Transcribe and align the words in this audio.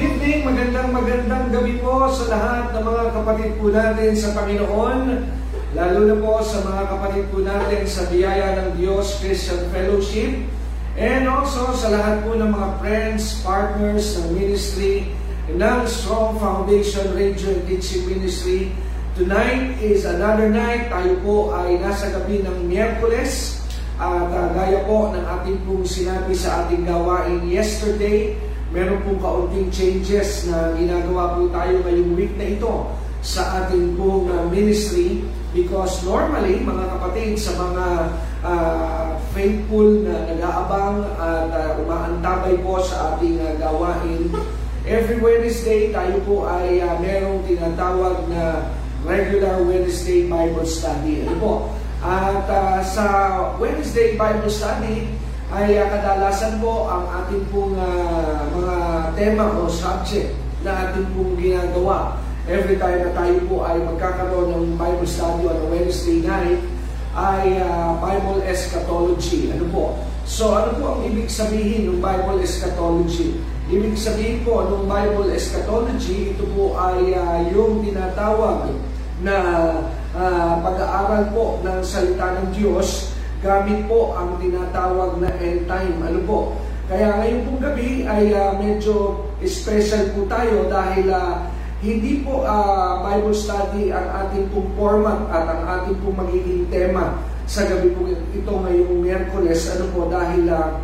Evening, 0.00 0.48
magandang 0.48 0.96
magandang 0.96 1.52
gabi 1.52 1.76
po 1.76 2.08
sa 2.08 2.32
lahat 2.32 2.72
ng 2.72 2.88
mga 2.88 3.04
kapatid 3.20 3.52
po 3.60 3.68
natin 3.68 4.16
sa 4.16 4.32
Panginoon. 4.32 5.00
Lalo 5.76 6.00
na 6.08 6.16
po 6.16 6.40
sa 6.40 6.64
mga 6.64 6.82
kapatid 6.88 7.24
po 7.28 7.44
natin 7.44 7.84
sa 7.84 8.08
biyaya 8.08 8.64
ng 8.64 8.80
Diyos 8.80 9.20
Christian 9.20 9.60
Fellowship. 9.68 10.40
And 10.96 11.28
also 11.28 11.76
sa 11.76 11.92
lahat 11.92 12.24
po 12.24 12.32
ng 12.32 12.48
mga 12.48 12.68
friends, 12.80 13.44
partners 13.44 14.16
ng 14.16 14.40
ministry 14.40 15.12
ng 15.52 15.84
Strong 15.84 16.40
Foundation 16.40 17.12
Radio 17.12 17.52
and 17.52 17.68
Teaching 17.68 18.08
Ministry. 18.08 18.72
Tonight 19.20 19.84
is 19.84 20.08
another 20.08 20.48
night. 20.48 20.88
Tayo 20.88 21.12
po 21.20 21.52
ay 21.52 21.76
nasa 21.76 22.08
gabi 22.08 22.40
ng 22.40 22.72
Miyerkules. 22.72 23.60
At 24.00 24.32
uh, 24.32 24.48
gaya 24.56 24.80
po 24.88 25.12
ng 25.12 25.20
ating 25.28 25.60
pong 25.68 25.84
sinabi 25.84 26.32
sa 26.32 26.64
ating 26.64 26.88
gawain 26.88 27.44
yesterday, 27.44 28.32
meron 28.70 29.02
pong 29.02 29.18
kaunting 29.18 29.68
changes 29.74 30.46
na 30.46 30.74
ginagawa 30.78 31.34
po 31.34 31.50
tayo 31.50 31.82
ngayong 31.82 32.14
week 32.14 32.34
na 32.38 32.54
ito 32.54 32.86
sa 33.20 33.66
ating 33.66 33.98
pong 33.98 34.30
uh, 34.30 34.46
ministry 34.48 35.26
because 35.50 36.00
normally, 36.06 36.62
mga 36.62 36.86
kapatid, 36.94 37.34
sa 37.34 37.58
mga 37.58 37.84
uh, 38.46 39.18
faithful 39.34 40.06
na 40.06 40.30
nag-aabang 40.30 41.02
at 41.18 41.50
uh, 41.50 41.82
umaantabay 41.82 42.54
po 42.62 42.78
sa 42.78 43.18
ating 43.18 43.42
uh, 43.42 43.58
gawain, 43.58 44.30
every 44.86 45.18
Wednesday 45.18 45.90
tayo 45.90 46.22
po 46.22 46.46
ay 46.46 46.78
uh, 46.80 46.94
merong 47.02 47.42
tinatawag 47.44 48.30
na 48.30 48.70
regular 49.02 49.66
Wednesday 49.66 50.30
Bible 50.30 50.64
Study. 50.64 51.26
Ano 51.26 51.34
po? 51.42 51.54
At 52.00 52.46
uh, 52.46 52.80
sa 52.86 53.04
Wednesday 53.58 54.14
Bible 54.14 54.48
Study, 54.48 55.10
ay 55.50 55.82
uh, 55.82 55.86
kadalasan 55.90 56.62
po 56.62 56.86
ang 56.86 57.10
ating 57.22 57.42
pong 57.50 57.74
uh, 57.74 58.46
mga 58.54 58.76
tema 59.18 59.50
o 59.58 59.66
subject 59.66 60.30
na 60.62 60.90
ating 60.90 61.10
pong 61.10 61.34
ginagawa. 61.34 62.22
Every 62.46 62.78
time 62.78 63.02
na 63.02 63.10
tayo 63.14 63.36
po 63.50 63.66
ay 63.66 63.82
magkakaroon 63.82 64.54
ng 64.54 64.66
Bible 64.78 65.10
study 65.10 65.50
on 65.50 65.58
a 65.58 65.66
Wednesday 65.66 66.22
night, 66.22 66.62
ay 67.18 67.58
uh, 67.58 67.98
Bible 67.98 68.46
eschatology. 68.46 69.50
Ano 69.50 69.66
po? 69.74 69.84
So 70.22 70.54
ano 70.54 70.78
po 70.78 70.84
ang 70.94 71.10
ibig 71.10 71.26
sabihin 71.26 71.90
ng 71.90 71.98
Bible 71.98 72.38
eschatology? 72.46 73.42
Ibig 73.66 73.98
sabihin 73.98 74.46
po 74.46 74.62
ng 74.66 74.86
Bible 74.86 75.34
eschatology, 75.34 76.34
ito 76.34 76.46
po 76.54 76.78
ay 76.78 77.14
uh, 77.18 77.38
yung 77.50 77.82
tinatawag 77.82 78.70
na 79.26 79.36
uh, 80.14 80.54
pag-aaral 80.62 81.34
po 81.34 81.58
ng 81.66 81.82
salita 81.82 82.38
ng 82.38 82.54
Diyos 82.54 83.18
gamit 83.40 83.88
po 83.88 84.12
ang 84.12 84.36
tinatawag 84.36 85.20
na 85.20 85.32
end 85.40 85.64
time. 85.64 85.96
Ano 86.04 86.20
po? 86.28 86.38
Kaya 86.90 87.22
ngayon 87.22 87.40
pong 87.46 87.60
gabi 87.62 88.04
ay 88.04 88.34
uh, 88.34 88.58
medyo 88.60 89.24
special 89.46 90.12
po 90.12 90.28
tayo 90.28 90.68
dahil 90.68 91.08
uh, 91.08 91.48
hindi 91.80 92.20
po 92.20 92.44
uh, 92.44 93.00
Bible 93.00 93.32
study 93.32 93.88
ang 93.88 94.04
ating 94.26 94.52
pong 94.52 94.68
format 94.76 95.24
at 95.32 95.48
ang 95.48 95.62
ating 95.80 95.96
pong 96.04 96.18
magiging 96.18 96.68
tema 96.68 97.24
sa 97.48 97.64
gabi 97.64 97.94
po 97.96 98.04
ito 98.10 98.52
ngayong 98.52 99.00
Miyerkules. 99.00 99.70
Ano 99.78 99.88
po? 99.94 100.10
Dahil 100.12 100.44
uh, 100.50 100.76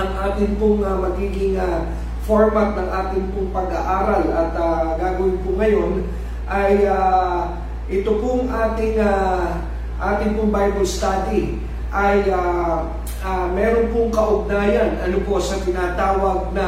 ang 0.00 0.10
ating 0.30 0.56
pong 0.56 0.80
uh, 0.80 0.96
magiging 0.96 1.60
uh, 1.60 1.84
format 2.22 2.78
ng 2.78 2.88
ating 2.88 3.24
pong 3.34 3.50
pag-aaral 3.50 4.24
at 4.30 4.50
uh, 4.56 4.94
gagawin 4.94 5.36
po 5.42 5.58
ngayon 5.58 6.06
ay 6.46 6.86
uh, 6.86 7.50
ito 7.90 8.14
pong 8.22 8.46
ating 8.46 8.96
uh, 9.02 9.58
ating 9.98 10.38
pong 10.38 10.54
Bible 10.54 10.86
study 10.86 11.58
ay 11.92 12.24
uh, 12.32 12.88
uh, 13.20 13.46
meron 13.52 13.92
pong 13.92 14.08
kaugnayan 14.08 14.96
ano 15.04 15.20
po 15.28 15.36
sa 15.36 15.60
tinatawag 15.60 16.56
na 16.56 16.66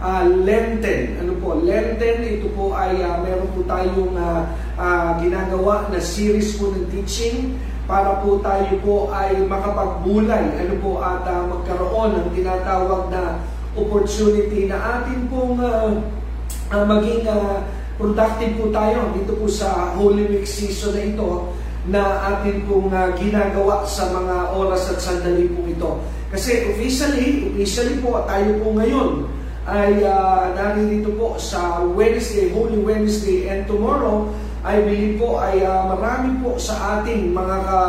uh, 0.00 0.24
Lenten. 0.24 1.20
Ano 1.20 1.36
po? 1.36 1.60
Lenten, 1.60 2.24
ito 2.24 2.48
po 2.56 2.72
ay 2.72 3.04
uh, 3.04 3.20
meron 3.20 3.52
po 3.52 3.60
tayong 3.68 4.16
uh, 4.16 4.48
uh, 4.80 5.20
ginagawa 5.20 5.92
na 5.92 6.00
series 6.00 6.56
po 6.56 6.72
ng 6.72 6.88
teaching 6.88 7.60
para 7.88 8.20
po 8.20 8.40
tayo 8.44 8.68
po 8.84 9.08
ay 9.08 9.36
makapagbulay 9.48 10.60
ano 10.60 10.74
po 10.80 11.00
at 11.00 11.24
uh, 11.24 11.44
magkaroon 11.48 12.20
ng 12.20 12.28
tinatawag 12.36 13.08
na 13.08 13.40
opportunity 13.72 14.68
na 14.68 14.76
atin 15.00 15.24
pong 15.32 15.56
uh, 15.56 15.96
uh, 16.68 16.84
maging 16.84 17.24
uh, 17.24 17.64
productive 17.96 18.60
po 18.60 18.68
tayo 18.68 19.08
dito 19.16 19.32
po 19.40 19.48
sa 19.48 19.96
Holy 19.96 20.28
Week 20.28 20.44
season 20.44 20.94
na 20.94 21.02
ito 21.04 21.30
na 21.88 22.36
atin 22.36 22.68
pong 22.68 22.92
uh, 22.92 23.10
ginagawa 23.16 23.82
sa 23.88 24.12
mga 24.12 24.52
oras 24.52 24.92
at 24.92 25.00
sandali 25.00 25.48
po 25.52 25.64
ito. 25.64 25.90
Kasi 26.28 26.68
officially, 26.76 27.56
officially 27.56 27.96
po 28.04 28.20
tayo 28.28 28.60
po 28.60 28.76
ngayon 28.76 29.24
ay 29.68 30.04
uh, 30.04 30.52
naririto 30.52 31.12
po 31.16 31.36
sa 31.40 31.84
Wednesday, 31.84 32.52
Holy 32.52 32.80
Wednesday, 32.80 33.48
and 33.48 33.64
tomorrow, 33.68 34.28
I 34.64 34.80
believe 34.84 35.20
po 35.20 35.40
ay 35.40 35.64
uh, 35.64 35.92
marami 35.92 36.40
po 36.44 36.56
sa 36.60 37.00
ating 37.00 37.32
mga 37.32 37.56
ka, 37.64 37.80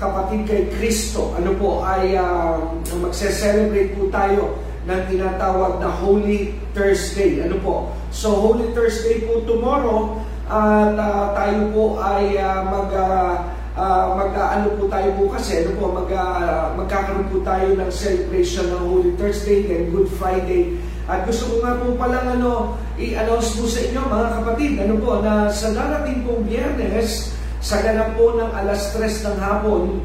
kapatid 0.00 0.48
kay 0.48 0.62
Kristo, 0.72 1.36
ano 1.36 1.52
po, 1.60 1.84
ay 1.84 2.16
uh, 2.16 2.56
magse-celebrate 3.04 3.92
po 3.96 4.08
tayo 4.08 4.56
ng 4.88 5.00
tinatawag 5.12 5.76
na 5.80 5.92
Holy 5.92 6.56
Thursday. 6.72 7.44
Ano 7.44 7.60
po? 7.60 7.92
So, 8.08 8.32
Holy 8.32 8.72
Thursday 8.72 9.28
po 9.28 9.44
tomorrow, 9.44 10.24
at 10.50 10.98
uh, 10.98 11.30
tayo 11.30 11.70
po 11.70 12.02
ay 12.02 12.34
uh, 12.34 12.66
mag 12.66 12.90
uh, 12.90 13.38
uh, 13.78 14.18
mag 14.18 14.34
uh, 14.34 14.48
ano 14.58 14.74
po 14.74 14.90
tayo 14.90 15.14
bukas 15.14 15.46
eh, 15.54 15.62
ano 15.62 15.78
po 15.78 15.94
mag 15.94 16.10
uh, 16.10 16.74
magkakaroon 16.74 17.30
po 17.30 17.38
tayo 17.46 17.78
ng 17.78 17.86
celebration 17.86 18.66
ng 18.66 18.82
Holy 18.82 19.14
Thursday 19.14 19.70
and 19.70 19.94
Good 19.94 20.10
Friday. 20.18 20.74
At 21.06 21.22
gusto 21.22 21.54
ko 21.54 21.54
nga 21.62 21.78
po 21.78 21.94
palang 21.94 22.34
ano 22.34 22.74
i-announce 22.98 23.54
po 23.54 23.70
sa 23.70 23.78
inyo 23.78 24.00
mga 24.02 24.28
kapatid, 24.42 24.72
ano 24.82 24.94
po 24.98 25.22
na 25.22 25.46
sa 25.54 25.70
darating 25.70 26.26
pong 26.26 26.42
Biyernes 26.50 27.30
sa 27.62 27.78
ganap 27.86 28.18
po 28.18 28.34
ng 28.34 28.50
alas 28.50 28.90
3 28.98 29.06
ng 29.06 29.38
hapon 29.38 30.02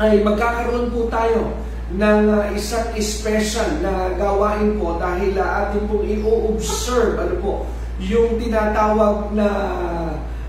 ay 0.00 0.24
magkakaroon 0.24 0.88
po 0.88 1.12
tayo 1.12 1.52
ng 1.92 2.22
uh, 2.32 2.48
isang 2.56 2.88
special 2.96 3.84
na 3.84 4.16
gawain 4.16 4.80
po 4.80 4.96
dahil 4.96 5.36
uh, 5.36 5.68
atin 5.68 5.84
pong 5.84 6.08
i-observe 6.08 7.20
ano 7.20 7.36
po 7.44 7.54
yung 8.02 8.38
tinatawag 8.40 9.30
na 9.34 9.48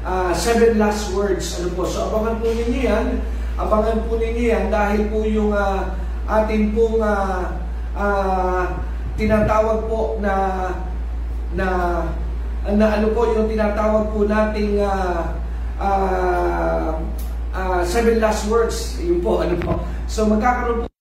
uh, 0.01 0.31
seven 0.33 0.78
last 0.81 1.13
words. 1.13 1.61
Ano 1.61 1.73
po? 1.78 1.83
So 1.85 2.09
abangan 2.09 2.41
po 2.41 2.47
ninyo 2.50 2.81
yan. 2.81 3.07
Abangan 3.56 4.00
po 4.09 4.17
ninyo 4.17 4.44
yan 4.50 4.66
dahil 4.73 5.01
po 5.09 5.25
yung 5.25 5.53
uh, 5.53 5.94
ating 6.25 6.73
pong 6.73 7.01
uh, 7.01 7.53
uh, 7.94 8.63
tinatawag 9.16 9.85
po 9.85 10.17
na 10.19 10.34
na 11.55 11.67
na 12.66 12.85
ano 12.97 13.13
po 13.13 13.29
yung 13.29 13.45
tinatawag 13.45 14.09
po 14.09 14.25
nating 14.25 14.81
uh, 14.81 15.38
uh, 15.78 16.97
uh, 17.53 17.81
seven 17.85 18.17
last 18.17 18.50
words. 18.50 18.97
Yun 19.00 19.22
po, 19.22 19.45
ano 19.45 19.55
po. 19.61 19.73
So 20.09 20.25
magkakaroon 20.25 20.89
po 20.89 20.94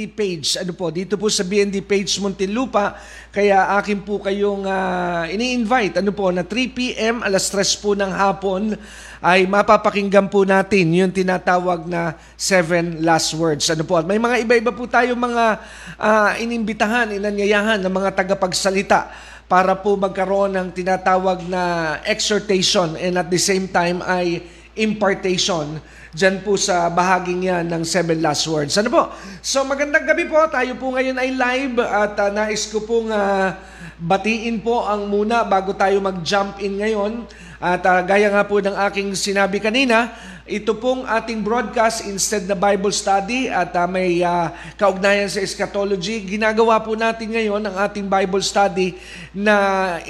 BND 0.00 0.16
page. 0.16 0.56
Ano 0.56 0.72
po, 0.72 0.88
dito 0.88 1.20
po 1.20 1.28
sa 1.28 1.44
BND 1.44 1.84
page 1.84 2.16
Muntinlupa. 2.24 2.96
Kaya 3.28 3.76
akin 3.76 4.00
po 4.00 4.16
kayong 4.16 4.64
uh, 4.64 5.28
ini-invite, 5.28 6.00
ano 6.00 6.08
po, 6.16 6.32
na 6.32 6.40
3 6.40 6.72
p.m. 6.72 7.20
alas 7.20 7.52
3 7.52 7.84
po 7.84 7.92
ng 7.92 8.08
hapon 8.08 8.80
ay 9.20 9.44
mapapakinggan 9.44 10.32
po 10.32 10.48
natin 10.48 10.88
yung 10.96 11.12
tinatawag 11.12 11.84
na 11.84 12.16
seven 12.40 13.04
last 13.04 13.36
words. 13.36 13.68
Ano 13.68 13.84
po, 13.84 14.00
at 14.00 14.08
may 14.08 14.16
mga 14.16 14.40
iba-iba 14.40 14.72
po 14.72 14.88
tayo 14.88 15.12
mga 15.12 15.60
uh, 16.00 16.32
inimbitahan, 16.40 17.12
inanyayahan 17.20 17.84
ng 17.84 17.92
mga 17.92 18.16
tagapagsalita 18.16 19.12
para 19.52 19.76
po 19.76 20.00
magkaroon 20.00 20.56
ng 20.56 20.68
tinatawag 20.72 21.44
na 21.44 21.96
exhortation 22.08 22.96
and 22.96 23.20
at 23.20 23.28
the 23.28 23.40
same 23.40 23.68
time 23.68 24.00
ay 24.08 24.40
impartation 24.78 25.76
dyan 26.10 26.42
po 26.42 26.58
sa 26.58 26.90
bahaging 26.90 27.46
yan 27.46 27.70
ng 27.70 27.86
seven 27.86 28.18
last 28.18 28.42
words. 28.50 28.74
Ano 28.74 28.90
po? 28.90 29.02
So 29.38 29.62
magandang 29.62 30.06
gabi 30.06 30.26
po. 30.26 30.42
Tayo 30.50 30.74
po 30.74 30.90
ngayon 30.90 31.16
ay 31.16 31.30
live 31.38 31.76
at 31.78 32.14
uh, 32.18 32.30
nais 32.34 32.66
ko 32.66 32.82
pong 32.82 33.14
uh, 33.14 33.54
batiin 34.02 34.58
po 34.58 34.82
ang 34.82 35.06
muna 35.06 35.46
bago 35.46 35.70
tayo 35.70 36.02
mag-jump 36.02 36.58
in 36.58 36.82
ngayon. 36.82 37.12
At 37.60 37.84
uh, 37.86 38.02
gaya 38.02 38.32
nga 38.32 38.42
po 38.42 38.58
ng 38.58 38.74
aking 38.90 39.14
sinabi 39.14 39.62
kanina, 39.62 40.10
ito 40.50 40.74
pong 40.74 41.06
ating 41.06 41.46
broadcast 41.46 42.02
instead 42.10 42.42
na 42.42 42.58
Bible 42.58 42.90
study 42.90 43.46
at 43.46 43.70
uh, 43.78 43.86
may 43.86 44.18
uh, 44.18 44.50
kaugnayan 44.74 45.30
sa 45.30 45.38
eschatology. 45.38 46.26
Ginagawa 46.26 46.82
po 46.82 46.98
natin 46.98 47.30
ngayon 47.30 47.62
ang 47.62 47.76
ating 47.86 48.10
Bible 48.10 48.42
study 48.42 48.98
na 49.30 49.54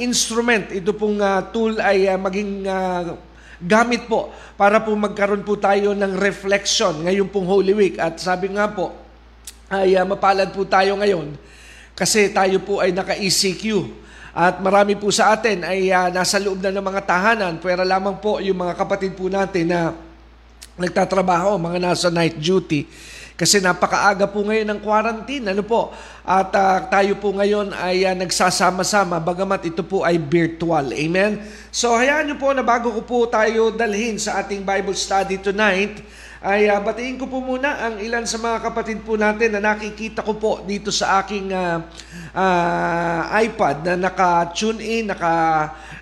instrument. 0.00 0.73
Ito 0.73 0.97
pong 0.97 1.20
uh, 1.20 1.44
tool 1.52 1.76
ay 1.76 2.08
uh, 2.08 2.17
maging 2.17 2.64
uh, 2.64 3.20
gamit 3.61 4.09
po 4.09 4.33
para 4.57 4.81
po 4.81 4.97
magkaroon 4.97 5.45
po 5.45 5.61
tayo 5.61 5.93
ng 5.93 6.17
reflection 6.17 7.05
ngayon 7.05 7.29
pong 7.29 7.47
Holy 7.49 7.77
Week. 7.77 7.97
At 8.01 8.17
sabi 8.17 8.53
nga 8.57 8.69
po, 8.69 8.93
ay 9.71 9.95
uh, 9.95 10.05
mapalad 10.09 10.51
po 10.51 10.67
tayo 10.67 10.99
ngayon 10.99 11.37
kasi 11.95 12.33
tayo 12.33 12.59
po 12.65 12.81
ay 12.81 12.91
naka-ECQ. 12.97 13.65
At 14.31 14.62
marami 14.62 14.97
po 14.97 15.11
sa 15.12 15.37
atin 15.37 15.62
ay 15.67 15.93
uh, 15.93 16.09
nasa 16.09 16.41
loob 16.41 16.62
na 16.65 16.73
ng 16.73 16.83
mga 16.83 17.03
tahanan, 17.05 17.53
pwera 17.61 17.85
lamang 17.85 18.19
po 18.19 18.41
yung 18.41 18.57
mga 18.57 18.75
kapatid 18.79 19.12
po 19.15 19.29
natin 19.29 19.69
na 19.69 19.93
nagtatrabaho, 20.81 21.61
mga 21.61 21.79
nasa 21.83 22.09
night 22.09 22.41
duty. 22.41 22.89
Kasi 23.41 23.57
napakaaga 23.57 24.29
po 24.29 24.45
ngayon 24.45 24.69
ng 24.69 24.81
quarantine, 24.85 25.57
ano 25.57 25.65
po? 25.65 25.97
At 26.29 26.53
uh, 26.53 26.85
tayo 26.93 27.17
po 27.17 27.33
ngayon 27.33 27.73
ay 27.73 28.05
uh, 28.05 28.13
nagsasama-sama, 28.13 29.17
bagamat 29.17 29.65
ito 29.65 29.81
po 29.81 30.05
ay 30.05 30.21
virtual. 30.21 30.93
Amen? 30.93 31.41
So 31.73 31.97
hayaan 31.97 32.29
niyo 32.29 32.37
po 32.37 32.53
na 32.53 32.61
bago 32.61 32.93
ko 32.93 33.01
po 33.01 33.19
tayo 33.33 33.73
dalhin 33.73 34.21
sa 34.21 34.45
ating 34.45 34.61
Bible 34.61 34.93
study 34.93 35.41
tonight, 35.41 36.05
ay 36.45 36.69
uh, 36.69 36.85
batiin 36.85 37.17
ko 37.17 37.33
po 37.33 37.41
muna 37.41 37.81
ang 37.81 37.97
ilan 38.01 38.29
sa 38.29 38.37
mga 38.37 38.61
kapatid 38.61 39.01
po 39.09 39.17
natin 39.17 39.57
na 39.57 39.73
nakikita 39.73 40.21
ko 40.21 40.37
po 40.37 40.61
dito 40.61 40.93
sa 40.93 41.25
aking 41.25 41.49
uh, 41.57 41.81
uh, 42.37 43.21
iPad 43.41 43.89
na 43.89 44.09
naka-tune 44.09 44.85
in, 44.85 45.09
naka, 45.09 45.33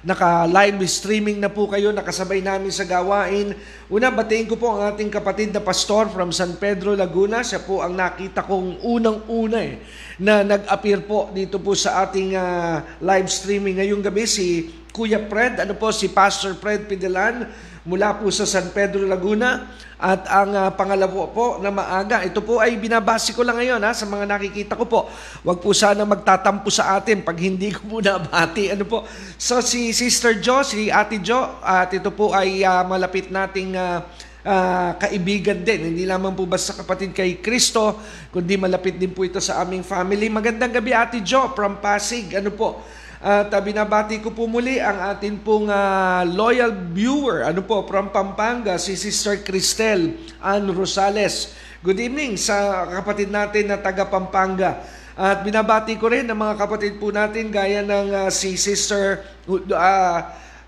naka-live 0.07 0.79
streaming 0.87 1.43
na 1.43 1.51
po 1.51 1.67
kayo, 1.67 1.91
nakasabay 1.91 2.39
namin 2.39 2.71
sa 2.71 2.87
gawain. 2.87 3.55
Una, 3.91 4.15
batiin 4.15 4.47
ko 4.47 4.55
po 4.55 4.79
ang 4.79 4.95
ating 4.95 5.11
kapatid 5.11 5.51
na 5.51 5.59
pastor 5.59 6.07
from 6.13 6.31
San 6.31 6.55
Pedro, 6.55 6.95
Laguna. 6.95 7.43
Siya 7.43 7.63
po 7.63 7.83
ang 7.83 7.99
nakita 7.99 8.47
kong 8.47 8.83
unang-una 8.87 9.59
eh, 9.59 9.83
na 10.23 10.47
nag-appear 10.47 11.03
po 11.03 11.31
dito 11.35 11.59
po 11.59 11.75
sa 11.75 12.07
ating 12.07 12.39
uh, 12.39 12.83
live 13.03 13.27
streaming 13.27 13.83
ngayong 13.83 14.03
gabi 14.05 14.27
si 14.29 14.71
Kuya 14.95 15.23
Fred, 15.27 15.63
ano 15.63 15.79
po 15.79 15.95
si 15.95 16.11
Pastor 16.11 16.59
Fred 16.59 16.91
Pidelan 16.91 17.47
mula 17.87 18.19
po 18.19 18.29
sa 18.29 18.45
San 18.45 18.71
Pedro, 18.75 19.07
Laguna. 19.07 19.71
At 19.99 20.31
ang 20.31 20.55
uh, 20.55 20.71
pangalawa 20.79 21.27
po 21.27 21.59
na 21.59 21.75
maaga, 21.75 22.23
ito 22.23 22.39
po 22.39 22.63
ay 22.63 22.79
binabasi 22.79 23.35
ko 23.35 23.43
lang 23.43 23.59
ngayon 23.59 23.83
ha, 23.83 23.91
sa 23.91 24.07
mga 24.07 24.31
nakikita 24.31 24.79
ko 24.79 24.87
po. 24.87 25.11
Huwag 25.43 25.59
po 25.59 25.75
sana 25.75 26.07
magtatampo 26.07 26.71
sa 26.71 26.95
atin 26.95 27.27
pag 27.27 27.35
hindi 27.35 27.75
ko 27.75 27.83
po 27.83 27.97
nabati. 28.07 28.71
Ano 28.71 28.87
po? 28.87 29.03
So 29.35 29.59
si 29.59 29.91
Sister 29.91 30.39
Jo, 30.39 30.63
si 30.63 30.87
Ate 30.87 31.19
Jo, 31.19 31.59
at 31.59 31.91
ito 31.91 32.15
po 32.15 32.31
ay 32.31 32.63
uh, 32.63 32.87
malapit 32.87 33.27
nating 33.35 33.75
uh, 33.75 34.07
uh, 34.47 34.95
kaibigan 35.03 35.67
din. 35.67 35.91
Hindi 35.91 36.07
lamang 36.07 36.39
po 36.39 36.47
basta 36.47 36.79
kapatid 36.79 37.11
kay 37.11 37.43
Kristo, 37.43 37.99
kundi 38.31 38.55
malapit 38.55 39.03
din 39.03 39.11
po 39.11 39.27
ito 39.27 39.43
sa 39.43 39.67
aming 39.67 39.83
family. 39.83 40.31
Magandang 40.31 40.79
gabi 40.79 40.95
Ate 40.95 41.19
Jo 41.27 41.51
from 41.59 41.83
Pasig. 41.83 42.39
Ano 42.39 42.55
po? 42.55 42.79
At 43.19 43.51
uh, 43.51 43.59
binabati 43.59 44.23
ko 44.23 44.31
po 44.31 44.47
muli 44.47 44.79
ang 44.79 45.11
atin 45.11 45.43
pong 45.43 45.67
uh, 45.67 46.23
loyal 46.23 46.71
viewer, 46.95 47.43
ano 47.43 47.67
po, 47.67 47.83
from 47.83 48.15
Pampanga, 48.15 48.79
si 48.79 48.95
Sister 48.95 49.43
Cristel 49.43 50.15
Ann 50.39 50.71
Rosales. 50.71 51.51
Good 51.83 51.99
evening 51.99 52.39
sa 52.39 52.87
kapatid 52.87 53.35
natin 53.35 53.75
na 53.75 53.83
taga 53.83 54.07
Pampanga. 54.07 54.87
At 55.19 55.43
binabati 55.43 55.99
ko 55.99 56.15
rin 56.15 56.31
ang 56.31 56.39
mga 56.39 56.63
kapatid 56.63 57.03
po 57.03 57.11
natin 57.11 57.51
gaya 57.51 57.83
ng 57.83 58.07
uh, 58.15 58.31
si 58.31 58.55
Sister 58.55 59.27
uh, 59.51 60.19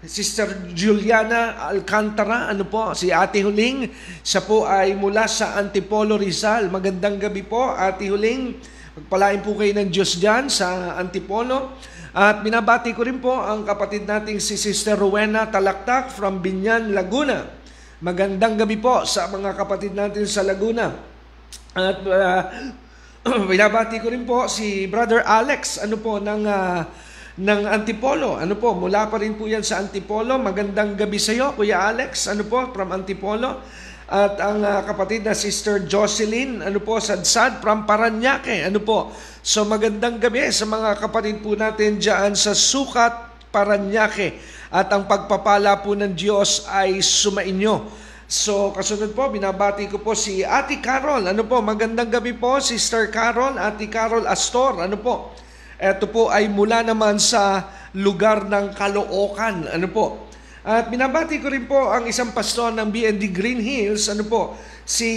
Sister 0.03 0.75
Juliana 0.75 1.71
Alcantara, 1.71 2.51
ano 2.51 2.67
po, 2.67 2.99
si 2.99 3.15
Ate 3.15 3.47
Huling, 3.47 3.95
siya 4.27 4.43
po 4.43 4.67
ay 4.67 4.99
mula 4.99 5.31
sa 5.31 5.55
Antipolo 5.55 6.19
Rizal. 6.19 6.67
Magandang 6.67 7.15
gabi 7.15 7.47
po, 7.47 7.71
Ate 7.79 8.11
Huling. 8.11 8.59
Pagpalain 8.91 9.39
po 9.39 9.55
kayo 9.55 9.71
ng 9.71 9.87
Diyos 9.87 10.19
dyan 10.19 10.51
sa 10.51 10.99
Antipolo. 10.99 11.79
At 12.11 12.43
binabati 12.43 12.91
ko 12.91 13.07
rin 13.07 13.23
po 13.23 13.39
ang 13.39 13.63
kapatid 13.63 14.03
nating 14.03 14.43
si 14.43 14.59
Sister 14.59 14.99
Rowena 14.99 15.47
Talaktak 15.47 16.11
from 16.11 16.43
Binyan, 16.43 16.91
Laguna. 16.91 17.47
Magandang 18.03 18.59
gabi 18.59 18.83
po 18.83 19.07
sa 19.07 19.31
mga 19.31 19.55
kapatid 19.55 19.95
natin 19.95 20.27
sa 20.27 20.43
Laguna. 20.43 20.91
At 21.71 22.03
uh, 22.03 22.41
binabati 23.51 24.03
ko 24.03 24.11
rin 24.11 24.27
po 24.27 24.51
si 24.51 24.91
Brother 24.91 25.23
Alex, 25.23 25.79
ano 25.79 26.03
po, 26.03 26.19
ng, 26.19 26.43
uh, 26.51 26.83
ng 27.39 27.61
Antipolo. 27.71 28.35
Ano 28.35 28.59
po, 28.59 28.75
mula 28.75 29.07
pa 29.07 29.23
rin 29.23 29.39
po 29.39 29.47
yan 29.47 29.63
sa 29.63 29.79
Antipolo. 29.79 30.35
Magandang 30.35 30.99
gabi 30.99 31.23
sa 31.23 31.31
iyo, 31.31 31.55
Kuya 31.55 31.95
Alex, 31.95 32.27
ano 32.27 32.43
po, 32.43 32.75
from 32.75 32.91
Antipolo. 32.91 33.63
At 34.11 34.35
ang 34.43 34.67
uh, 34.67 34.83
kapatid 34.83 35.23
na 35.23 35.39
Sister 35.39 35.87
Jocelyn, 35.87 36.59
ano 36.59 36.83
po, 36.83 36.99
Sadsad 36.99 37.63
from 37.63 37.87
Paranaque, 37.87 38.67
ano 38.67 38.83
po. 38.83 39.15
So 39.41 39.65
magandang 39.65 40.21
gabi 40.21 40.53
sa 40.53 40.69
mga 40.69 41.01
kapatid 41.01 41.41
po 41.41 41.57
natin 41.57 41.97
dyan 41.97 42.37
sa 42.37 42.53
Sukat, 42.53 43.49
Paranaque. 43.49 44.37
At 44.69 44.93
ang 44.93 45.09
pagpapala 45.09 45.81
po 45.81 45.97
ng 45.97 46.13
Diyos 46.13 46.69
ay 46.69 47.01
sumainyo. 47.01 47.89
So, 48.31 48.71
kasunod 48.71 49.11
po, 49.17 49.27
binabati 49.27 49.91
ko 49.91 49.99
po 49.99 50.15
si 50.15 50.47
Ate 50.47 50.79
Carol. 50.79 51.27
Ano 51.27 51.43
po, 51.43 51.59
magandang 51.59 52.07
gabi 52.07 52.31
po, 52.31 52.63
Sister 52.63 53.11
Carol, 53.11 53.59
Ate 53.59 53.91
Carol 53.91 54.23
Astor. 54.31 54.87
Ano 54.87 54.95
po, 55.03 55.35
ito 55.75 56.07
po 56.07 56.31
ay 56.31 56.47
mula 56.47 56.87
naman 56.87 57.19
sa 57.19 57.67
lugar 57.97 58.47
ng 58.47 58.71
Caloocan. 58.77 59.67
Ano 59.73 59.89
po, 59.91 60.30
at 60.61 60.93
binabati 60.93 61.41
ko 61.41 61.49
rin 61.49 61.65
po 61.65 61.89
ang 61.89 62.05
isang 62.05 62.37
pastor 62.37 62.69
ng 62.77 62.85
BND 62.93 63.33
Green 63.33 63.65
Hills, 63.65 64.13
ano 64.13 64.29
po, 64.29 64.61
si 64.85 65.09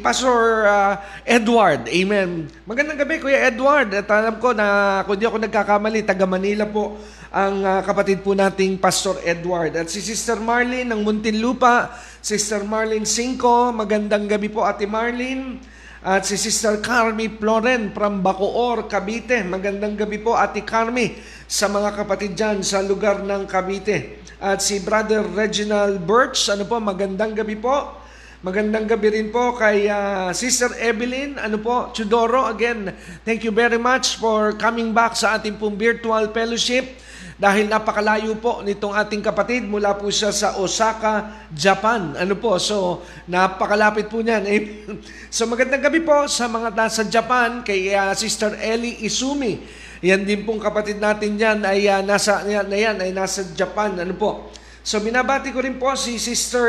Pastor 0.00 0.64
uh, 0.64 0.94
Edward. 1.20 1.84
Amen. 1.92 2.48
Magandang 2.64 2.96
gabi, 3.04 3.20
Kuya 3.20 3.52
Edward. 3.52 3.92
At 3.92 4.08
alam 4.08 4.40
ko 4.40 4.56
na 4.56 5.00
kung 5.04 5.20
di 5.20 5.28
ako 5.28 5.36
nagkakamali, 5.36 6.00
taga 6.00 6.24
Manila 6.24 6.64
po 6.64 6.96
ang 7.28 7.60
uh, 7.60 7.84
kapatid 7.84 8.24
po 8.24 8.32
nating 8.32 8.80
Pastor 8.80 9.20
Edward. 9.20 9.76
At 9.76 9.92
si 9.92 10.00
Sister 10.00 10.40
Marlene 10.40 10.88
ng 10.96 11.04
Muntinlupa, 11.04 11.92
Sister 12.24 12.64
Marlene 12.64 13.04
Cinco, 13.04 13.76
magandang 13.76 14.32
gabi 14.32 14.48
po 14.48 14.64
Ate 14.64 14.88
Marlene. 14.88 15.60
At 16.00 16.24
si 16.24 16.40
Sister 16.40 16.80
Carmi 16.80 17.28
Floren 17.36 17.92
from 17.92 18.24
Bacoor, 18.24 18.88
Cavite. 18.88 19.44
Magandang 19.44 20.00
gabi 20.00 20.16
po 20.16 20.32
Ate 20.32 20.64
Carmi 20.64 21.12
sa 21.44 21.68
mga 21.68 21.92
kapatid 21.92 22.32
dyan 22.32 22.64
sa 22.64 22.80
lugar 22.80 23.20
ng 23.20 23.44
Cavite. 23.44 24.19
At 24.40 24.64
si 24.64 24.80
Brother 24.80 25.20
Reginald 25.20 26.00
Birch, 26.08 26.48
ano 26.48 26.64
po, 26.64 26.80
magandang 26.80 27.36
gabi 27.36 27.60
po. 27.60 27.92
Magandang 28.40 28.88
gabi 28.88 29.12
rin 29.12 29.28
po 29.28 29.52
kay 29.52 29.84
uh, 29.84 30.32
Sister 30.32 30.72
Evelyn, 30.80 31.36
ano 31.36 31.60
po, 31.60 31.92
Chudoro. 31.92 32.48
Again, 32.48 32.88
thank 33.20 33.44
you 33.44 33.52
very 33.52 33.76
much 33.76 34.16
for 34.16 34.56
coming 34.56 34.96
back 34.96 35.12
sa 35.12 35.36
ating 35.36 35.60
pong 35.60 35.76
virtual 35.76 36.32
fellowship 36.32 36.88
dahil 37.36 37.68
napakalayo 37.68 38.32
po 38.40 38.64
nitong 38.64 38.96
ating 38.96 39.20
kapatid 39.20 39.68
mula 39.68 39.92
po 39.92 40.08
siya 40.08 40.32
sa 40.32 40.56
Osaka, 40.56 41.44
Japan. 41.52 42.16
Ano 42.16 42.32
po, 42.40 42.56
so 42.56 43.04
napakalapit 43.28 44.08
po 44.08 44.24
niyan. 44.24 44.48
so 45.36 45.44
magandang 45.44 45.84
gabi 45.84 46.00
po 46.00 46.24
sa 46.32 46.48
mga 46.48 46.72
nasa 46.72 47.04
Japan 47.04 47.60
kay 47.60 47.92
uh, 47.92 48.16
Sister 48.16 48.56
Ellie 48.56 49.04
Isumi. 49.04 49.60
Yan 50.00 50.24
din 50.24 50.48
pong 50.48 50.56
kapatid 50.56 50.96
natin 50.96 51.36
yan 51.36 51.60
ay 51.60 51.84
uh, 51.84 52.00
nasa, 52.00 52.40
yan, 52.48 52.72
na 52.72 52.78
yan 52.80 52.96
ay 53.04 53.12
nasa 53.12 53.44
Japan. 53.52 53.92
Ano 54.00 54.16
po? 54.16 54.48
So 54.80 54.96
binabati 54.96 55.52
ko 55.52 55.60
rin 55.60 55.76
po 55.76 55.92
si 55.92 56.16
Sister 56.16 56.64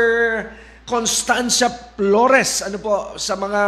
Constancia 0.84 1.72
Flores. 1.96 2.60
Ano 2.60 2.76
po? 2.76 3.16
Sa 3.16 3.32
mga 3.40 3.62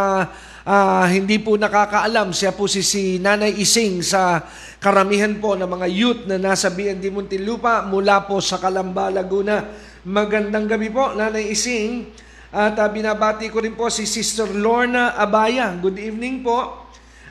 uh, 0.68 1.06
hindi 1.08 1.40
po 1.40 1.56
nakakaalam, 1.56 2.36
siya 2.36 2.52
po 2.52 2.68
si, 2.68 2.84
si 2.84 3.16
Nanay 3.16 3.56
Ising 3.56 4.04
sa 4.04 4.44
karamihan 4.76 5.32
po 5.40 5.56
ng 5.56 5.64
mga 5.64 5.86
youth 5.88 6.22
na 6.28 6.36
nasa 6.36 6.68
BND 6.68 7.08
Muntinlupa 7.08 7.88
mula 7.88 8.28
po 8.28 8.44
sa 8.44 8.60
Calamba, 8.60 9.08
Laguna. 9.08 9.64
Magandang 10.04 10.68
gabi 10.68 10.92
po, 10.92 11.16
Nanay 11.16 11.48
Ising. 11.48 12.12
At 12.52 12.76
uh, 12.76 12.84
binabati 12.92 13.48
ko 13.48 13.64
rin 13.64 13.72
po 13.72 13.88
si 13.88 14.04
Sister 14.04 14.52
Lorna 14.52 15.16
Abaya. 15.16 15.72
Good 15.72 15.96
evening 15.96 16.44
po. 16.44 16.83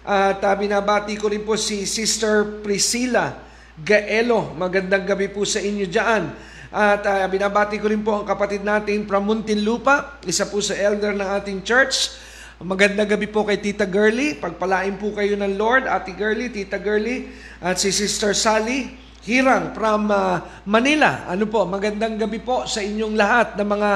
At 0.04 0.44
uh, 0.44 0.56
binabati 0.60 1.16
ko 1.16 1.32
rin 1.32 1.48
po 1.48 1.56
si 1.56 1.88
Sister 1.88 2.60
Priscilla 2.60 3.40
Gaelo. 3.80 4.52
Magandang 4.52 5.08
gabi 5.08 5.32
po 5.32 5.48
sa 5.48 5.64
inyo 5.64 5.88
dyan. 5.88 6.28
At 6.76 7.08
uh, 7.08 7.24
binabati 7.32 7.80
ko 7.80 7.88
rin 7.88 8.04
po 8.04 8.20
ang 8.20 8.28
kapatid 8.28 8.68
natin 8.68 9.08
from 9.08 9.32
Muntinlupa, 9.32 10.20
isa 10.28 10.44
po 10.52 10.60
sa 10.60 10.76
elder 10.76 11.16
ng 11.16 11.30
ating 11.40 11.64
church. 11.64 12.20
Magandang 12.60 13.16
gabi 13.16 13.32
po 13.32 13.48
kay 13.48 13.64
Tita 13.64 13.88
Girly. 13.88 14.36
Pagpalain 14.36 15.00
po 15.00 15.16
kayo 15.16 15.40
ng 15.40 15.56
Lord, 15.56 15.88
Ate 15.88 16.12
Girly, 16.12 16.52
Tita 16.52 16.84
Girly, 16.84 17.32
at 17.64 17.80
si 17.80 17.96
Sister 17.96 18.36
Sally. 18.36 19.00
Hirang 19.24 19.72
from 19.72 20.12
uh, 20.12 20.44
Manila. 20.68 21.32
Ano 21.32 21.48
po, 21.48 21.64
magandang 21.64 22.20
gabi 22.20 22.44
po 22.44 22.68
sa 22.68 22.84
inyong 22.84 23.16
lahat 23.16 23.56
na 23.56 23.64
mga 23.64 23.92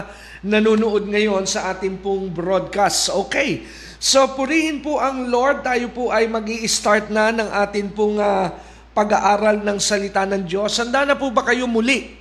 nanonood 0.48 1.04
ngayon 1.04 1.44
sa 1.44 1.76
ating 1.76 2.00
pong 2.00 2.32
broadcast. 2.32 3.12
Okay. 3.28 3.68
So 3.98 4.38
purihin 4.38 4.86
po 4.86 5.02
ang 5.02 5.26
Lord, 5.26 5.66
tayo 5.66 5.90
po 5.90 6.14
ay 6.14 6.30
mag 6.30 6.46
start 6.70 7.10
na 7.10 7.34
ng 7.34 7.50
atin 7.50 7.90
pong 7.90 8.22
uh, 8.22 8.54
pag-aaral 8.94 9.66
ng 9.66 9.78
salita 9.82 10.22
ng 10.26 10.46
Diyos. 10.46 10.78
Handa 10.78 11.02
na 11.02 11.18
po 11.18 11.34
ba 11.34 11.42
kayo 11.42 11.66
muli 11.66 12.14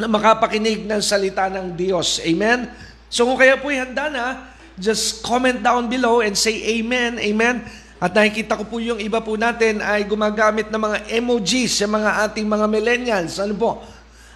na 0.00 0.08
makapakinig 0.08 0.88
ng 0.88 1.00
salita 1.04 1.52
ng 1.52 1.76
Diyos? 1.76 2.24
Amen? 2.24 2.72
So 3.12 3.28
kung 3.28 3.36
kaya 3.36 3.60
po'y 3.60 3.84
handa 3.84 4.08
na, 4.08 4.26
just 4.80 5.20
comment 5.20 5.60
down 5.60 5.92
below 5.92 6.24
and 6.24 6.34
say 6.34 6.80
amen, 6.80 7.20
amen. 7.20 7.62
At 8.00 8.16
nakikita 8.16 8.58
ko 8.58 8.64
po 8.66 8.76
yung 8.80 8.98
iba 8.98 9.20
po 9.20 9.36
natin 9.36 9.84
ay 9.84 10.08
gumagamit 10.08 10.72
ng 10.72 10.80
mga 10.80 10.98
emojis 11.20 11.78
sa 11.78 11.86
mga 11.86 12.26
ating 12.28 12.48
mga 12.48 12.66
millennials. 12.68 13.36
Ano 13.38 13.54
po? 13.54 13.70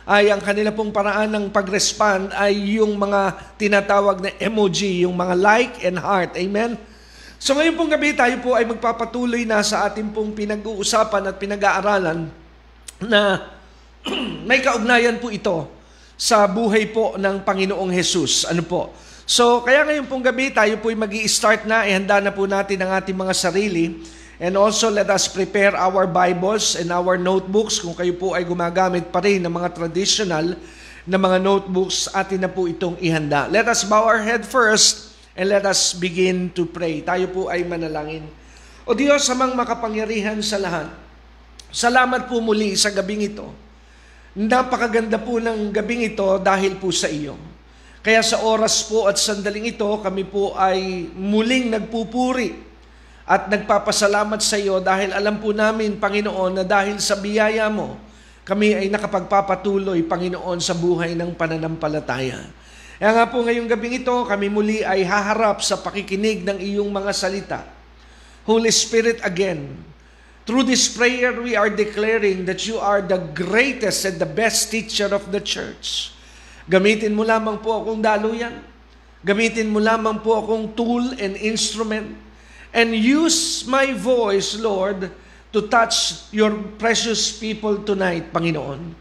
Ay 0.08 0.32
ang 0.32 0.40
kanila 0.40 0.72
pong 0.72 0.88
paraan 0.88 1.28
ng 1.28 1.44
pag-respond 1.52 2.32
ay 2.32 2.80
yung 2.80 2.96
mga 2.96 3.52
tinatawag 3.60 4.24
na 4.24 4.32
emoji, 4.40 5.04
yung 5.04 5.12
mga 5.12 5.34
like 5.36 5.84
and 5.84 6.00
heart. 6.00 6.32
Amen? 6.32 6.80
So 7.36 7.52
ngayon 7.52 7.76
pong 7.76 7.92
gabi 7.92 8.16
tayo 8.16 8.40
po 8.40 8.56
ay 8.56 8.64
magpapatuloy 8.64 9.44
na 9.44 9.60
sa 9.60 9.84
ating 9.84 10.08
pong 10.16 10.32
pinag-uusapan 10.32 11.28
at 11.28 11.36
pinag-aaralan 11.36 12.24
na 13.04 13.52
may 14.48 14.64
kaugnayan 14.64 15.20
po 15.20 15.28
ito 15.28 15.68
sa 16.16 16.48
buhay 16.48 16.88
po 16.88 17.14
ng 17.20 17.44
Panginoong 17.44 17.92
Jesus. 17.92 18.48
Ano 18.48 18.64
po? 18.64 18.90
So, 19.28 19.60
kaya 19.60 19.84
ngayon 19.84 20.08
pong 20.08 20.24
gabi, 20.24 20.48
tayo 20.48 20.80
po 20.80 20.88
ay 20.88 20.96
mag 20.96 21.12
start 21.28 21.68
na, 21.68 21.84
ihanda 21.84 22.16
na 22.16 22.32
po 22.32 22.48
natin 22.48 22.80
ang 22.80 22.96
ating 22.96 23.12
mga 23.12 23.36
sarili. 23.36 24.00
And 24.38 24.54
also, 24.54 24.86
let 24.86 25.10
us 25.10 25.26
prepare 25.26 25.74
our 25.74 26.06
Bibles 26.06 26.78
and 26.78 26.94
our 26.94 27.18
notebooks. 27.18 27.82
Kung 27.82 27.98
kayo 27.98 28.14
po 28.14 28.38
ay 28.38 28.46
gumagamit 28.46 29.10
pa 29.10 29.18
rin 29.18 29.42
ng 29.42 29.50
mga 29.50 29.74
traditional 29.74 30.54
na 31.02 31.18
mga 31.18 31.42
notebooks, 31.42 32.06
atin 32.14 32.46
na 32.46 32.50
po 32.50 32.70
itong 32.70 32.94
ihanda. 33.02 33.50
Let 33.50 33.66
us 33.66 33.82
bow 33.82 34.06
our 34.06 34.22
head 34.22 34.46
first 34.46 35.10
and 35.34 35.50
let 35.50 35.66
us 35.66 35.90
begin 35.90 36.54
to 36.54 36.70
pray. 36.70 37.02
Tayo 37.02 37.26
po 37.34 37.50
ay 37.50 37.66
manalangin. 37.66 38.30
O 38.86 38.94
Diyos, 38.94 39.26
samang 39.26 39.58
makapangyarihan 39.58 40.38
sa 40.38 40.62
lahat, 40.62 40.86
salamat 41.74 42.30
po 42.30 42.38
muli 42.38 42.78
sa 42.78 42.94
gabing 42.94 43.26
ito. 43.34 43.50
Napakaganda 44.38 45.18
po 45.18 45.42
ng 45.42 45.74
gabing 45.74 46.14
ito 46.14 46.38
dahil 46.38 46.78
po 46.78 46.94
sa 46.94 47.10
iyo. 47.10 47.34
Kaya 48.06 48.22
sa 48.22 48.38
oras 48.46 48.86
po 48.86 49.10
at 49.10 49.18
sandaling 49.18 49.74
ito, 49.74 49.90
kami 49.98 50.22
po 50.22 50.54
ay 50.54 51.10
muling 51.10 51.74
nagpupuri 51.74 52.67
at 53.28 53.52
nagpapasalamat 53.52 54.40
sa 54.40 54.56
iyo 54.56 54.80
dahil 54.80 55.12
alam 55.12 55.36
po 55.36 55.52
namin, 55.52 56.00
Panginoon, 56.00 56.56
na 56.56 56.64
dahil 56.64 56.96
sa 56.96 57.12
biyaya 57.12 57.68
mo, 57.68 58.00
kami 58.48 58.72
ay 58.72 58.88
nakapagpapatuloy, 58.88 60.00
Panginoon, 60.08 60.56
sa 60.64 60.72
buhay 60.72 61.12
ng 61.12 61.36
pananampalataya. 61.36 62.48
Kaya 62.96 63.10
nga 63.12 63.28
po 63.28 63.44
ngayong 63.44 63.68
gabing 63.68 64.00
ito, 64.00 64.16
kami 64.24 64.48
muli 64.48 64.80
ay 64.80 65.04
haharap 65.04 65.60
sa 65.60 65.76
pakikinig 65.76 66.40
ng 66.40 66.56
iyong 66.56 66.88
mga 66.88 67.12
salita. 67.12 67.60
Holy 68.48 68.72
Spirit 68.72 69.20
again, 69.20 69.76
through 70.48 70.64
this 70.64 70.88
prayer 70.88 71.36
we 71.36 71.52
are 71.52 71.68
declaring 71.68 72.48
that 72.48 72.64
you 72.64 72.80
are 72.80 73.04
the 73.04 73.20
greatest 73.36 74.08
and 74.08 74.16
the 74.16 74.24
best 74.24 74.72
teacher 74.72 75.12
of 75.12 75.28
the 75.28 75.38
church. 75.44 76.16
Gamitin 76.64 77.12
mo 77.12 77.28
lamang 77.28 77.60
po 77.60 77.76
akong 77.76 78.00
daluyan. 78.00 78.64
Gamitin 79.20 79.68
mo 79.68 79.84
lamang 79.84 80.24
po 80.24 80.40
akong 80.40 80.72
tool 80.72 81.12
and 81.20 81.36
instrument. 81.36 82.16
And 82.72 82.92
use 82.92 83.64
my 83.64 83.96
voice, 83.96 84.56
Lord, 84.60 85.08
to 85.52 85.60
touch 85.72 86.28
your 86.30 86.52
precious 86.76 87.32
people 87.32 87.80
tonight, 87.80 88.28
Panginoon. 88.28 88.92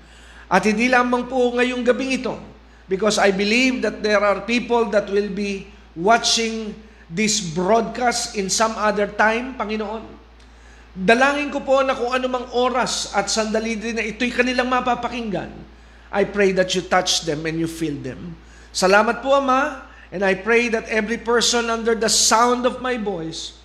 At 0.47 0.63
hindi 0.63 0.87
lamang 0.87 1.27
po 1.27 1.51
ngayong 1.51 1.83
gabing 1.83 2.23
ito, 2.23 2.39
because 2.87 3.19
I 3.19 3.35
believe 3.35 3.83
that 3.83 3.99
there 3.99 4.23
are 4.23 4.39
people 4.47 4.87
that 4.95 5.11
will 5.11 5.27
be 5.27 5.67
watching 5.91 6.71
this 7.11 7.43
broadcast 7.43 8.39
in 8.39 8.47
some 8.47 8.71
other 8.79 9.11
time, 9.11 9.59
Panginoon. 9.59 10.07
Dalangin 10.95 11.51
ko 11.51 11.61
po 11.61 11.83
na 11.83 11.93
kung 11.93 12.15
anumang 12.15 12.47
oras 12.55 13.11
at 13.11 13.27
sandali 13.27 13.75
din 13.75 13.99
na 13.99 14.03
ito'y 14.07 14.31
kanilang 14.31 14.71
mapapakinggan, 14.71 15.51
I 16.07 16.23
pray 16.23 16.55
that 16.55 16.71
you 16.71 16.87
touch 16.87 17.27
them 17.27 17.43
and 17.43 17.59
you 17.59 17.67
fill 17.67 17.99
them. 17.99 18.39
Salamat 18.71 19.19
po, 19.19 19.35
Ama, 19.35 19.83
and 20.15 20.23
I 20.23 20.39
pray 20.39 20.71
that 20.71 20.87
every 20.87 21.19
person 21.19 21.67
under 21.67 21.91
the 21.91 22.07
sound 22.07 22.63
of 22.63 22.79
my 22.79 22.95
voice 22.95 23.56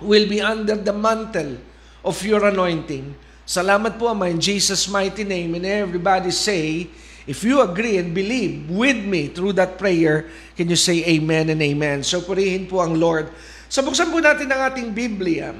will 0.00 0.28
be 0.28 0.40
under 0.40 0.76
the 0.76 0.92
mantle 0.92 1.56
of 2.04 2.20
your 2.22 2.44
anointing. 2.44 3.16
Salamat 3.46 3.94
po, 3.94 4.10
Ama, 4.10 4.26
in 4.26 4.42
Jesus' 4.42 4.90
mighty 4.90 5.22
name. 5.22 5.54
And 5.54 5.62
everybody 5.62 6.34
say, 6.34 6.90
if 7.26 7.46
you 7.46 7.62
agree 7.62 7.98
and 7.98 8.10
believe 8.10 8.66
with 8.70 8.98
me 8.98 9.30
through 9.30 9.54
that 9.58 9.78
prayer, 9.78 10.26
can 10.58 10.66
you 10.66 10.78
say 10.78 11.06
amen 11.06 11.50
and 11.50 11.62
amen? 11.62 12.02
So 12.02 12.22
purihin 12.22 12.66
po 12.66 12.82
ang 12.82 12.98
Lord. 12.98 13.30
So 13.70 13.82
buksan 13.82 14.10
po 14.10 14.18
natin 14.18 14.50
ang 14.50 14.70
ating 14.70 14.90
Biblia. 14.94 15.54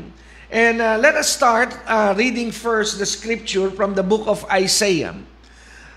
And 0.46 0.78
uh, 0.78 0.94
let 0.98 1.18
us 1.18 1.30
start 1.30 1.74
uh, 1.90 2.14
reading 2.14 2.54
first 2.54 3.02
the 3.02 3.06
scripture 3.06 3.70
from 3.70 3.98
the 3.98 4.02
book 4.06 4.30
of 4.30 4.46
Isaiah. 4.46 5.14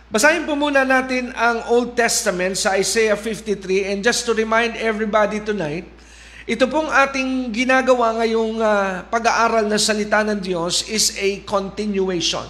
Basahin 0.09 0.49
po 0.49 0.57
muna 0.57 0.81
natin 0.81 1.29
ang 1.37 1.69
Old 1.69 1.93
Testament 1.93 2.57
sa 2.57 2.73
Isaiah 2.73 3.13
53 3.13 3.93
and 3.93 4.01
just 4.01 4.25
to 4.25 4.33
remind 4.33 4.73
everybody 4.81 5.37
tonight, 5.37 5.85
ito 6.49 6.65
pong 6.65 6.89
ating 6.89 7.53
ginagawa 7.53 8.17
ngayong 8.17 8.57
uh, 8.57 9.05
pag-aaral 9.05 9.69
ng 9.69 9.77
salita 9.77 10.25
ng 10.25 10.41
Diyos 10.41 10.81
is 10.89 11.13
a 11.21 11.45
continuation. 11.45 12.49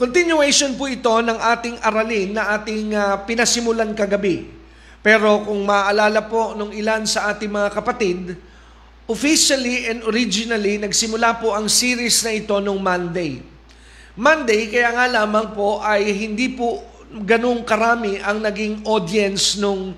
Continuation 0.00 0.72
po 0.80 0.88
ito 0.88 1.12
ng 1.20 1.36
ating 1.36 1.84
aralin 1.84 2.32
na 2.32 2.56
ating 2.56 2.96
uh, 2.96 3.20
pinasimulan 3.28 3.92
kagabi. 3.92 4.48
Pero 5.04 5.44
kung 5.44 5.68
maalala 5.68 6.24
po 6.32 6.56
nung 6.56 6.72
ilan 6.72 7.04
sa 7.04 7.28
ating 7.28 7.52
mga 7.52 7.68
kapatid, 7.76 8.40
officially 9.04 9.92
and 9.92 10.00
originally 10.08 10.80
nagsimula 10.80 11.36
po 11.44 11.52
ang 11.52 11.68
series 11.68 12.24
na 12.24 12.32
ito 12.32 12.56
nung 12.56 12.80
Monday. 12.80 13.44
Monday, 14.16 14.72
kaya 14.72 14.96
nga 14.96 15.04
lamang 15.20 15.52
po 15.52 15.76
ay 15.84 16.08
hindi 16.08 16.56
po 16.56 16.80
ganong 17.20 17.68
karami 17.68 18.16
ang 18.24 18.40
naging 18.40 18.80
audience 18.88 19.60
nung 19.60 19.92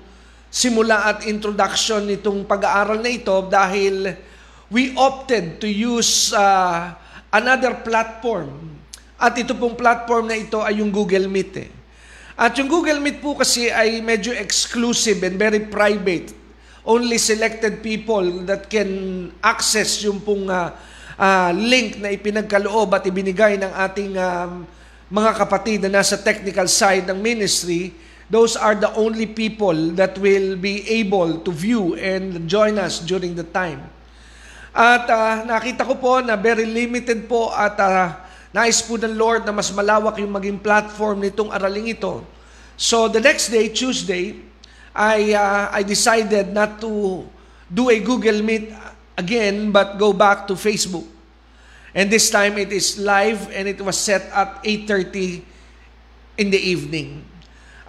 simula 0.53 1.09
at 1.09 1.25
introduction 1.25 2.05
nitong 2.05 2.45
pag-aaral 2.45 3.01
na 3.01 3.09
ito 3.09 3.33
dahil 3.49 4.13
we 4.69 4.93
opted 4.93 5.57
to 5.57 5.65
use 5.65 6.29
uh, 6.29 6.93
another 7.33 7.81
platform. 7.81 8.77
At 9.17 9.33
ito 9.33 9.57
pong 9.57 9.73
platform 9.73 10.29
na 10.29 10.37
ito 10.37 10.61
ay 10.61 10.77
yung 10.77 10.93
Google 10.93 11.25
Meet. 11.25 11.53
Eh. 11.57 11.71
At 12.37 12.53
yung 12.61 12.69
Google 12.69 13.01
Meet 13.01 13.17
po 13.17 13.33
kasi 13.33 13.73
ay 13.73 13.97
medyo 14.05 14.29
exclusive 14.29 15.25
and 15.25 15.41
very 15.41 15.65
private. 15.65 16.29
Only 16.85 17.17
selected 17.17 17.81
people 17.81 18.45
that 18.45 18.69
can 18.69 19.33
access 19.41 20.05
yung 20.05 20.21
pong 20.21 20.53
uh, 20.53 20.69
uh, 21.17 21.49
link 21.49 21.97
na 21.97 22.13
ipinagkaloob 22.13 22.93
at 22.93 23.09
ibinigay 23.09 23.57
ng 23.57 23.73
ating 23.73 24.13
um, 24.21 24.69
mga 25.09 25.31
kapatid 25.33 25.81
na 25.87 26.01
nasa 26.01 26.13
technical 26.19 26.69
side 26.69 27.09
ng 27.09 27.17
ministry, 27.17 27.93
those 28.33 28.57
are 28.57 28.73
the 28.73 28.89
only 28.97 29.29
people 29.29 29.93
that 29.93 30.17
will 30.17 30.57
be 30.57 30.81
able 30.89 31.37
to 31.45 31.53
view 31.53 31.93
and 32.01 32.49
join 32.49 32.81
us 32.81 32.97
during 32.97 33.37
the 33.37 33.45
time. 33.45 33.85
At 34.73 35.05
uh, 35.05 35.45
nakita 35.45 35.85
ko 35.85 35.93
po 36.01 36.17
na 36.17 36.33
very 36.33 36.65
limited 36.65 37.29
po 37.29 37.53
at 37.53 37.77
uh, 37.77 38.09
nais 38.49 38.81
po 38.81 38.97
ng 38.97 39.13
Lord 39.13 39.45
na 39.45 39.53
mas 39.53 39.69
malawak 39.69 40.17
yung 40.17 40.33
maging 40.33 40.57
platform 40.57 41.21
nitong 41.21 41.53
araling 41.53 41.93
ito. 41.93 42.25
So 42.73 43.05
the 43.05 43.21
next 43.21 43.53
day, 43.53 43.69
Tuesday, 43.69 44.41
I, 44.97 45.37
uh, 45.37 45.69
I 45.69 45.85
decided 45.85 46.49
not 46.49 46.81
to 46.81 47.21
do 47.69 47.93
a 47.93 48.01
Google 48.01 48.41
Meet 48.41 48.73
again 49.13 49.69
but 49.69 50.01
go 50.01 50.09
back 50.09 50.49
to 50.49 50.57
Facebook. 50.57 51.05
And 51.93 52.09
this 52.09 52.33
time 52.33 52.57
it 52.57 52.73
is 52.73 52.97
live 52.97 53.45
and 53.53 53.69
it 53.69 53.77
was 53.77 53.93
set 53.93 54.25
at 54.33 54.57
8.30 54.65 55.45
in 56.41 56.49
the 56.49 56.57
evening. 56.57 57.29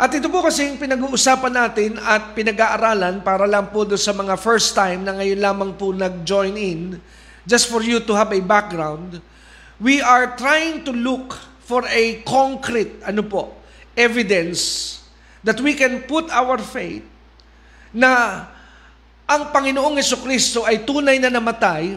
At 0.05 0.13
ito 0.13 0.29
po 0.29 0.45
kasi 0.45 0.69
yung 0.69 0.77
pinag-uusapan 0.77 1.49
natin 1.49 1.97
at 1.97 2.37
pinag-aaralan 2.37 3.25
para 3.25 3.49
lang 3.49 3.73
po 3.73 3.89
doon 3.89 3.97
sa 3.97 4.13
mga 4.13 4.37
first 4.37 4.77
time 4.77 5.01
na 5.01 5.17
ngayon 5.17 5.41
lamang 5.41 5.73
po 5.81 5.97
nag-join 5.97 6.61
in, 6.61 7.01
just 7.49 7.73
for 7.73 7.81
you 7.81 8.05
to 8.05 8.13
have 8.13 8.29
a 8.29 8.45
background, 8.45 9.25
we 9.81 10.05
are 10.05 10.37
trying 10.37 10.85
to 10.85 10.93
look 10.93 11.33
for 11.65 11.89
a 11.89 12.21
concrete, 12.21 13.01
ano 13.01 13.25
po, 13.25 13.57
evidence 13.97 15.01
that 15.41 15.57
we 15.65 15.73
can 15.73 16.05
put 16.05 16.29
our 16.29 16.61
faith 16.61 17.09
na 17.89 18.45
ang 19.25 19.57
Panginoong 19.57 19.97
Yeso 19.97 20.21
Kristo 20.21 20.69
ay 20.69 20.85
tunay 20.85 21.17
na 21.17 21.33
namatay 21.33 21.97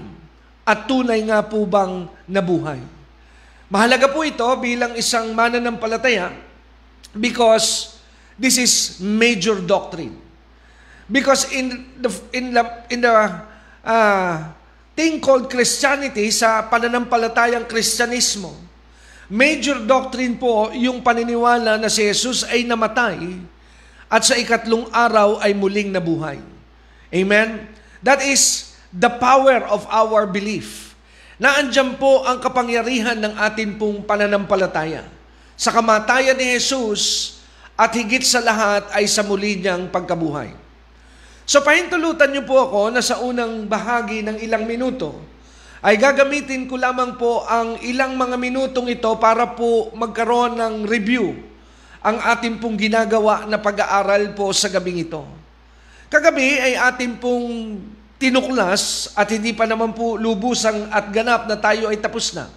at 0.64 0.88
tunay 0.88 1.28
nga 1.28 1.44
po 1.44 1.68
bang 1.68 2.08
nabuhay. 2.24 2.80
Mahalaga 3.68 4.08
po 4.08 4.24
ito 4.24 4.48
bilang 4.64 4.96
isang 4.96 5.36
mananampalataya 5.36 6.32
because 7.12 7.97
this 8.38 8.62
is 8.62 9.02
major 9.02 9.58
doctrine. 9.58 10.16
Because 11.10 11.50
in 11.52 11.98
the 11.98 12.12
in 12.32 12.54
the 12.54 12.64
in 12.94 13.00
the 13.02 13.16
uh, 13.82 14.36
thing 14.94 15.20
called 15.22 15.50
Christianity 15.50 16.30
sa 16.34 16.66
pananampalatayang 16.70 17.66
Kristyanismo, 17.66 18.54
major 19.30 19.82
doctrine 19.84 20.38
po 20.40 20.72
yung 20.74 21.04
paniniwala 21.04 21.78
na 21.82 21.90
si 21.92 22.06
Jesus 22.08 22.48
ay 22.48 22.64
namatay 22.64 23.40
at 24.08 24.24
sa 24.24 24.36
ikatlong 24.40 24.88
araw 24.92 25.40
ay 25.44 25.52
muling 25.52 25.92
nabuhay. 25.92 26.40
Amen? 27.12 27.68
That 28.04 28.24
is 28.24 28.76
the 28.92 29.12
power 29.12 29.64
of 29.68 29.84
our 29.88 30.28
belief. 30.28 30.96
Naandyan 31.38 32.02
po 32.02 32.26
ang 32.26 32.42
kapangyarihan 32.42 33.20
ng 33.22 33.34
atin 33.38 33.78
pong 33.78 34.02
pananampalataya. 34.04 35.06
Sa 35.54 35.70
kamatayan 35.70 36.34
ni 36.34 36.58
Jesus, 36.58 37.37
at 37.78 37.94
higit 37.94 38.26
sa 38.26 38.42
lahat 38.42 38.90
ay 38.92 39.06
sa 39.06 39.22
muli 39.22 39.62
niyang 39.62 39.94
pagkabuhay. 39.94 40.50
So 41.48 41.62
pahintulutan 41.62 42.34
niyo 42.34 42.44
po 42.44 42.60
ako 42.60 42.92
na 42.92 43.00
sa 43.00 43.22
unang 43.22 43.70
bahagi 43.70 44.26
ng 44.26 44.42
ilang 44.44 44.66
minuto 44.68 45.16
ay 45.80 45.96
gagamitin 45.96 46.66
ko 46.66 46.76
lamang 46.76 47.16
po 47.16 47.46
ang 47.46 47.78
ilang 47.86 48.18
mga 48.18 48.36
minutong 48.36 48.90
ito 48.90 49.14
para 49.22 49.54
po 49.54 49.94
magkaroon 49.94 50.58
ng 50.58 50.76
review 50.90 51.38
ang 52.02 52.18
ating 52.18 52.58
pong 52.58 52.76
ginagawa 52.76 53.46
na 53.46 53.62
pag-aaral 53.62 54.34
po 54.34 54.50
sa 54.52 54.68
gabing 54.74 55.06
ito. 55.06 55.22
Kagabi 56.10 56.60
ay 56.60 56.74
ating 56.76 57.20
pong 57.22 57.78
tinuklas 58.18 59.14
at 59.14 59.30
hindi 59.30 59.54
pa 59.54 59.70
naman 59.70 59.94
po 59.94 60.18
lubusang 60.18 60.90
at 60.90 61.14
ganap 61.14 61.46
na 61.46 61.56
tayo 61.60 61.94
ay 61.94 62.02
tapos 62.02 62.34
na. 62.34 62.50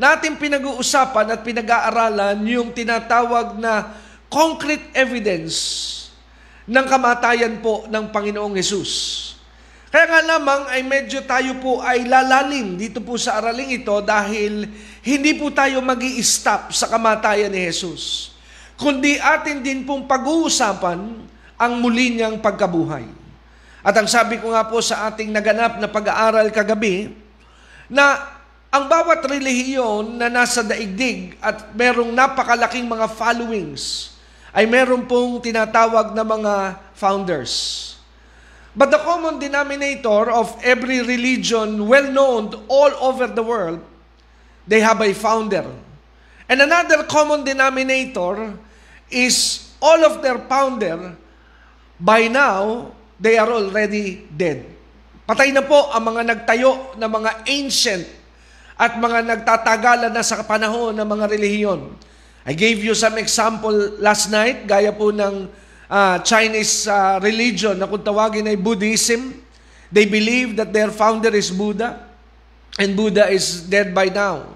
Natin 0.00 0.40
pinag-uusapan 0.40 1.36
at 1.36 1.40
pinag-aaralan 1.44 2.40
yung 2.48 2.72
tinatawag 2.72 3.60
na 3.60 3.92
concrete 4.30 4.94
evidence 4.94 5.56
ng 6.70 6.86
kamatayan 6.86 7.58
po 7.58 7.84
ng 7.90 8.14
Panginoong 8.14 8.54
Hesus. 8.54 8.92
Kaya 9.90 10.06
nga 10.06 10.22
lamang 10.22 10.70
ay 10.70 10.86
medyo 10.86 11.18
tayo 11.26 11.58
po 11.58 11.82
ay 11.82 12.06
lalalim 12.06 12.78
dito 12.78 13.02
po 13.02 13.18
sa 13.18 13.42
araling 13.42 13.74
ito 13.74 13.98
dahil 14.06 14.70
hindi 15.02 15.34
po 15.34 15.50
tayo 15.50 15.82
mag 15.82 15.98
stop 16.22 16.70
sa 16.70 16.86
kamatayan 16.86 17.50
ni 17.50 17.66
Jesus. 17.66 18.30
Kundi 18.78 19.18
atin 19.18 19.66
din 19.66 19.82
pong 19.82 20.06
pag-uusapan 20.06 21.00
ang 21.58 21.72
muli 21.82 22.14
niyang 22.14 22.38
pagkabuhay. 22.38 23.04
At 23.82 23.98
ang 23.98 24.06
sabi 24.06 24.38
ko 24.38 24.54
nga 24.54 24.62
po 24.70 24.78
sa 24.78 25.10
ating 25.10 25.34
naganap 25.34 25.82
na 25.82 25.90
pag-aaral 25.90 26.54
kagabi, 26.54 27.10
na 27.90 28.38
ang 28.70 28.86
bawat 28.86 29.26
relihiyon 29.26 30.14
na 30.14 30.30
nasa 30.30 30.62
daigdig 30.62 31.34
at 31.42 31.74
merong 31.74 32.14
napakalaking 32.14 32.86
mga 32.86 33.10
followings, 33.10 34.09
ay 34.50 34.66
meron 34.66 35.06
pong 35.06 35.38
tinatawag 35.38 36.14
na 36.14 36.26
mga 36.26 36.54
founders. 36.94 37.86
But 38.74 38.94
the 38.94 39.02
common 39.02 39.42
denominator 39.42 40.30
of 40.30 40.54
every 40.62 41.02
religion 41.02 41.90
well 41.90 42.06
known 42.06 42.54
all 42.70 42.92
over 43.02 43.26
the 43.26 43.42
world, 43.42 43.82
they 44.66 44.78
have 44.78 45.02
a 45.02 45.10
founder. 45.10 45.66
And 46.50 46.58
another 46.62 47.06
common 47.06 47.42
denominator 47.42 48.54
is 49.10 49.66
all 49.82 50.02
of 50.06 50.22
their 50.22 50.38
founder, 50.46 51.14
by 51.98 52.30
now, 52.30 52.90
they 53.18 53.36
are 53.36 53.50
already 53.50 54.26
dead. 54.30 54.64
Patay 55.26 55.54
na 55.54 55.62
po 55.62 55.90
ang 55.94 56.10
mga 56.10 56.22
nagtayo 56.26 56.98
na 56.98 57.06
mga 57.06 57.46
ancient 57.46 58.06
at 58.74 58.96
mga 58.96 59.22
nagtatagalan 59.28 60.10
na 60.10 60.24
sa 60.24 60.42
panahon 60.42 60.96
ng 60.96 61.06
mga 61.06 61.24
relihiyon. 61.30 61.80
I 62.50 62.52
gave 62.58 62.82
you 62.82 62.98
some 62.98 63.14
example 63.14 63.70
last 64.02 64.26
night, 64.26 64.66
gaya 64.66 64.90
po 64.90 65.14
ng 65.14 65.46
uh, 65.86 66.18
Chinese 66.26 66.90
uh, 66.90 67.22
religion 67.22 67.78
na 67.78 67.86
kung 67.86 68.02
tawagin 68.02 68.42
ay 68.50 68.58
Buddhism. 68.58 69.38
They 69.86 70.02
believe 70.10 70.58
that 70.58 70.74
their 70.74 70.90
founder 70.90 71.30
is 71.30 71.54
Buddha 71.54 72.10
and 72.74 72.98
Buddha 72.98 73.30
is 73.30 73.62
dead 73.70 73.94
by 73.94 74.10
now. 74.10 74.50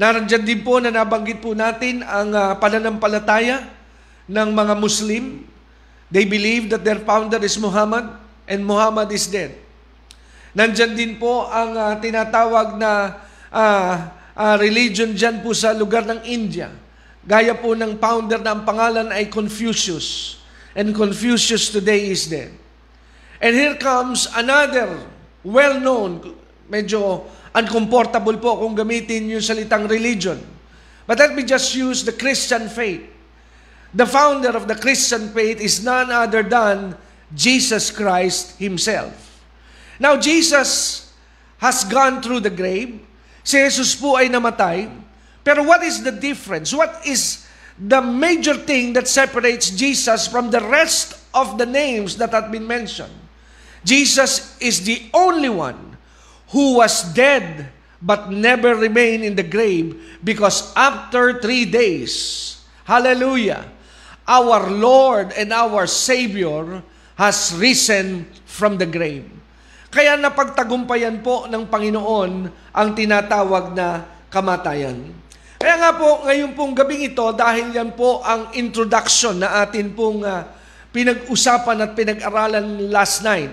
Narandyan 0.00 0.48
din 0.48 0.64
po 0.64 0.80
na 0.80 0.88
nabanggit 0.88 1.44
po 1.44 1.52
natin 1.52 2.00
ang 2.08 2.32
uh, 2.32 2.56
pananampalataya 2.56 3.68
ng 4.24 4.48
mga 4.56 4.72
Muslim. 4.72 5.44
They 6.08 6.24
believe 6.24 6.72
that 6.72 6.88
their 6.88 7.04
founder 7.04 7.44
is 7.44 7.60
Muhammad 7.60 8.16
and 8.48 8.64
Muhammad 8.64 9.12
is 9.12 9.28
dead. 9.28 9.52
Nandyan 10.56 10.96
din 10.96 11.20
po 11.20 11.52
ang 11.52 11.76
uh, 11.76 11.92
tinatawag 12.00 12.80
na 12.80 13.20
uh, 13.52 13.92
uh, 14.40 14.56
religion 14.56 15.12
dyan 15.12 15.44
po 15.44 15.52
sa 15.52 15.76
lugar 15.76 16.08
ng 16.08 16.24
India 16.24 16.80
Gaya 17.24 17.56
po 17.56 17.72
ng 17.72 17.96
founder 17.96 18.36
na 18.44 18.52
ang 18.52 18.68
pangalan 18.68 19.08
ay 19.08 19.32
Confucius. 19.32 20.36
And 20.76 20.92
Confucius 20.92 21.72
today 21.72 22.12
is 22.12 22.28
dead. 22.28 22.52
And 23.40 23.52
here 23.56 23.76
comes 23.80 24.28
another 24.36 25.00
well-known, 25.40 26.36
medyo 26.68 27.24
uncomfortable 27.56 28.36
po 28.36 28.60
kung 28.60 28.76
gamitin 28.76 29.28
yung 29.32 29.44
salitang 29.44 29.88
religion. 29.88 30.36
But 31.08 31.20
let 31.20 31.32
me 31.32 31.44
just 31.44 31.72
use 31.72 32.04
the 32.04 32.12
Christian 32.12 32.68
faith. 32.68 33.04
The 33.94 34.08
founder 34.08 34.52
of 34.56 34.66
the 34.66 34.74
Christian 34.74 35.30
faith 35.30 35.60
is 35.60 35.84
none 35.84 36.10
other 36.10 36.42
than 36.42 36.98
Jesus 37.32 37.92
Christ 37.94 38.58
Himself. 38.58 39.14
Now, 40.00 40.18
Jesus 40.18 41.08
has 41.62 41.86
gone 41.86 42.20
through 42.20 42.42
the 42.42 42.50
grave. 42.50 42.98
Si 43.46 43.56
Jesus 43.56 43.94
po 43.94 44.18
ay 44.18 44.26
namatay. 44.26 44.90
Pero 45.44 45.62
what 45.62 45.84
is 45.84 46.00
the 46.00 46.10
difference? 46.10 46.72
What 46.72 47.04
is 47.04 47.44
the 47.76 48.00
major 48.00 48.56
thing 48.56 48.96
that 48.96 49.06
separates 49.06 49.68
Jesus 49.70 50.26
from 50.26 50.48
the 50.48 50.64
rest 50.64 51.20
of 51.36 51.60
the 51.60 51.68
names 51.68 52.16
that 52.16 52.32
have 52.32 52.50
been 52.50 52.66
mentioned? 52.66 53.12
Jesus 53.84 54.56
is 54.58 54.88
the 54.88 55.04
only 55.12 55.52
one 55.52 56.00
who 56.48 56.80
was 56.80 57.04
dead 57.12 57.68
but 58.00 58.32
never 58.32 58.72
remained 58.72 59.24
in 59.24 59.36
the 59.36 59.44
grave 59.44 60.18
because 60.24 60.72
after 60.72 61.40
three 61.40 61.68
days, 61.68 62.64
hallelujah, 62.88 63.68
our 64.24 64.72
Lord 64.72 65.36
and 65.36 65.52
our 65.52 65.84
Savior 65.84 66.80
has 67.20 67.52
risen 67.56 68.24
from 68.48 68.80
the 68.80 68.88
grave. 68.88 69.28
Kaya 69.92 70.16
napagtagumpayan 70.18 71.22
po 71.22 71.46
ng 71.46 71.68
Panginoon 71.68 72.32
ang 72.74 72.88
tinatawag 72.96 73.76
na 73.76 74.02
kamatayan. 74.32 75.23
Kaya 75.64 75.80
nga 75.80 75.96
po, 75.96 76.28
ngayon 76.28 76.52
pong 76.52 76.76
gabing 76.76 77.08
ito, 77.08 77.24
dahil 77.32 77.72
yan 77.72 77.96
po 77.96 78.20
ang 78.20 78.52
introduction 78.52 79.40
na 79.40 79.64
atin 79.64 79.96
pong 79.96 80.20
uh, 80.20 80.44
pinag-usapan 80.92 81.80
at 81.80 81.96
pinag-aralan 81.96 82.92
last 82.92 83.24
night. 83.24 83.48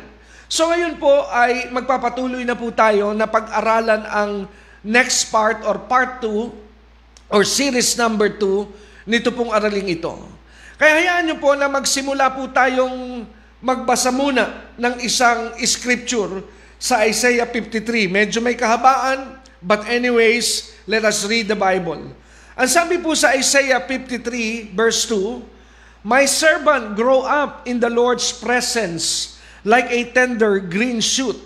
So 0.52 0.67
ngayon 0.67 1.00
po 1.00 1.08
ay 1.32 1.71
magpapatuloy 1.71 2.43
na 2.43 2.60
po 2.60 2.67
tayo 2.76 3.15
na 3.15 3.32
pag-aralan 3.32 4.04
ang 4.04 4.43
next 4.84 5.32
part 5.32 5.63
or 5.63 5.88
part 5.88 6.19
2 6.19 7.32
or 7.32 7.47
series 7.47 7.95
number 7.95 8.28
2 8.28 9.08
nito 9.08 9.32
pong 9.32 9.56
araling 9.56 9.95
ito. 9.95 10.12
Kaya 10.76 11.00
hayaan 11.00 11.32
nyo 11.32 11.38
po 11.39 11.56
na 11.56 11.71
magsimula 11.71 12.36
po 12.36 12.52
tayong 12.52 13.24
magbasa 13.63 14.12
muna 14.12 14.76
ng 14.76 15.00
isang 15.00 15.56
scripture 15.63 16.43
sa 16.76 17.08
Isaiah 17.08 17.47
53. 17.47 18.12
Medyo 18.12 18.43
may 18.43 18.60
kahabaan, 18.60 19.40
but 19.62 19.88
anyways, 19.88 20.71
Let 20.89 21.06
us 21.06 21.24
read 21.30 21.45
the 21.45 21.56
Bible. 21.56 22.10
Ang 22.58 22.69
sabi 22.69 22.97
po 22.97 23.13
sa 23.13 23.38
Isaiah 23.38 23.80
53 23.80 24.74
verse 24.74 25.06
2, 25.06 26.04
My 26.04 26.26
servant 26.26 26.97
grow 26.97 27.21
up 27.21 27.69
in 27.69 27.78
the 27.78 27.89
Lord's 27.89 28.34
presence 28.34 29.38
like 29.62 29.86
a 29.93 30.10
tender 30.10 30.58
green 30.58 30.97
shoot, 31.00 31.38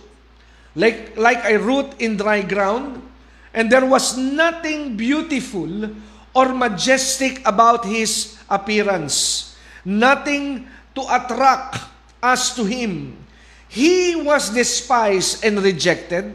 like, 0.71 1.19
like 1.19 1.43
a 1.43 1.59
root 1.59 1.99
in 1.99 2.15
dry 2.15 2.39
ground, 2.47 3.03
and 3.51 3.67
there 3.67 3.83
was 3.83 4.15
nothing 4.15 4.95
beautiful 4.95 5.91
or 6.31 6.55
majestic 6.55 7.43
about 7.43 7.83
his 7.83 8.39
appearance, 8.47 9.51
nothing 9.83 10.63
to 10.95 11.03
attract 11.11 11.83
us 12.23 12.55
to 12.55 12.63
him. 12.63 13.19
He 13.67 14.15
was 14.15 14.55
despised 14.55 15.43
and 15.43 15.59
rejected, 15.59 16.31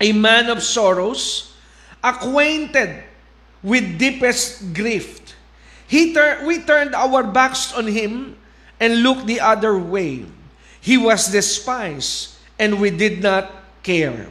a 0.00 0.12
man 0.12 0.50
of 0.50 0.62
sorrows, 0.62 1.52
acquainted 2.02 3.02
with 3.62 3.98
deepest 3.98 4.74
grief. 4.74 5.20
He 5.86 6.12
tur- 6.12 6.44
we 6.44 6.58
turned 6.60 6.94
our 6.94 7.22
backs 7.22 7.72
on 7.72 7.86
him 7.86 8.36
and 8.80 9.02
looked 9.02 9.26
the 9.26 9.40
other 9.40 9.78
way. 9.78 10.26
He 10.80 10.96
was 10.96 11.32
despised, 11.32 12.36
and 12.58 12.80
we 12.80 12.90
did 12.90 13.22
not 13.22 13.50
care. 13.82 14.28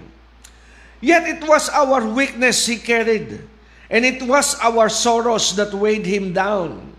Yet 1.01 1.27
it 1.27 1.47
was 1.47 1.69
our 1.69 2.05
weakness 2.05 2.65
he 2.65 2.77
carried, 2.77 3.41
and 3.89 4.05
it 4.05 4.21
was 4.23 4.55
our 4.61 4.87
sorrows 4.87 5.55
that 5.55 5.73
weighed 5.73 6.05
him 6.05 6.33
down. 6.33 6.93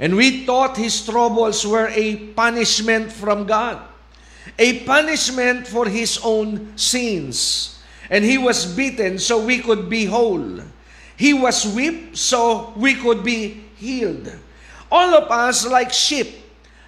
And 0.00 0.16
we 0.16 0.44
thought 0.44 0.76
his 0.76 1.04
troubles 1.04 1.64
were 1.66 1.88
a 1.92 2.16
punishment 2.34 3.12
from 3.12 3.46
God, 3.46 3.78
a 4.58 4.80
punishment 4.82 5.68
for 5.68 5.86
his 5.86 6.18
own 6.24 6.76
sins. 6.76 7.73
And 8.10 8.24
he 8.24 8.38
was 8.38 8.66
beaten 8.66 9.18
so 9.18 9.44
we 9.44 9.58
could 9.58 9.88
be 9.88 10.04
whole. 10.04 10.60
He 11.16 11.32
was 11.32 11.64
whipped 11.66 12.16
so 12.16 12.72
we 12.76 12.94
could 12.94 13.22
be 13.24 13.64
healed. 13.76 14.32
All 14.90 15.14
of 15.14 15.30
us, 15.30 15.66
like 15.66 15.92
sheep, 15.92 16.34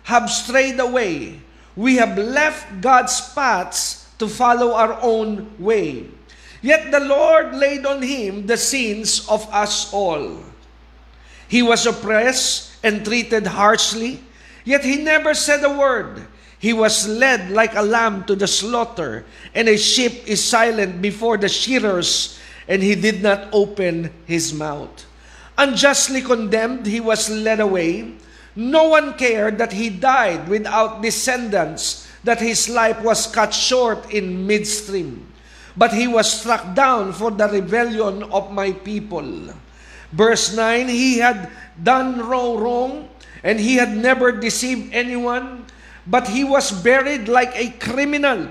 have 0.05 0.31
strayed 0.31 0.79
away. 0.79 1.41
We 1.75 1.97
have 1.97 2.17
left 2.17 2.81
God's 2.81 3.21
paths 3.35 4.09
to 4.19 4.29
follow 4.29 4.73
our 4.73 4.99
own 5.03 5.51
way. 5.59 6.09
Yet 6.63 6.91
the 6.91 7.01
Lord 7.01 7.55
laid 7.55 7.85
on 7.87 8.03
him 8.03 8.47
the 8.47 8.57
sins 8.57 9.27
of 9.29 9.47
us 9.53 9.93
all. 9.93 10.41
He 11.49 11.63
was 11.63 11.87
oppressed 11.87 12.73
and 12.83 13.05
treated 13.05 13.47
harshly, 13.47 14.23
yet 14.65 14.85
he 14.85 14.97
never 14.97 15.35
said 15.35 15.63
a 15.63 15.71
word. 15.71 16.27
He 16.59 16.73
was 16.73 17.07
led 17.07 17.51
like 17.51 17.75
a 17.75 17.83
lamb 17.83 18.25
to 18.25 18.35
the 18.35 18.47
slaughter, 18.47 19.25
and 19.55 19.69
a 19.69 19.77
sheep 19.77 20.27
is 20.27 20.43
silent 20.43 21.03
before 21.03 21.37
the 21.37 21.49
shearers, 21.49 22.39
and 22.67 22.83
he 22.83 22.95
did 22.95 23.23
not 23.23 23.49
open 23.53 24.13
his 24.25 24.55
mouth. 24.55 25.05
Unjustly 25.59 26.23
condemned, 26.23 26.87
he 26.87 27.01
was 27.01 27.29
led 27.29 27.61
away. 27.61 28.15
No 28.57 28.89
one 28.89 29.15
cared 29.15 29.59
that 29.59 29.73
he 29.73 29.91
died 29.91 30.49
without 30.49 31.03
descendants, 31.03 32.09
that 32.25 32.41
his 32.41 32.69
life 32.69 33.01
was 33.03 33.27
cut 33.27 33.53
short 33.53 34.11
in 34.11 34.47
midstream. 34.47 35.33
But 35.77 35.93
he 35.93 36.09
was 36.09 36.41
struck 36.41 36.75
down 36.75 37.13
for 37.13 37.31
the 37.31 37.49
rebellion 37.49 38.25
of 38.25 38.51
my 38.51 38.73
people. 38.73 39.53
Verse 40.11 40.57
9, 40.57 40.89
he 40.89 41.19
had 41.19 41.51
done 41.83 42.19
wrong, 42.27 42.57
wrong, 42.57 43.09
and 43.45 43.61
he 43.61 43.77
had 43.77 43.95
never 43.95 44.33
deceived 44.33 44.95
anyone, 44.95 45.66
but 46.07 46.29
he 46.29 46.45
was 46.45 46.71
buried 46.71 47.29
like 47.29 47.53
a 47.55 47.71
criminal. 47.79 48.49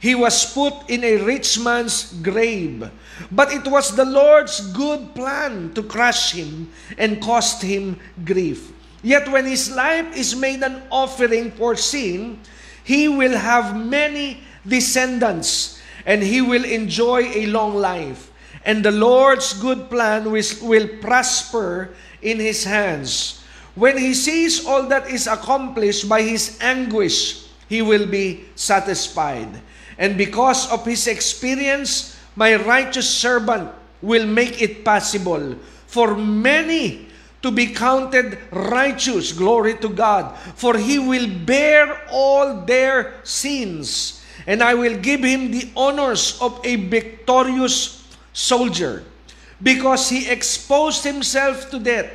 He 0.00 0.14
was 0.14 0.52
put 0.52 0.88
in 0.88 1.02
a 1.02 1.16
rich 1.16 1.58
man's 1.58 2.12
grave. 2.22 2.90
But 3.30 3.52
it 3.52 3.66
was 3.66 3.94
the 3.94 4.04
Lord's 4.04 4.60
good 4.72 5.14
plan 5.14 5.74
to 5.74 5.82
crush 5.82 6.32
him 6.32 6.70
and 6.96 7.20
cost 7.20 7.62
him 7.62 7.98
grief. 8.24 8.72
Yet 9.02 9.28
when 9.28 9.46
his 9.46 9.70
life 9.70 10.16
is 10.16 10.34
made 10.34 10.62
an 10.62 10.82
offering 10.90 11.50
for 11.52 11.74
sin, 11.76 12.40
he 12.84 13.08
will 13.08 13.36
have 13.36 13.76
many 13.76 14.42
descendants 14.66 15.80
and 16.06 16.22
he 16.22 16.40
will 16.40 16.64
enjoy 16.64 17.22
a 17.34 17.46
long 17.46 17.74
life. 17.74 18.30
And 18.64 18.84
the 18.84 18.92
Lord's 18.92 19.52
good 19.54 19.90
plan 19.90 20.30
will 20.30 20.88
prosper 21.00 21.94
in 22.22 22.38
his 22.38 22.64
hands. 22.64 23.37
When 23.78 23.96
he 23.96 24.12
sees 24.12 24.66
all 24.66 24.90
that 24.90 25.06
is 25.06 25.30
accomplished 25.30 26.10
by 26.10 26.22
his 26.22 26.58
anguish, 26.60 27.46
he 27.70 27.80
will 27.80 28.10
be 28.10 28.50
satisfied. 28.58 29.62
And 29.96 30.18
because 30.18 30.66
of 30.72 30.84
his 30.84 31.06
experience, 31.06 32.18
my 32.34 32.58
righteous 32.58 33.06
servant 33.06 33.70
will 34.02 34.26
make 34.26 34.60
it 34.60 34.84
possible 34.84 35.54
for 35.86 36.18
many 36.18 37.06
to 37.42 37.52
be 37.54 37.70
counted 37.70 38.38
righteous. 38.50 39.30
Glory 39.30 39.78
to 39.78 39.88
God. 39.88 40.34
For 40.58 40.76
he 40.76 40.98
will 40.98 41.30
bear 41.46 42.02
all 42.10 42.66
their 42.66 43.14
sins. 43.22 44.26
And 44.46 44.60
I 44.60 44.74
will 44.74 44.98
give 44.98 45.22
him 45.22 45.52
the 45.52 45.70
honors 45.76 46.34
of 46.42 46.58
a 46.64 46.74
victorious 46.74 48.02
soldier. 48.32 49.04
Because 49.62 50.10
he 50.10 50.26
exposed 50.26 51.04
himself 51.04 51.70
to 51.70 51.78
death. 51.78 52.10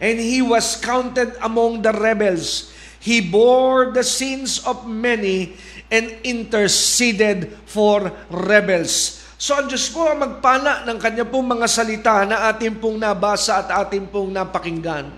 And 0.00 0.16
he 0.16 0.40
was 0.40 0.80
counted 0.80 1.36
among 1.44 1.84
the 1.84 1.92
rebels. 1.92 2.72
He 3.00 3.20
bore 3.20 3.92
the 3.92 4.04
sins 4.04 4.64
of 4.64 4.88
many 4.88 5.56
and 5.92 6.16
interceded 6.24 7.52
for 7.68 8.12
rebels. 8.32 9.20
So 9.40 9.56
ang 9.56 9.72
Diyos 9.72 9.88
po 9.88 10.04
ang 10.04 10.20
magpala 10.20 10.84
ng 10.84 11.00
kanya 11.00 11.24
pong 11.24 11.48
mga 11.48 11.64
salita 11.64 12.28
na 12.28 12.52
ating 12.52 12.76
pong 12.76 13.00
nabasa 13.00 13.64
at 13.64 13.68
ating 13.72 14.12
pong 14.12 14.36
napakinggan. 14.36 15.08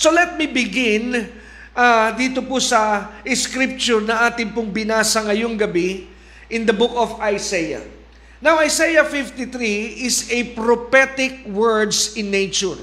So 0.00 0.08
let 0.08 0.40
me 0.40 0.48
begin 0.48 1.28
uh, 1.76 2.08
dito 2.16 2.40
po 2.40 2.56
sa 2.56 3.12
scripture 3.36 4.00
na 4.00 4.32
ating 4.32 4.56
pong 4.56 4.72
binasa 4.72 5.20
ngayong 5.28 5.60
gabi 5.60 6.08
in 6.48 6.64
the 6.64 6.72
book 6.72 6.96
of 6.96 7.20
Isaiah. 7.20 7.84
Now 8.40 8.64
Isaiah 8.64 9.04
53 9.04 9.52
is 10.08 10.32
a 10.32 10.56
prophetic 10.56 11.44
words 11.44 12.16
in 12.16 12.32
nature. 12.32 12.80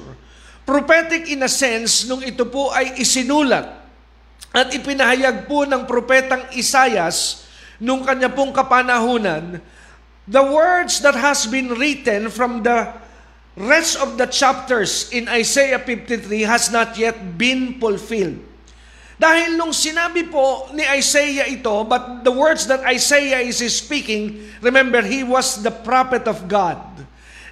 Prophetic 0.68 1.32
in 1.32 1.48
a 1.48 1.48
sense 1.48 2.04
nung 2.04 2.20
ito 2.20 2.44
po 2.44 2.76
ay 2.76 3.00
isinulat 3.00 3.72
at 4.52 4.68
ipinahayag 4.76 5.48
po 5.48 5.64
ng 5.64 5.88
propetang 5.88 6.44
Isayas 6.52 7.48
nung 7.80 8.04
kanya 8.04 8.28
pong 8.28 8.52
kapanahunan 8.52 9.64
the 10.28 10.44
words 10.44 11.00
that 11.00 11.16
has 11.16 11.48
been 11.48 11.72
written 11.72 12.28
from 12.28 12.68
the 12.68 12.92
rest 13.56 13.96
of 13.98 14.20
the 14.20 14.28
chapters 14.28 15.10
in 15.16 15.32
Isaiah 15.32 15.80
53 15.80 16.44
has 16.44 16.68
not 16.70 17.00
yet 17.00 17.16
been 17.40 17.80
fulfilled. 17.80 18.44
Dahil 19.18 19.58
nung 19.58 19.74
sinabi 19.74 20.30
po 20.30 20.70
ni 20.78 20.86
Isaiah 20.86 21.50
ito, 21.50 21.82
but 21.88 22.22
the 22.22 22.30
words 22.30 22.70
that 22.70 22.86
Isaiah 22.86 23.42
is 23.42 23.66
speaking, 23.74 24.46
remember, 24.62 25.02
he 25.02 25.26
was 25.26 25.66
the 25.66 25.74
prophet 25.74 26.30
of 26.30 26.46
God. 26.46 26.78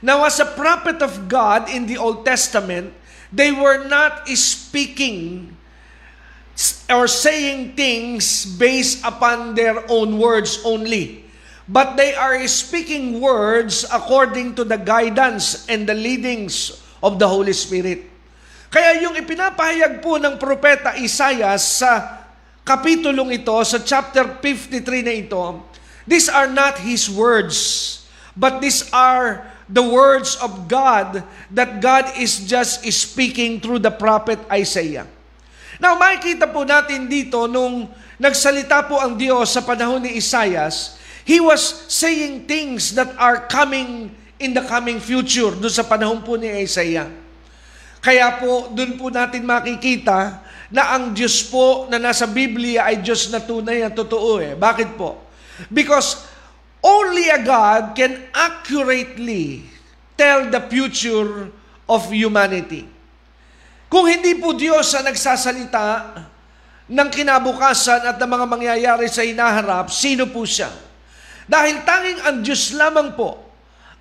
Now, 0.06 0.22
as 0.30 0.38
a 0.38 0.46
prophet 0.46 1.02
of 1.02 1.26
God 1.26 1.66
in 1.74 1.90
the 1.90 1.98
Old 1.98 2.22
Testament, 2.22 2.94
they 3.32 3.52
were 3.52 3.86
not 3.88 4.28
speaking 4.34 5.56
or 6.90 7.08
saying 7.08 7.76
things 7.76 8.46
based 8.58 9.04
upon 9.04 9.56
their 9.56 9.84
own 9.90 10.18
words 10.18 10.62
only 10.64 11.26
but 11.66 11.98
they 11.98 12.14
are 12.14 12.38
speaking 12.46 13.18
words 13.18 13.86
according 13.90 14.54
to 14.54 14.64
the 14.64 14.78
guidance 14.78 15.66
and 15.66 15.90
the 15.90 15.98
leadings 15.98 16.78
of 17.02 17.18
the 17.18 17.26
Holy 17.26 17.54
Spirit. 17.54 18.06
Kaya 18.70 19.02
yung 19.02 19.18
ipinapahayag 19.18 20.02
po 20.02 20.22
ng 20.22 20.38
propeta 20.38 20.94
Isaiah 20.98 21.58
sa 21.58 22.22
kapitulong 22.62 23.34
ito, 23.34 23.56
sa 23.66 23.82
chapter 23.82 24.38
53 24.42 25.06
na 25.06 25.14
ito, 25.14 25.44
these 26.06 26.30
are 26.30 26.50
not 26.50 26.78
his 26.82 27.10
words, 27.10 28.04
but 28.38 28.62
these 28.62 28.86
are 28.94 29.50
the 29.66 29.82
words 29.82 30.38
of 30.42 30.70
God 30.70 31.26
that 31.54 31.82
God 31.82 32.14
is 32.22 32.46
just 32.46 32.86
speaking 32.94 33.58
through 33.58 33.82
the 33.82 33.94
prophet 33.94 34.38
Isaiah. 34.50 35.10
Now, 35.82 35.98
makikita 36.00 36.48
po 36.48 36.64
natin 36.64 37.10
dito 37.12 37.50
nung 37.50 37.90
nagsalita 38.22 38.88
po 38.88 39.02
ang 39.02 39.20
Diyos 39.20 39.52
sa 39.52 39.66
panahon 39.66 40.06
ni 40.06 40.16
Isaias, 40.16 40.96
He 41.26 41.42
was 41.42 41.90
saying 41.90 42.46
things 42.46 42.94
that 42.94 43.10
are 43.18 43.50
coming 43.50 44.14
in 44.38 44.54
the 44.54 44.62
coming 44.62 45.02
future 45.02 45.58
doon 45.58 45.74
sa 45.74 45.82
panahon 45.82 46.22
po 46.22 46.38
ni 46.38 46.46
Isaiah. 46.62 47.10
Kaya 47.98 48.38
po, 48.38 48.70
doon 48.70 48.94
po 49.02 49.10
natin 49.10 49.42
makikita 49.42 50.46
na 50.70 50.94
ang 50.94 51.18
Diyos 51.18 51.42
po 51.50 51.90
na 51.90 51.98
nasa 51.98 52.30
Biblia 52.30 52.86
ay 52.86 53.02
Diyos 53.02 53.34
na 53.34 53.42
tunay 53.42 53.82
na 53.82 53.90
totoo 53.90 54.38
eh. 54.38 54.54
Bakit 54.54 54.94
po? 54.94 55.18
Because 55.74 56.30
only 56.86 57.34
a 57.34 57.42
God 57.42 57.98
can 57.98 58.30
accurately 58.30 59.66
tell 60.14 60.46
the 60.54 60.62
future 60.70 61.50
of 61.90 62.06
humanity. 62.14 62.86
Kung 63.90 64.06
hindi 64.06 64.38
po 64.38 64.54
Diyos 64.54 64.94
ang 64.94 65.10
nagsasalita 65.10 66.14
ng 66.86 67.10
kinabukasan 67.10 68.14
at 68.14 68.16
ng 68.22 68.30
mga 68.30 68.46
mangyayari 68.46 69.10
sa 69.10 69.26
inaharap, 69.26 69.90
sino 69.90 70.30
po 70.30 70.46
siya? 70.46 70.70
Dahil 71.50 71.82
tanging 71.82 72.22
ang 72.22 72.46
Diyos 72.46 72.70
lamang 72.78 73.18
po 73.18 73.42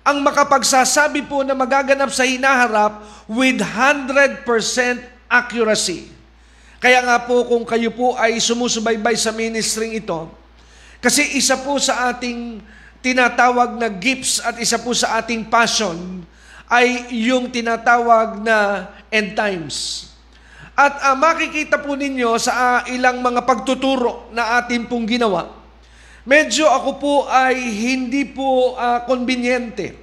ang 0.05 0.21
makapagsasabi 0.21 1.25
po 1.25 1.41
na 1.41 1.57
magaganap 1.57 2.13
sa 2.13 2.21
hinaharap 2.21 3.01
with 3.25 3.57
100% 3.57 4.45
accuracy. 5.25 6.13
Kaya 6.77 7.01
nga 7.01 7.17
po 7.25 7.49
kung 7.49 7.65
kayo 7.65 7.89
po 7.89 8.13
ay 8.13 8.37
sumusubaybay 8.37 9.17
sa 9.17 9.33
ministry 9.33 9.97
ito, 9.97 10.29
kasi 11.01 11.37
isa 11.37 11.57
po 11.57 11.81
sa 11.81 12.13
ating 12.13 12.61
tinatawag 13.05 13.77
na 13.77 13.85
gifts 13.85 14.41
at 14.41 14.57
isa 14.57 14.81
po 14.81 14.89
sa 14.97 15.21
ating 15.21 15.45
passion 15.45 16.25
ay 16.65 17.13
yung 17.29 17.53
tinatawag 17.53 18.41
na 18.41 18.89
end 19.13 19.37
times. 19.37 20.09
At 20.73 20.97
uh, 21.05 21.13
makikita 21.13 21.77
po 21.77 21.93
ninyo 21.93 22.33
sa 22.41 22.81
uh, 22.81 22.89
ilang 22.89 23.21
mga 23.21 23.45
pagtuturo 23.45 24.33
na 24.33 24.57
ating 24.57 24.89
pong 24.89 25.05
ginawa, 25.05 25.53
medyo 26.25 26.65
ako 26.65 26.89
po 26.97 27.13
ay 27.29 27.53
hindi 27.61 28.25
po 28.25 28.73
uh, 28.73 29.05
konbinyente 29.05 29.93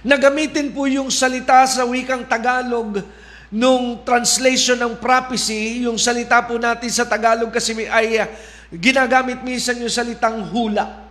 na 0.00 0.16
gamitin 0.16 0.72
po 0.72 0.88
yung 0.88 1.12
salita 1.12 1.68
sa 1.68 1.84
wikang 1.84 2.24
Tagalog 2.24 3.04
nung 3.52 4.00
translation 4.08 4.80
ng 4.80 4.96
prophecy, 4.96 5.84
yung 5.84 6.00
salita 6.00 6.40
po 6.40 6.56
natin 6.56 6.88
sa 6.88 7.04
Tagalog 7.04 7.52
kasi 7.52 7.76
ay 7.92 8.24
uh, 8.24 8.26
ginagamit 8.72 9.44
minsan 9.44 9.76
yung 9.76 9.92
salitang 9.92 10.40
hula. 10.48 11.03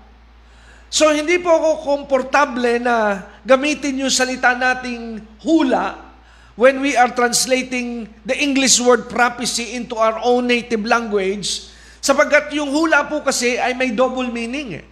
So 0.94 1.10
hindi 1.10 1.42
po 1.42 1.50
ako 1.50 1.70
komportable 1.82 2.78
na 2.78 3.26
gamitin 3.42 4.06
yung 4.06 4.14
salita 4.14 4.54
nating 4.54 5.18
hula 5.42 5.98
when 6.54 6.78
we 6.86 6.94
are 6.94 7.10
translating 7.10 8.06
the 8.22 8.38
English 8.38 8.78
word 8.78 9.10
prophecy 9.10 9.74
into 9.74 9.98
our 9.98 10.22
own 10.22 10.46
native 10.46 10.86
language 10.86 11.74
Sapagkat 12.04 12.52
yung 12.52 12.68
hula 12.68 13.08
po 13.08 13.24
kasi 13.24 13.56
ay 13.56 13.72
may 13.80 13.96
double 13.96 14.28
meaning 14.28 14.76
eh, 14.76 14.84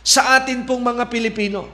sa 0.00 0.40
atin 0.40 0.64
pong 0.64 0.80
mga 0.80 1.04
Pilipino. 1.12 1.68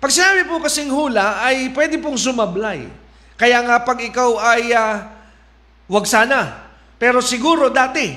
Pag 0.00 0.08
sinabi 0.08 0.48
po 0.48 0.56
kasing 0.56 0.88
hula 0.88 1.44
ay 1.44 1.68
pwede 1.76 2.00
pong 2.00 2.16
sumablay. 2.16 2.88
Kaya 3.36 3.60
nga 3.60 3.84
pag 3.84 4.00
ikaw 4.00 4.40
ay 4.40 4.72
uh, 4.72 5.04
wag 5.84 6.08
sana. 6.08 6.64
Pero 6.96 7.20
siguro 7.20 7.68
dati, 7.68 8.16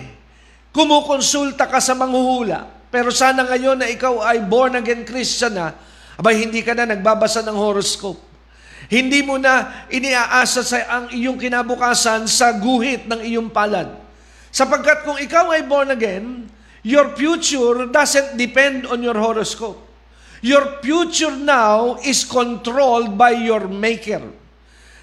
kumukonsulta 0.72 1.68
ka 1.68 1.84
sa 1.84 1.92
manghuhula. 2.00 2.79
Pero 2.90 3.14
sana 3.14 3.46
ngayon 3.46 3.78
na 3.78 3.88
ikaw 3.90 4.26
ay 4.26 4.42
born 4.46 4.82
again 4.82 5.06
Christian 5.06 5.54
na, 5.54 5.78
abay 6.18 6.42
hindi 6.42 6.66
ka 6.66 6.74
na 6.74 6.90
nagbabasa 6.90 7.46
ng 7.46 7.54
horoscope. 7.54 8.18
Hindi 8.90 9.22
mo 9.22 9.38
na 9.38 9.86
iniaasa 9.94 10.66
sa 10.66 10.78
ang 10.90 11.06
iyong 11.14 11.38
kinabukasan 11.38 12.26
sa 12.26 12.58
guhit 12.58 13.06
ng 13.06 13.22
iyong 13.22 13.54
palad. 13.54 13.94
Sapagkat 14.50 15.06
kung 15.06 15.22
ikaw 15.22 15.54
ay 15.54 15.62
born 15.70 15.94
again, 15.94 16.50
your 16.82 17.14
future 17.14 17.86
doesn't 17.86 18.34
depend 18.34 18.90
on 18.90 19.06
your 19.06 19.14
horoscope. 19.14 19.78
Your 20.42 20.82
future 20.82 21.36
now 21.36 22.02
is 22.02 22.26
controlled 22.26 23.14
by 23.14 23.38
your 23.38 23.70
Maker. 23.70 24.24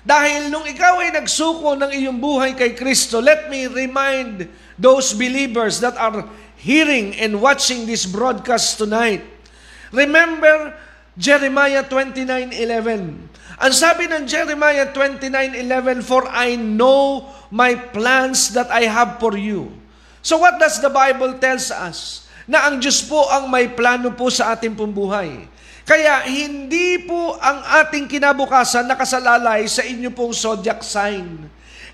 Dahil 0.07 0.55
nung 0.55 0.66
ikaw 0.66 1.03
ay 1.03 1.14
nagsuko 1.14 1.75
ng 1.79 1.90
iyong 1.90 2.18
buhay 2.22 2.55
kay 2.55 2.79
Kristo, 2.79 3.18
let 3.18 3.51
me 3.51 3.66
remind 3.66 4.46
those 4.79 5.11
believers 5.14 5.83
that 5.83 5.99
are 5.99 6.27
hearing 6.66 7.14
and 7.22 7.38
watching 7.38 7.87
this 7.87 8.02
broadcast 8.02 8.83
tonight. 8.83 9.22
Remember 9.94 10.74
Jeremiah 11.14 11.87
29:11. 11.87 13.31
Ang 13.57 13.72
sabi 13.72 14.11
ng 14.11 14.26
Jeremiah 14.26 14.90
29:11, 14.90 16.02
"For 16.02 16.26
I 16.26 16.59
know 16.59 17.31
my 17.55 17.79
plans 17.94 18.50
that 18.59 18.66
I 18.74 18.90
have 18.90 19.22
for 19.22 19.38
you." 19.38 19.70
So 20.26 20.42
what 20.42 20.59
does 20.59 20.83
the 20.83 20.90
Bible 20.90 21.38
tells 21.38 21.70
us? 21.70 22.26
Na 22.50 22.66
ang 22.66 22.83
Diyos 22.83 23.07
po 23.07 23.31
ang 23.31 23.46
may 23.46 23.70
plano 23.70 24.11
po 24.11 24.26
sa 24.26 24.59
ating 24.59 24.74
pumbuhay. 24.74 25.46
Kaya 25.87 26.26
hindi 26.26 27.07
po 27.07 27.38
ang 27.38 27.62
ating 27.62 28.11
kinabukasan 28.11 28.90
nakasalalay 28.90 29.70
sa 29.70 29.87
inyo 29.87 30.11
pong 30.11 30.35
zodiac 30.35 30.83
sign. 30.83 31.46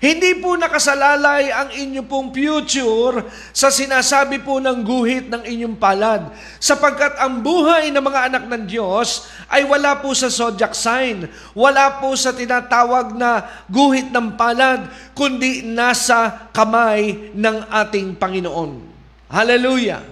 Hindi 0.03 0.35
po 0.35 0.59
nakasalalay 0.59 1.47
ang 1.47 1.71
inyong 1.71 2.07
pong 2.11 2.27
future 2.35 3.23
sa 3.55 3.71
sinasabi 3.71 4.43
po 4.43 4.59
ng 4.59 4.83
guhit 4.83 5.31
ng 5.31 5.47
inyong 5.47 5.79
palad. 5.79 6.27
Sapagkat 6.59 7.15
ang 7.23 7.39
buhay 7.39 7.87
ng 7.87 8.03
mga 8.03 8.27
anak 8.27 8.43
ng 8.51 8.67
Diyos 8.67 9.31
ay 9.47 9.63
wala 9.63 10.03
po 10.03 10.11
sa 10.11 10.27
zodiac 10.27 10.75
sign. 10.75 11.23
Wala 11.55 12.03
po 12.03 12.19
sa 12.19 12.35
tinatawag 12.35 13.15
na 13.15 13.47
guhit 13.71 14.11
ng 14.11 14.35
palad, 14.35 14.91
kundi 15.15 15.63
nasa 15.63 16.51
kamay 16.51 17.31
ng 17.31 17.71
ating 17.71 18.19
Panginoon. 18.19 18.83
Hallelujah! 19.31 20.03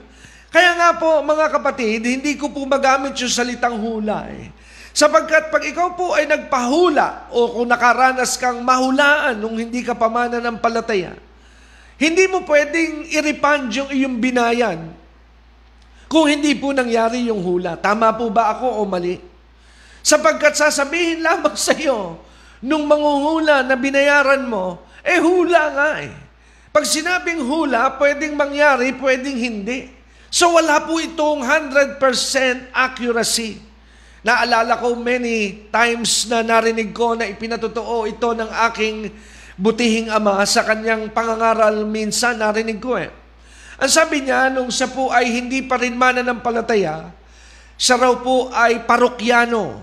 Kaya 0.56 0.72
nga 0.80 0.96
po, 0.96 1.20
mga 1.20 1.52
kapatid, 1.52 2.08
hindi 2.08 2.40
ko 2.40 2.48
po 2.48 2.64
magamit 2.64 3.12
yung 3.20 3.32
salitang 3.32 3.76
hula 3.76 4.24
eh. 4.32 4.61
Sapagkat 4.92 5.50
pag 5.50 5.64
ikaw 5.64 5.96
po 5.96 6.12
ay 6.12 6.28
nagpahula 6.28 7.32
o 7.32 7.56
kung 7.56 7.68
nakaranas 7.72 8.36
kang 8.36 8.60
mahulaan 8.60 9.40
nung 9.40 9.56
hindi 9.56 9.80
ka 9.88 9.96
pamana 9.96 10.44
ng 10.44 10.60
palataya, 10.60 11.16
hindi 11.96 12.28
mo 12.28 12.44
pwedeng 12.44 13.08
iripand 13.08 13.72
yung 13.72 13.90
iyong 13.94 14.18
binayan 14.20 14.80
kung 16.12 16.28
hindi 16.28 16.52
po 16.60 16.76
nangyari 16.76 17.24
yung 17.32 17.40
hula. 17.40 17.80
Tama 17.80 18.12
po 18.20 18.28
ba 18.28 18.52
ako 18.52 18.84
o 18.84 18.90
mali? 18.90 19.16
Sapagkat 20.04 20.60
sasabihin 20.60 21.24
lamang 21.24 21.56
sa 21.66 21.72
iyo, 21.72 22.20
nung 22.60 22.84
manguhula 22.84 23.64
na 23.64 23.80
binayaran 23.80 24.44
mo, 24.44 24.84
eh 25.08 25.24
hula 25.24 25.64
nga 25.72 25.90
eh. 26.04 26.12
Pag 26.72 26.84
sinabing 26.84 27.40
hula, 27.48 27.96
pwedeng 27.96 28.36
mangyari, 28.36 28.92
pwedeng 29.00 29.40
hindi. 29.40 29.88
So 30.28 30.56
wala 30.56 30.84
po 30.84 31.00
itong 31.00 31.44
100% 31.48 32.00
accuracy. 32.76 33.71
Naalala 34.22 34.78
ko 34.78 34.94
many 34.94 35.66
times 35.74 36.30
na 36.30 36.46
narinig 36.46 36.94
ko 36.94 37.18
na 37.18 37.26
ipinatotoo 37.26 38.06
ito 38.06 38.38
ng 38.38 38.54
aking 38.70 39.10
butihing 39.58 40.14
ama 40.14 40.46
sa 40.46 40.62
kanyang 40.62 41.10
pangangaral 41.10 41.82
minsan 41.90 42.38
narinig 42.38 42.78
ko 42.78 43.02
eh. 43.02 43.10
Ang 43.82 43.90
sabi 43.90 44.22
niya, 44.22 44.54
nung 44.54 44.70
siya 44.70 44.94
po 44.94 45.10
ay 45.10 45.26
hindi 45.26 45.66
pa 45.66 45.82
rin 45.82 45.98
mananampalataya, 45.98 47.10
siya 47.74 47.98
raw 47.98 48.14
po 48.22 48.54
ay 48.54 48.86
parokyano 48.86 49.82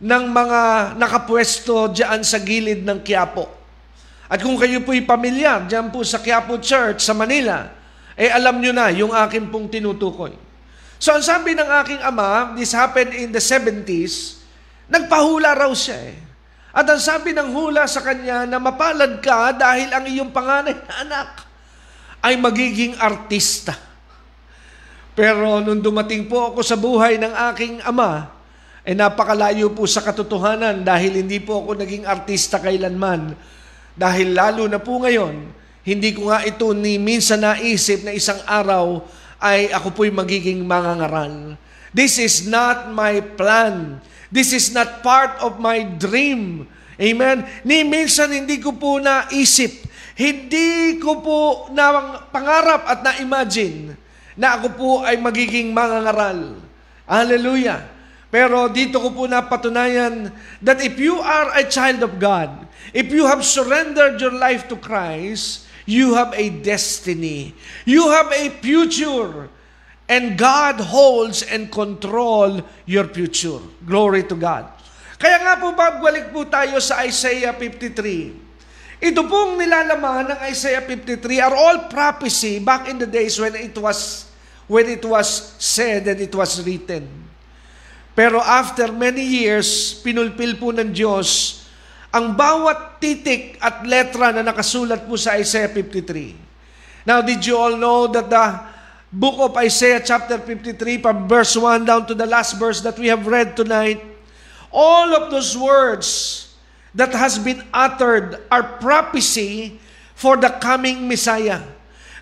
ng 0.00 0.24
mga 0.32 0.60
nakapwesto 0.96 1.92
diyan 1.92 2.24
sa 2.24 2.40
gilid 2.40 2.88
ng 2.88 3.04
Quiapo. 3.04 3.52
At 4.32 4.40
kung 4.40 4.56
kayo 4.56 4.80
po'y 4.80 5.04
pamilyar 5.04 5.68
diyan 5.68 5.92
po 5.92 6.00
sa 6.08 6.24
Quiapo 6.24 6.56
Church 6.56 7.04
sa 7.04 7.12
Manila, 7.12 7.68
eh 8.16 8.32
alam 8.32 8.56
nyo 8.64 8.72
na 8.72 8.88
yung 8.96 9.12
akin 9.12 9.52
pong 9.52 9.68
tinutukoy. 9.68 10.47
So 10.98 11.14
ang 11.14 11.22
sabi 11.22 11.54
ng 11.54 11.66
aking 11.82 12.02
ama, 12.02 12.54
this 12.58 12.74
happened 12.74 13.14
in 13.14 13.30
the 13.30 13.38
70s, 13.38 14.42
nagpahula 14.90 15.54
raw 15.54 15.70
siya 15.70 16.10
eh. 16.10 16.18
At 16.74 16.86
ang 16.86 17.00
sabi 17.00 17.32
ng 17.32 17.54
hula 17.54 17.86
sa 17.86 18.02
kanya 18.02 18.44
na 18.44 18.58
mapalad 18.58 19.18
ka 19.22 19.54
dahil 19.54 19.88
ang 19.94 20.04
iyong 20.04 20.30
panganay 20.34 20.74
na 20.74 20.94
anak 21.06 21.30
ay 22.22 22.34
magiging 22.38 22.98
artista. 22.98 23.74
Pero 25.14 25.58
nung 25.58 25.82
dumating 25.82 26.30
po 26.30 26.54
ako 26.54 26.60
sa 26.62 26.78
buhay 26.78 27.18
ng 27.18 27.34
aking 27.50 27.82
ama, 27.82 28.30
eh 28.86 28.94
napakalayo 28.94 29.74
po 29.74 29.86
sa 29.90 30.02
katotohanan 30.02 30.86
dahil 30.86 31.22
hindi 31.22 31.42
po 31.42 31.62
ako 31.62 31.82
naging 31.82 32.04
artista 32.06 32.62
kailanman. 32.62 33.34
Dahil 33.98 34.30
lalo 34.30 34.70
na 34.70 34.78
po 34.78 35.02
ngayon, 35.02 35.50
hindi 35.82 36.14
ko 36.14 36.30
nga 36.30 36.46
ito 36.46 36.70
ni 36.70 37.00
minsan 37.00 37.42
naisip 37.42 38.06
na 38.06 38.14
isang 38.14 38.38
araw 38.46 39.02
ay 39.38 39.70
ako 39.70 39.94
po'y 39.94 40.10
magiging 40.10 40.66
mangangaral. 40.66 41.54
This 41.94 42.18
is 42.18 42.44
not 42.46 42.90
my 42.92 43.22
plan. 43.22 44.02
This 44.28 44.52
is 44.52 44.74
not 44.74 45.00
part 45.00 45.40
of 45.40 45.56
my 45.56 45.82
dream. 45.86 46.68
Amen? 46.98 47.46
Ni 47.62 47.86
minsan 47.86 48.34
hindi 48.34 48.58
ko 48.58 48.74
po 48.74 48.98
naisip, 48.98 49.86
hindi 50.18 50.98
ko 50.98 51.22
po 51.22 51.40
na 51.70 52.18
pangarap 52.28 52.90
at 52.90 53.06
na-imagine 53.06 53.94
na 54.34 54.58
ako 54.58 54.66
po 54.74 54.90
ay 55.06 55.14
magiging 55.16 55.70
mangangaral. 55.70 56.58
Hallelujah. 57.06 57.86
Pero 58.28 58.68
dito 58.68 59.00
ko 59.00 59.14
po 59.14 59.24
napatunayan 59.24 60.28
that 60.60 60.84
if 60.84 61.00
you 61.00 61.16
are 61.22 61.54
a 61.56 61.64
child 61.64 62.04
of 62.04 62.20
God, 62.20 62.50
if 62.92 63.08
you 63.08 63.24
have 63.24 63.40
surrendered 63.46 64.20
your 64.20 64.34
life 64.34 64.68
to 64.68 64.76
Christ, 64.76 65.67
You 65.88 66.20
have 66.20 66.36
a 66.36 66.52
destiny. 66.52 67.56
You 67.88 68.12
have 68.12 68.28
a 68.28 68.52
future. 68.60 69.48
And 70.04 70.36
God 70.36 70.84
holds 70.84 71.40
and 71.40 71.72
control 71.72 72.60
your 72.84 73.08
future. 73.08 73.60
Glory 73.88 74.28
to 74.28 74.36
God. 74.36 74.68
Kaya 75.16 75.40
nga 75.40 75.56
po, 75.56 75.72
babalik 75.72 76.28
po 76.28 76.44
tayo 76.44 76.76
sa 76.84 77.08
Isaiah 77.08 77.56
53. 77.56 79.00
Ito 79.00 79.20
pong 79.24 79.56
nilalaman 79.56 80.36
ng 80.36 80.38
Isaiah 80.44 80.84
53 80.84 81.40
are 81.40 81.56
all 81.56 81.88
prophecy 81.88 82.60
back 82.60 82.90
in 82.92 83.00
the 83.00 83.08
days 83.08 83.40
when 83.40 83.56
it 83.56 83.72
was 83.78 84.28
when 84.68 84.90
it 84.90 85.00
was 85.06 85.56
said 85.56 86.04
and 86.04 86.20
it 86.20 86.34
was 86.36 86.60
written. 86.66 87.06
Pero 88.12 88.42
after 88.42 88.90
many 88.90 89.22
years, 89.22 89.96
pinulpil 90.02 90.58
po 90.58 90.74
ng 90.74 90.90
Diyos 90.90 91.62
ang 92.08 92.32
bawat 92.32 92.96
titik 93.04 93.60
at 93.60 93.84
letra 93.84 94.32
na 94.32 94.40
nakasulat 94.40 95.04
po 95.04 95.20
sa 95.20 95.36
Isaiah 95.36 95.68
53. 95.68 97.04
Now, 97.04 97.20
did 97.20 97.44
you 97.44 97.56
all 97.56 97.76
know 97.76 98.08
that 98.08 98.32
the 98.32 98.46
book 99.12 99.36
of 99.40 99.56
Isaiah 99.60 100.00
chapter 100.00 100.40
53 100.40 101.04
from 101.04 101.28
verse 101.28 101.52
1 101.56 101.84
down 101.84 102.08
to 102.08 102.16
the 102.16 102.24
last 102.24 102.56
verse 102.56 102.80
that 102.84 102.96
we 102.96 103.12
have 103.12 103.28
read 103.28 103.56
tonight, 103.56 104.00
all 104.72 105.12
of 105.16 105.28
those 105.28 105.52
words 105.56 106.48
that 106.96 107.12
has 107.12 107.36
been 107.36 107.60
uttered 107.72 108.40
are 108.48 108.80
prophecy 108.80 109.76
for 110.16 110.40
the 110.40 110.48
coming 110.60 111.04
Messiah. 111.04 111.60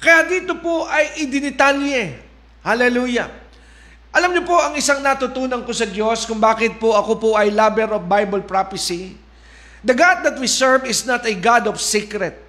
Kaya 0.03 0.27
dito 0.27 0.59
po 0.59 0.87
ay 0.91 1.23
idinitalye. 1.27 2.19
Hallelujah. 2.67 3.31
Alam 4.11 4.35
niyo 4.35 4.43
po 4.43 4.59
ang 4.59 4.75
isang 4.75 4.99
natutunan 4.99 5.63
ko 5.63 5.71
sa 5.71 5.87
Diyos 5.87 6.27
kung 6.27 6.43
bakit 6.43 6.83
po 6.83 6.95
ako 6.95 7.13
po 7.23 7.31
ay 7.39 7.55
lover 7.55 7.95
of 7.95 8.07
Bible 8.11 8.43
prophecy 8.43 9.26
The 9.85 9.95
God 9.95 10.25
that 10.25 10.37
we 10.41 10.47
serve 10.47 10.85
is 10.87 11.05
not 11.05 11.27
a 11.27 11.35
God 11.35 11.67
of 11.67 11.81
secret. 11.81 12.47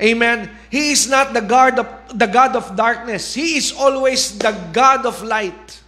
Amen. 0.00 0.48
He 0.72 0.96
is 0.96 1.10
not 1.12 1.36
the 1.36 1.44
God 1.44 1.76
of 1.76 1.88
the 2.16 2.24
God 2.24 2.56
of 2.56 2.72
darkness. 2.72 3.36
He 3.36 3.60
is 3.60 3.68
always 3.76 4.32
the 4.40 4.56
God 4.72 5.04
of 5.04 5.20
light. 5.20 5.84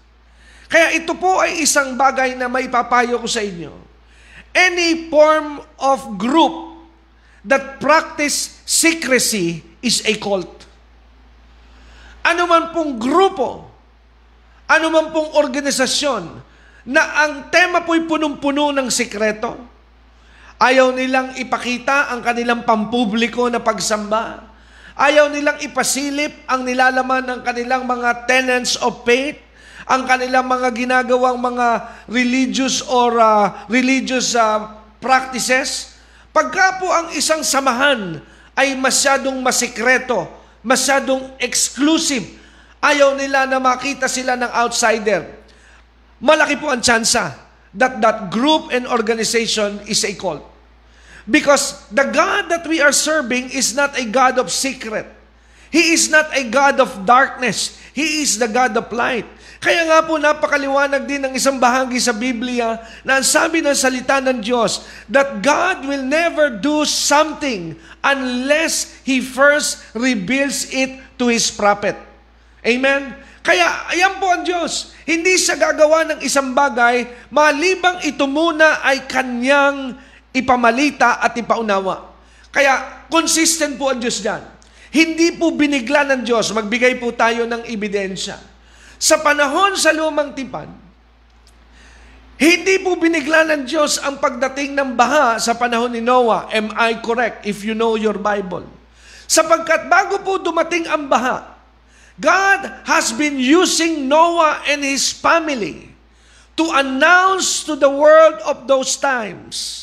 Kaya 0.69 0.93
ito 0.93 1.17
po 1.17 1.41
ay 1.41 1.65
isang 1.65 1.97
bagay 1.97 2.37
na 2.37 2.49
may 2.49 2.69
papayo 2.69 3.17
ko 3.17 3.29
sa 3.29 3.41
inyo. 3.41 3.73
Any 4.53 5.09
form 5.09 5.65
of 5.81 6.21
group 6.21 6.77
that 7.49 7.81
practice 7.81 8.61
secrecy 8.69 9.65
is 9.81 10.05
a 10.05 10.13
cult. 10.21 10.69
Ano 12.23 12.45
man 12.45 12.71
pong 12.71 13.01
grupo, 13.01 13.65
ano 14.69 14.87
man 14.93 15.09
pong 15.09 15.33
organisasyon 15.41 16.25
na 16.87 17.03
ang 17.27 17.49
tema 17.49 17.83
po'y 17.83 18.05
punong-puno 18.07 18.71
ng 18.77 18.89
sikreto, 18.93 19.72
Ayaw 20.63 20.95
nilang 20.95 21.35
ipakita 21.43 22.15
ang 22.15 22.23
kanilang 22.23 22.63
pampubliko 22.63 23.51
na 23.51 23.59
pagsamba. 23.59 24.47
Ayaw 24.95 25.27
nilang 25.35 25.59
ipasilip 25.59 26.47
ang 26.47 26.63
nilalaman 26.63 27.27
ng 27.27 27.41
kanilang 27.43 27.83
mga 27.83 28.31
tenets 28.31 28.79
of 28.79 29.03
faith, 29.03 29.43
ang 29.91 30.07
kanilang 30.07 30.47
mga 30.47 30.71
ginagawang 30.71 31.43
mga 31.43 31.99
religious 32.07 32.79
or 32.87 33.19
uh, 33.19 33.67
religious 33.67 34.39
uh, 34.39 34.79
practices. 35.03 35.99
Pagka 36.31 36.79
po 36.79 36.87
ang 36.95 37.11
isang 37.11 37.43
samahan 37.43 38.23
ay 38.55 38.79
masyadong 38.79 39.43
masikreto, 39.43 40.31
masyadong 40.63 41.35
exclusive, 41.43 42.39
ayaw 42.79 43.19
nila 43.19 43.51
na 43.51 43.59
makita 43.59 44.07
sila 44.07 44.39
ng 44.39 44.53
outsider, 44.63 45.27
malaki 46.23 46.55
po 46.55 46.71
ang 46.71 46.79
tsansa 46.79 47.35
that 47.75 47.99
that 47.99 48.31
group 48.31 48.71
and 48.71 48.87
organization 48.87 49.83
is 49.91 50.07
a 50.07 50.15
cult. 50.15 50.52
Because 51.29 51.87
the 51.89 52.09
God 52.11 52.51
that 52.51 52.67
we 52.67 52.83
are 52.83 52.95
serving 52.95 53.55
is 53.55 53.75
not 53.75 53.95
a 53.95 54.05
God 54.07 54.39
of 54.39 54.51
secret. 54.51 55.07
He 55.73 55.97
is 55.97 56.13
not 56.13 56.29
a 56.37 56.45
God 56.45 56.83
of 56.83 57.09
darkness. 57.09 57.79
He 57.97 58.21
is 58.21 58.37
the 58.37 58.49
God 58.51 58.77
of 58.77 58.93
light. 58.93 59.25
Kaya 59.63 59.87
nga 59.87 60.03
po 60.03 60.19
napakaliwanag 60.19 61.07
din 61.07 61.23
ng 61.23 61.33
isang 61.39 61.63
bahagi 61.63 62.03
sa 62.03 62.11
Biblia 62.11 62.83
na 63.07 63.23
ang 63.23 63.27
sabi 63.27 63.63
ng 63.63 63.79
salita 63.79 64.19
ng 64.19 64.43
Diyos 64.43 64.83
that 65.07 65.39
God 65.39 65.87
will 65.87 66.03
never 66.03 66.51
do 66.51 66.83
something 66.83 67.79
unless 68.03 68.99
He 69.07 69.23
first 69.23 69.87
reveals 69.95 70.67
it 70.75 70.99
to 71.15 71.31
His 71.31 71.47
prophet. 71.47 71.95
Amen? 72.67 73.15
Kaya, 73.43 73.87
ayan 73.95 74.19
po 74.19 74.35
ang 74.35 74.43
Diyos. 74.43 74.99
Hindi 75.07 75.39
siya 75.39 75.55
gagawa 75.55 76.11
ng 76.11 76.19
isang 76.27 76.55
bagay, 76.55 77.07
malibang 77.31 78.03
ito 78.03 78.27
muna 78.27 78.83
ay 78.83 79.07
kanyang 79.07 79.95
ipamalita 80.33 81.21
at 81.21 81.37
ipaunawa. 81.37 82.13
Kaya, 82.53 83.05
consistent 83.09 83.77
po 83.77 83.93
ang 83.93 84.01
Diyos 84.01 84.21
dyan. 84.21 84.45
Hindi 84.93 85.41
po 85.41 85.57
binigla 85.57 86.05
ng 86.05 86.21
Diyos, 86.21 86.53
magbigay 86.53 87.01
po 87.01 87.17
tayo 87.17 87.49
ng 87.49 87.65
ebidensya. 87.65 88.37
Sa 89.01 89.25
panahon 89.25 89.73
sa 89.81 89.89
lumang 89.93 90.37
tipan, 90.37 90.69
hindi 92.37 92.77
po 92.83 92.99
binigla 93.01 93.49
ng 93.49 93.65
Diyos 93.65 94.03
ang 94.03 94.21
pagdating 94.21 94.77
ng 94.77 94.93
baha 94.99 95.41
sa 95.41 95.57
panahon 95.57 95.97
ni 95.97 96.05
Noah. 96.05 96.53
Am 96.53 96.69
I 96.77 97.01
correct 97.01 97.49
if 97.49 97.65
you 97.65 97.73
know 97.73 97.97
your 97.97 98.21
Bible? 98.21 98.69
Sapagkat 99.25 99.89
bago 99.89 100.21
po 100.21 100.37
dumating 100.37 100.85
ang 100.85 101.09
baha, 101.09 101.57
God 102.21 102.85
has 102.85 103.17
been 103.17 103.41
using 103.41 104.05
Noah 104.05 104.61
and 104.69 104.85
his 104.85 105.09
family 105.09 105.89
to 106.61 106.69
announce 106.77 107.65
to 107.65 107.73
the 107.73 107.89
world 107.89 108.37
of 108.45 108.69
those 108.69 109.01
times 109.01 109.82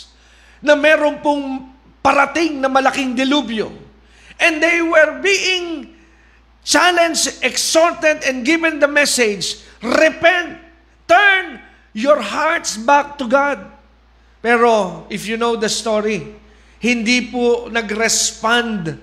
na 0.59 0.75
meron 0.75 1.19
pong 1.23 1.71
parating 2.03 2.59
na 2.59 2.67
malaking 2.67 3.15
dilubyo. 3.15 3.71
And 4.39 4.63
they 4.63 4.79
were 4.79 5.19
being 5.19 5.95
challenged, 6.63 7.43
exhorted, 7.43 8.23
and 8.23 8.47
given 8.47 8.79
the 8.79 8.87
message, 8.87 9.63
repent, 9.83 10.59
turn 11.07 11.59
your 11.91 12.23
hearts 12.23 12.79
back 12.79 13.19
to 13.19 13.27
God. 13.27 13.59
Pero 14.39 15.03
if 15.11 15.27
you 15.27 15.35
know 15.35 15.59
the 15.59 15.67
story, 15.67 16.23
hindi 16.79 17.27
po 17.27 17.67
nag-respond 17.67 18.95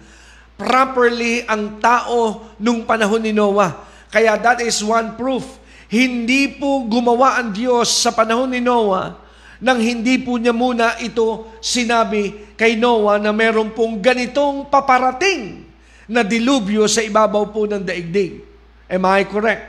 properly 0.57 1.45
ang 1.45 1.77
tao 1.85 2.49
nung 2.57 2.89
panahon 2.89 3.21
ni 3.21 3.37
Noah. 3.37 3.77
Kaya 4.09 4.41
that 4.41 4.65
is 4.65 4.81
one 4.81 5.13
proof. 5.13 5.45
Hindi 5.93 6.57
po 6.57 6.89
gumawa 6.89 7.37
ang 7.37 7.53
Diyos 7.53 7.93
sa 7.93 8.17
panahon 8.17 8.49
ni 8.49 8.65
Noah 8.65 9.26
nang 9.63 9.81
hindi 9.81 10.21
po 10.21 10.37
niya 10.37 10.53
muna 10.53 11.01
ito 11.01 11.49
sinabi 11.65 12.55
kay 12.57 12.77
Noah 12.77 13.17
na 13.17 13.33
meron 13.33 13.73
pong 13.73 14.01
ganitong 14.01 14.69
paparating 14.69 15.65
na 16.07 16.21
dilubyo 16.21 16.85
sa 16.87 17.01
ibabaw 17.01 17.49
po 17.51 17.65
ng 17.65 17.83
daigdig. 17.83 18.45
Am 18.87 19.03
I 19.03 19.27
correct? 19.27 19.65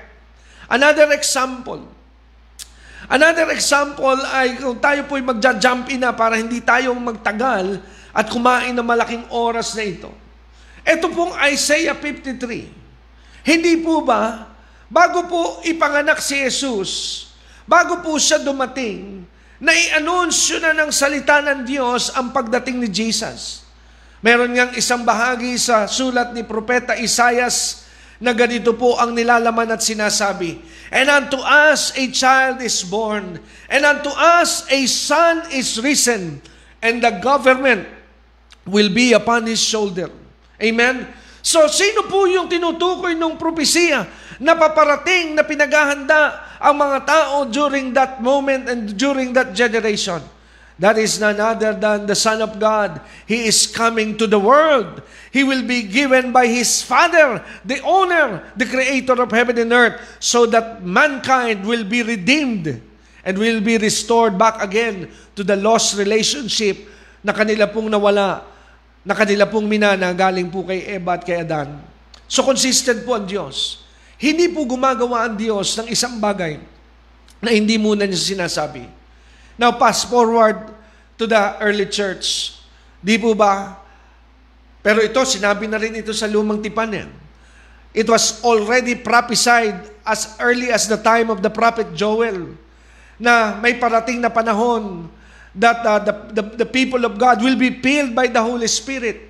Another 0.68 1.10
example. 1.16 1.82
Another 3.08 3.48
example 3.56 4.20
ay 4.36 4.60
kung 4.60 4.78
tayo 4.84 5.08
po'y 5.08 5.24
magja-jump 5.24 5.88
in 5.88 6.04
na 6.04 6.12
para 6.12 6.36
hindi 6.36 6.60
tayo 6.60 6.92
magtagal 6.92 7.80
at 8.12 8.26
kumain 8.28 8.76
ng 8.76 8.84
malaking 8.84 9.24
oras 9.32 9.72
na 9.80 9.88
ito. 9.88 10.12
Ito 10.84 11.08
pong 11.16 11.32
Isaiah 11.48 11.96
53. 11.96 13.48
Hindi 13.48 13.74
po 13.80 14.04
ba, 14.04 14.52
bago 14.92 15.24
po 15.32 15.42
ipanganak 15.64 16.20
si 16.20 16.36
Jesus, 16.36 17.24
bago 17.64 18.04
po 18.04 18.20
siya 18.20 18.44
dumating, 18.44 19.24
na 19.58 19.74
i-anunsyo 19.74 20.62
na 20.62 20.74
ng 20.74 20.92
salita 20.94 21.42
ng 21.42 21.66
Diyos 21.66 22.14
ang 22.14 22.30
pagdating 22.34 22.78
ni 22.78 22.90
Jesus. 22.90 23.66
Meron 24.22 24.54
ngang 24.54 24.74
isang 24.78 25.06
bahagi 25.06 25.58
sa 25.58 25.86
sulat 25.86 26.34
ni 26.34 26.46
Propeta 26.46 26.98
Isaias 26.98 27.86
na 28.18 28.34
ganito 28.34 28.74
po 28.74 28.98
ang 28.98 29.14
nilalaman 29.14 29.70
at 29.74 29.82
sinasabi, 29.82 30.58
And 30.90 31.10
unto 31.10 31.38
us 31.42 31.94
a 31.94 32.10
child 32.10 32.62
is 32.66 32.82
born, 32.82 33.38
and 33.70 33.82
unto 33.86 34.10
us 34.10 34.66
a 34.74 34.86
son 34.90 35.46
is 35.54 35.78
risen, 35.78 36.42
and 36.82 37.02
the 37.02 37.14
government 37.22 37.86
will 38.66 38.90
be 38.90 39.14
upon 39.14 39.46
his 39.46 39.62
shoulder 39.62 40.10
Amen? 40.58 41.06
So, 41.46 41.70
sino 41.70 42.10
po 42.10 42.26
yung 42.26 42.50
tinutukoy 42.50 43.14
ng 43.14 43.38
propesiya 43.38 44.10
na 44.38 44.54
paparating 44.54 45.34
na 45.34 45.44
pinaghahanda 45.44 46.42
ang 46.62 46.76
mga 46.78 46.98
tao 47.06 47.46
during 47.50 47.94
that 47.94 48.22
moment 48.22 48.70
and 48.70 48.94
during 48.98 49.34
that 49.34 49.54
generation? 49.54 50.22
That 50.78 51.02
is 51.02 51.18
none 51.18 51.42
other 51.42 51.74
than 51.74 52.06
the 52.06 52.14
Son 52.14 52.38
of 52.38 52.62
God. 52.62 53.02
He 53.26 53.50
is 53.50 53.66
coming 53.66 54.14
to 54.22 54.30
the 54.30 54.38
world. 54.38 55.02
He 55.34 55.42
will 55.42 55.66
be 55.66 55.82
given 55.90 56.30
by 56.30 56.46
His 56.46 56.86
Father, 56.86 57.42
the 57.66 57.82
owner, 57.82 58.46
the 58.54 58.70
creator 58.70 59.18
of 59.18 59.34
heaven 59.34 59.58
and 59.58 59.74
earth, 59.74 59.98
so 60.22 60.46
that 60.54 60.86
mankind 60.86 61.66
will 61.66 61.82
be 61.82 62.06
redeemed 62.06 62.78
and 63.26 63.34
will 63.42 63.58
be 63.58 63.82
restored 63.82 64.38
back 64.38 64.62
again 64.62 65.10
to 65.34 65.42
the 65.42 65.58
lost 65.58 65.98
relationship 65.98 66.78
na 67.26 67.34
kanila 67.34 67.66
pong 67.66 67.90
nawala 67.90 68.46
na 69.02 69.18
kanila 69.18 69.50
pong 69.50 69.66
minana 69.66 70.14
galing 70.14 70.54
po 70.54 70.62
kay 70.62 70.94
Eva 70.94 71.18
at 71.18 71.26
kay 71.26 71.42
Adan. 71.42 71.82
So 72.30 72.46
consistent 72.46 73.02
po 73.02 73.18
ang 73.18 73.26
Diyos. 73.26 73.87
Hindi 74.18 74.50
po 74.50 74.66
gumagawa 74.66 75.30
ang 75.30 75.38
Diyos 75.38 75.78
ng 75.78 75.88
isang 75.94 76.18
bagay 76.18 76.58
na 77.38 77.54
hindi 77.54 77.78
muna 77.78 78.10
niya 78.10 78.18
sinasabi. 78.18 78.90
Now, 79.58 79.78
fast 79.78 80.10
forward 80.10 80.74
to 81.18 81.30
the 81.30 81.58
early 81.62 81.86
church. 81.90 82.58
Di 83.02 83.18
po 83.22 83.38
ba? 83.38 83.78
Pero 84.82 85.02
ito, 85.06 85.22
sinabi 85.22 85.70
na 85.70 85.78
rin 85.78 85.98
ito 85.98 86.14
sa 86.14 86.26
lumang 86.26 86.62
tipan 86.62 86.94
yan. 86.94 87.10
It 87.94 88.06
was 88.10 88.42
already 88.46 88.94
prophesied 88.94 89.90
as 90.06 90.38
early 90.38 90.70
as 90.70 90.86
the 90.86 91.02
time 91.02 91.34
of 91.34 91.42
the 91.42 91.50
prophet 91.50 91.94
Joel 91.98 92.54
na 93.18 93.58
may 93.58 93.74
parating 93.78 94.22
na 94.22 94.30
panahon 94.30 95.10
that 95.58 95.82
uh, 95.82 95.98
the, 96.00 96.14
the, 96.38 96.44
the 96.64 96.68
people 96.70 97.02
of 97.02 97.18
God 97.18 97.42
will 97.42 97.58
be 97.58 97.82
filled 97.82 98.14
by 98.14 98.30
the 98.30 98.38
Holy 98.38 98.70
Spirit. 98.70 99.27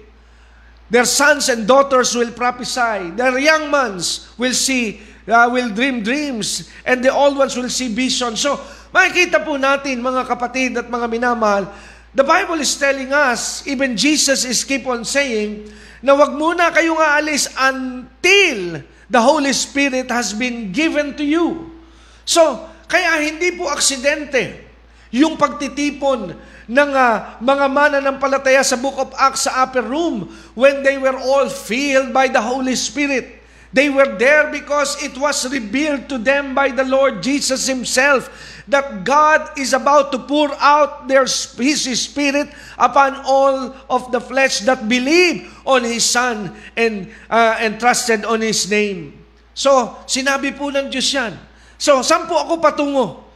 Their 0.87 1.03
sons 1.03 1.51
and 1.51 1.67
daughters 1.67 2.15
will 2.15 2.31
prophesy. 2.31 3.11
Their 3.11 3.35
young 3.39 3.67
ones 3.71 4.31
will 4.39 4.55
see, 4.55 5.03
uh, 5.27 5.51
will 5.51 5.67
dream 5.69 5.99
dreams, 5.99 6.71
and 6.87 7.03
the 7.03 7.11
old 7.11 7.35
ones 7.35 7.59
will 7.59 7.67
see 7.67 7.91
visions. 7.91 8.39
So, 8.39 8.55
makikita 8.95 9.43
po 9.43 9.59
natin, 9.59 9.99
mga 9.99 10.23
kapatid 10.23 10.79
at 10.79 10.87
mga 10.87 11.07
minamahal, 11.11 11.67
the 12.15 12.23
Bible 12.23 12.63
is 12.63 12.71
telling 12.79 13.11
us, 13.11 13.67
even 13.67 13.99
Jesus 13.99 14.47
is 14.47 14.63
keep 14.63 14.87
on 14.87 15.03
saying, 15.03 15.67
na 15.99 16.15
wag 16.15 16.31
muna 16.39 16.71
kayong 16.71 17.03
aalis 17.03 17.51
until 17.59 18.79
the 19.11 19.21
Holy 19.21 19.51
Spirit 19.51 20.07
has 20.07 20.31
been 20.31 20.71
given 20.71 21.19
to 21.19 21.23
you. 21.27 21.75
So, 22.23 22.63
kaya 22.87 23.19
hindi 23.27 23.59
po 23.59 23.67
aksidente 23.67 24.67
yung 25.11 25.35
pagtitipon 25.35 26.35
ng 26.67 26.91
uh, 26.91 27.39
mga 27.39 27.65
mananampalataya 27.71 28.59
sa 28.59 28.75
Book 28.75 28.99
of 28.99 29.15
Acts 29.15 29.47
sa 29.47 29.63
upper 29.63 29.83
room 29.83 30.27
when 30.51 30.83
they 30.83 30.99
were 30.99 31.15
all 31.15 31.47
filled 31.47 32.11
by 32.11 32.27
the 32.27 32.43
Holy 32.43 32.75
Spirit. 32.75 33.39
They 33.71 33.91
were 33.91 34.15
there 34.15 34.47
because 34.51 34.99
it 35.03 35.15
was 35.19 35.43
revealed 35.47 36.07
to 36.11 36.17
them 36.19 36.55
by 36.55 36.71
the 36.71 36.87
Lord 36.87 37.23
Jesus 37.23 37.67
Himself 37.67 38.31
that 38.67 39.03
God 39.03 39.55
is 39.59 39.71
about 39.71 40.11
to 40.11 40.19
pour 40.19 40.51
out 40.59 41.07
their, 41.07 41.23
His 41.23 41.99
Spirit 42.03 42.51
upon 42.75 43.15
all 43.23 43.75
of 43.91 44.11
the 44.11 44.19
flesh 44.19 44.63
that 44.67 44.87
believe 44.87 45.51
on 45.67 45.83
His 45.83 46.03
Son 46.03 46.51
and, 46.75 47.11
uh, 47.31 47.55
and 47.59 47.79
trusted 47.79 48.23
on 48.23 48.39
His 48.43 48.67
name. 48.71 49.23
So, 49.55 49.99
sinabi 50.07 50.55
po 50.55 50.71
ng 50.71 50.91
Diyos 50.91 51.07
yan. 51.11 51.35
So, 51.79 52.03
saan 52.03 52.27
po 52.27 52.39
ako 52.39 52.59
patungo? 52.59 53.26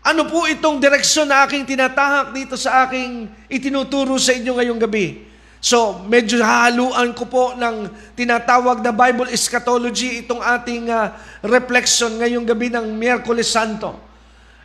Ano 0.00 0.24
po 0.32 0.48
itong 0.48 0.80
direksyon 0.80 1.28
na 1.28 1.44
aking 1.44 1.68
tinatahak 1.68 2.32
dito 2.32 2.56
sa 2.56 2.88
aking 2.88 3.28
itinuturo 3.52 4.16
sa 4.16 4.32
inyo 4.32 4.56
ngayong 4.56 4.80
gabi? 4.80 5.28
So, 5.60 6.08
medyo 6.08 6.40
hahaluan 6.40 7.12
ko 7.12 7.28
po 7.28 7.52
ng 7.52 7.84
tinatawag 8.16 8.80
na 8.80 8.96
Bible 8.96 9.28
eschatology 9.28 10.24
itong 10.24 10.40
ating 10.40 10.88
uh, 10.88 11.12
reflection 11.44 12.16
ngayong 12.16 12.48
gabi 12.48 12.72
ng 12.72 12.96
Miyerkules 12.96 13.52
Santo. 13.52 14.00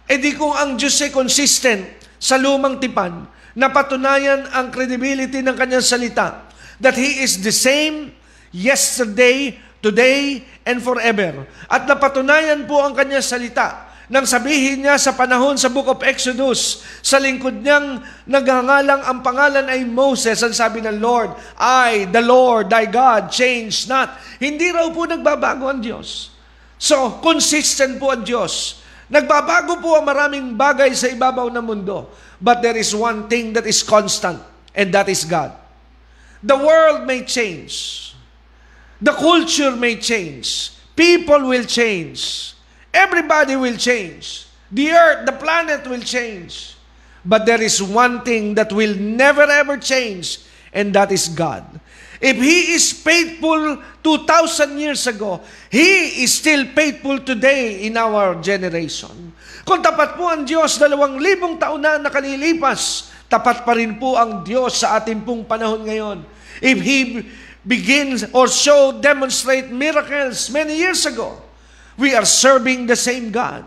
E 0.07 0.15
di 0.15 0.31
kung 0.39 0.55
ang 0.55 0.79
Diyos 0.79 0.95
ay 1.03 1.11
consistent 1.11 1.83
sa 2.15 2.39
lumang 2.39 2.79
tipan, 2.79 3.27
napatunayan 3.59 4.47
ang 4.55 4.71
credibility 4.71 5.43
ng 5.43 5.55
kanyang 5.59 5.83
salita 5.83 6.47
that 6.79 6.95
He 6.95 7.27
is 7.27 7.43
the 7.43 7.51
same 7.51 8.15
yesterday, 8.55 9.59
today, 9.83 10.47
and 10.63 10.79
forever. 10.79 11.43
At 11.67 11.83
napatunayan 11.91 12.63
po 12.63 12.79
ang 12.79 12.95
kanyang 12.95 13.19
salita 13.19 13.83
nang 14.05 14.29
sabihin 14.29 14.85
niya 14.85 15.01
sa 15.01 15.17
panahon 15.17 15.57
sa 15.57 15.73
Book 15.73 15.89
of 15.89 16.05
Exodus, 16.05 16.85
sa 17.01 17.17
lingkod 17.17 17.57
niyang 17.57 18.05
nagangalang 18.29 19.01
ang 19.01 19.25
pangalan 19.25 19.65
ay 19.65 19.81
Moses, 19.81 20.37
ang 20.45 20.53
sabi 20.53 20.81
ng 20.85 21.01
Lord, 21.01 21.33
I, 21.57 22.05
the 22.13 22.21
Lord, 22.21 22.69
thy 22.69 22.85
God, 22.85 23.33
change 23.33 23.89
not. 23.89 24.21
Hindi 24.37 24.69
raw 24.69 24.85
po 24.93 25.09
nagbabago 25.09 25.65
ang 25.65 25.81
Diyos. 25.81 26.29
So, 26.77 27.17
consistent 27.17 27.97
po 27.97 28.13
ang 28.13 28.21
Diyos. 28.21 28.85
Nagbabago 29.09 29.81
po 29.81 29.97
ang 29.97 30.05
maraming 30.05 30.53
bagay 30.53 30.93
sa 30.93 31.09
ibabaw 31.09 31.49
ng 31.49 31.65
mundo. 31.65 32.09
But 32.37 32.61
there 32.61 32.77
is 32.77 32.93
one 32.93 33.25
thing 33.25 33.57
that 33.57 33.65
is 33.65 33.81
constant, 33.81 34.37
and 34.73 34.93
that 34.93 35.09
is 35.09 35.25
God. 35.25 35.53
The 36.45 36.57
world 36.57 37.09
may 37.09 37.25
change. 37.25 38.13
The 39.01 39.17
culture 39.17 39.73
may 39.73 39.97
change. 39.97 40.77
People 40.93 41.49
will 41.49 41.65
change. 41.65 42.54
Everybody 42.95 43.59
will 43.59 43.75
change. 43.75 44.47
The 44.71 44.95
earth, 44.95 45.27
the 45.27 45.35
planet 45.35 45.83
will 45.83 45.99
change. 45.99 46.79
But 47.27 47.43
there 47.43 47.59
is 47.59 47.83
one 47.83 48.23
thing 48.23 48.55
that 48.55 48.71
will 48.71 48.95
never 48.95 49.43
ever 49.43 49.75
change, 49.75 50.39
and 50.71 50.95
that 50.95 51.11
is 51.11 51.27
God. 51.27 51.67
If 52.23 52.39
He 52.39 52.71
is 52.71 52.95
faithful 52.95 53.83
2,000 53.99 54.79
years 54.79 55.03
ago, 55.11 55.43
He 55.67 56.23
is 56.23 56.39
still 56.39 56.63
faithful 56.71 57.19
today 57.19 57.83
in 57.83 57.99
our 57.99 58.39
generation. 58.39 59.35
Kung 59.67 59.83
tapat 59.83 60.15
po 60.15 60.31
ang 60.31 60.47
Diyos 60.47 60.79
dalawang 60.79 61.19
libong 61.19 61.59
taon 61.59 61.83
na 61.83 61.99
nakalilipas, 61.99 63.11
tapat 63.27 63.67
pa 63.67 63.75
rin 63.75 63.99
po 63.99 64.15
ang 64.15 64.45
Diyos 64.45 64.79
sa 64.79 65.01
ating 65.01 65.25
pong 65.27 65.43
panahon 65.43 65.83
ngayon. 65.83 66.23
If 66.63 66.79
He 66.79 67.27
begins 67.65 68.23
or 68.31 68.47
show, 68.47 68.95
demonstrate 68.97 69.73
miracles 69.73 70.47
many 70.53 70.79
years 70.79 71.03
ago, 71.03 71.44
we 71.97 72.13
are 72.13 72.25
serving 72.25 72.87
the 72.87 72.95
same 72.95 73.31
God. 73.31 73.65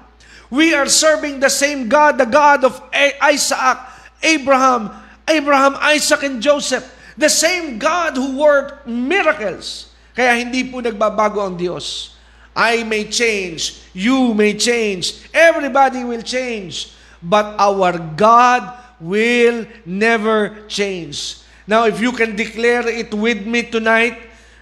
We 0.51 0.73
are 0.75 0.89
serving 0.89 1.41
the 1.41 1.51
same 1.51 1.89
God, 1.89 2.17
the 2.17 2.25
God 2.25 2.65
of 2.65 2.81
Isaac, 2.93 3.79
Abraham, 4.23 4.91
Abraham, 5.29 5.77
Isaac, 5.77 6.23
and 6.23 6.41
Joseph. 6.41 6.89
The 7.19 7.29
same 7.29 7.79
God 7.79 8.17
who 8.17 8.39
worked 8.39 8.87
miracles. 8.87 9.93
Kaya 10.17 10.39
hindi 10.39 10.65
po 10.65 10.81
nagbabago 10.81 11.45
ang 11.45 11.57
Diyos. 11.59 12.17
I 12.59 12.83
may 12.83 13.07
change, 13.07 13.79
you 13.95 14.35
may 14.35 14.51
change, 14.59 15.31
everybody 15.31 16.03
will 16.03 16.27
change, 16.27 16.91
but 17.23 17.55
our 17.55 17.95
God 18.19 18.67
will 18.99 19.63
never 19.87 20.67
change. 20.67 21.39
Now, 21.71 21.87
if 21.87 22.03
you 22.03 22.11
can 22.11 22.35
declare 22.35 22.83
it 22.89 23.15
with 23.15 23.47
me 23.47 23.63
tonight, 23.63 24.19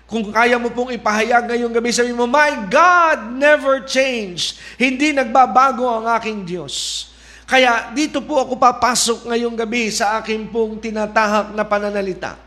kung 0.07 0.31
kaya 0.31 0.55
mo 0.55 0.71
pong 0.71 0.95
ipahayag 0.95 1.51
ngayong 1.51 1.75
gabi, 1.75 1.91
sabi 1.91 2.15
mo, 2.15 2.31
My 2.31 2.71
God 2.71 3.35
never 3.35 3.83
changed. 3.83 4.55
Hindi 4.79 5.11
nagbabago 5.11 5.83
ang 5.83 6.07
aking 6.15 6.47
Diyos. 6.47 7.07
Kaya 7.47 7.91
dito 7.91 8.23
po 8.23 8.39
ako 8.39 8.55
papasok 8.55 9.31
ngayong 9.31 9.59
gabi 9.59 9.91
sa 9.91 10.19
aking 10.23 10.51
pong 10.55 10.79
tinatahak 10.79 11.55
na 11.59 11.67
pananalita. 11.67 12.39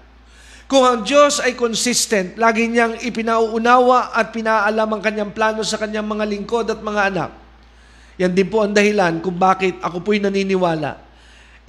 Kung 0.71 0.87
ang 0.87 1.03
Diyos 1.03 1.43
ay 1.43 1.59
consistent, 1.59 2.39
lagi 2.39 2.71
niyang 2.71 2.95
ipinauunawa 3.03 4.15
at 4.15 4.31
pinaalam 4.31 4.87
ang 4.95 5.01
kanyang 5.03 5.31
plano 5.35 5.59
sa 5.63 5.75
kanyang 5.75 6.07
mga 6.07 6.25
lingkod 6.31 6.67
at 6.71 6.79
mga 6.79 7.01
anak. 7.11 7.31
Yan 8.23 8.31
din 8.31 8.47
po 8.47 8.63
ang 8.63 8.71
dahilan 8.71 9.19
kung 9.19 9.35
bakit 9.35 9.75
ako 9.83 9.99
po'y 9.99 10.23
naniniwala 10.23 11.09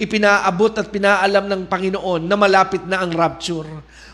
ipinaabot 0.01 0.73
at 0.81 0.89
pinaalam 0.89 1.45
ng 1.45 1.61
Panginoon 1.69 2.25
na 2.25 2.33
malapit 2.33 2.81
na 2.89 3.05
ang 3.05 3.13
rapture. 3.13 3.69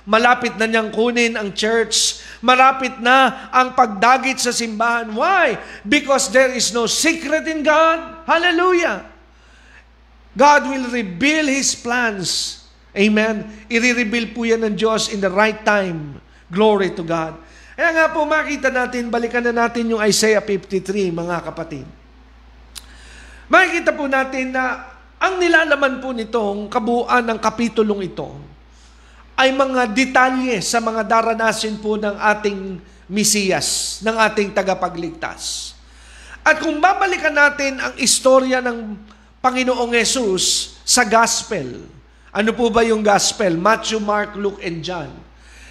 Malapit 0.08 0.56
na 0.56 0.72
niyang 0.72 0.88
kunin 0.88 1.36
ang 1.36 1.52
church. 1.52 2.24
Malapit 2.40 2.96
na 3.04 3.52
ang 3.52 3.76
pagdagit 3.76 4.40
sa 4.40 4.56
simbahan. 4.56 5.12
Why? 5.12 5.60
Because 5.84 6.32
there 6.32 6.56
is 6.56 6.72
no 6.72 6.88
secret 6.88 7.44
in 7.44 7.60
God. 7.60 8.24
Hallelujah! 8.24 9.04
God 10.32 10.72
will 10.72 10.88
reveal 10.96 11.52
His 11.52 11.76
plans. 11.76 12.64
Amen? 12.96 13.52
I-reveal 13.68 14.32
po 14.32 14.48
yan 14.48 14.64
ng 14.64 14.80
Diyos 14.80 15.12
in 15.12 15.20
the 15.20 15.28
right 15.28 15.60
time. 15.68 16.24
Glory 16.48 16.96
to 16.96 17.04
God. 17.04 17.36
Kaya 17.76 17.92
nga 17.92 18.06
po 18.08 18.24
makita 18.24 18.72
natin, 18.72 19.12
balikan 19.12 19.44
na 19.44 19.68
natin 19.68 19.92
yung 19.92 20.00
Isaiah 20.00 20.40
53, 20.40 21.12
mga 21.12 21.38
kapatid. 21.52 21.84
Makikita 23.52 23.92
po 23.92 24.08
natin 24.08 24.56
na 24.56 24.88
ang 25.20 25.36
nilalaman 25.36 26.00
po 26.00 26.16
nitong 26.16 26.72
kabuuan 26.72 27.28
ng 27.28 27.40
kapitulong 27.44 28.08
ito 28.08 28.57
ay 29.38 29.54
mga 29.54 29.94
detalye 29.94 30.58
sa 30.66 30.82
mga 30.82 31.06
daranasin 31.06 31.78
po 31.78 31.94
ng 31.94 32.18
ating 32.18 32.82
Mesiyas, 33.06 34.02
ng 34.02 34.18
ating 34.18 34.50
tagapagligtas. 34.50 35.78
At 36.42 36.58
kung 36.58 36.82
babalikan 36.82 37.38
natin 37.38 37.78
ang 37.78 37.94
istorya 38.02 38.66
ng 38.66 38.98
Panginoong 39.38 39.94
Yesus 39.94 40.76
sa 40.82 41.06
Gospel, 41.06 41.86
ano 42.34 42.52
po 42.58 42.74
ba 42.74 42.82
yung 42.82 43.06
Gospel? 43.06 43.54
Matthew, 43.54 44.02
Mark, 44.02 44.34
Luke, 44.34 44.58
and 44.66 44.82
John. 44.82 45.14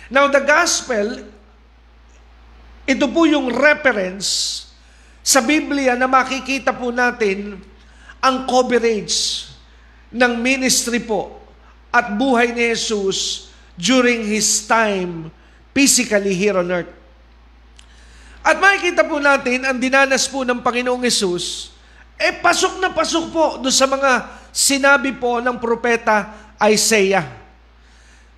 Now, 0.07 0.31
the 0.31 0.47
Gospel, 0.47 1.27
ito 2.87 3.07
po 3.11 3.27
yung 3.27 3.51
reference 3.51 4.63
sa 5.27 5.43
Biblia 5.43 5.99
na 5.99 6.07
makikita 6.07 6.71
po 6.71 6.95
natin 6.95 7.59
ang 8.23 8.47
coverage 8.47 9.51
ng 10.15 10.39
ministry 10.39 11.03
po 11.03 11.43
at 11.91 12.15
buhay 12.15 12.55
ni 12.55 12.71
Jesus 12.71 13.51
during 13.77 14.25
His 14.25 14.65
time 14.65 15.31
physically 15.77 16.33
here 16.33 16.57
on 16.57 16.73
earth. 16.73 16.93
At 18.41 18.57
makikita 18.57 19.05
po 19.05 19.21
natin, 19.21 19.69
ang 19.69 19.77
dinanas 19.77 20.25
po 20.31 20.47
ng 20.47 20.65
Panginoong 20.65 21.03
Jesus, 21.05 21.75
eh 22.17 22.33
pasok 22.33 22.81
na 22.81 22.95
pasok 22.95 23.25
po 23.29 23.45
doon 23.61 23.75
sa 23.75 23.85
mga 23.85 24.11
sinabi 24.55 25.13
po 25.13 25.43
ng 25.43 25.61
propeta 25.61 26.33
Isaiah. 26.65 27.27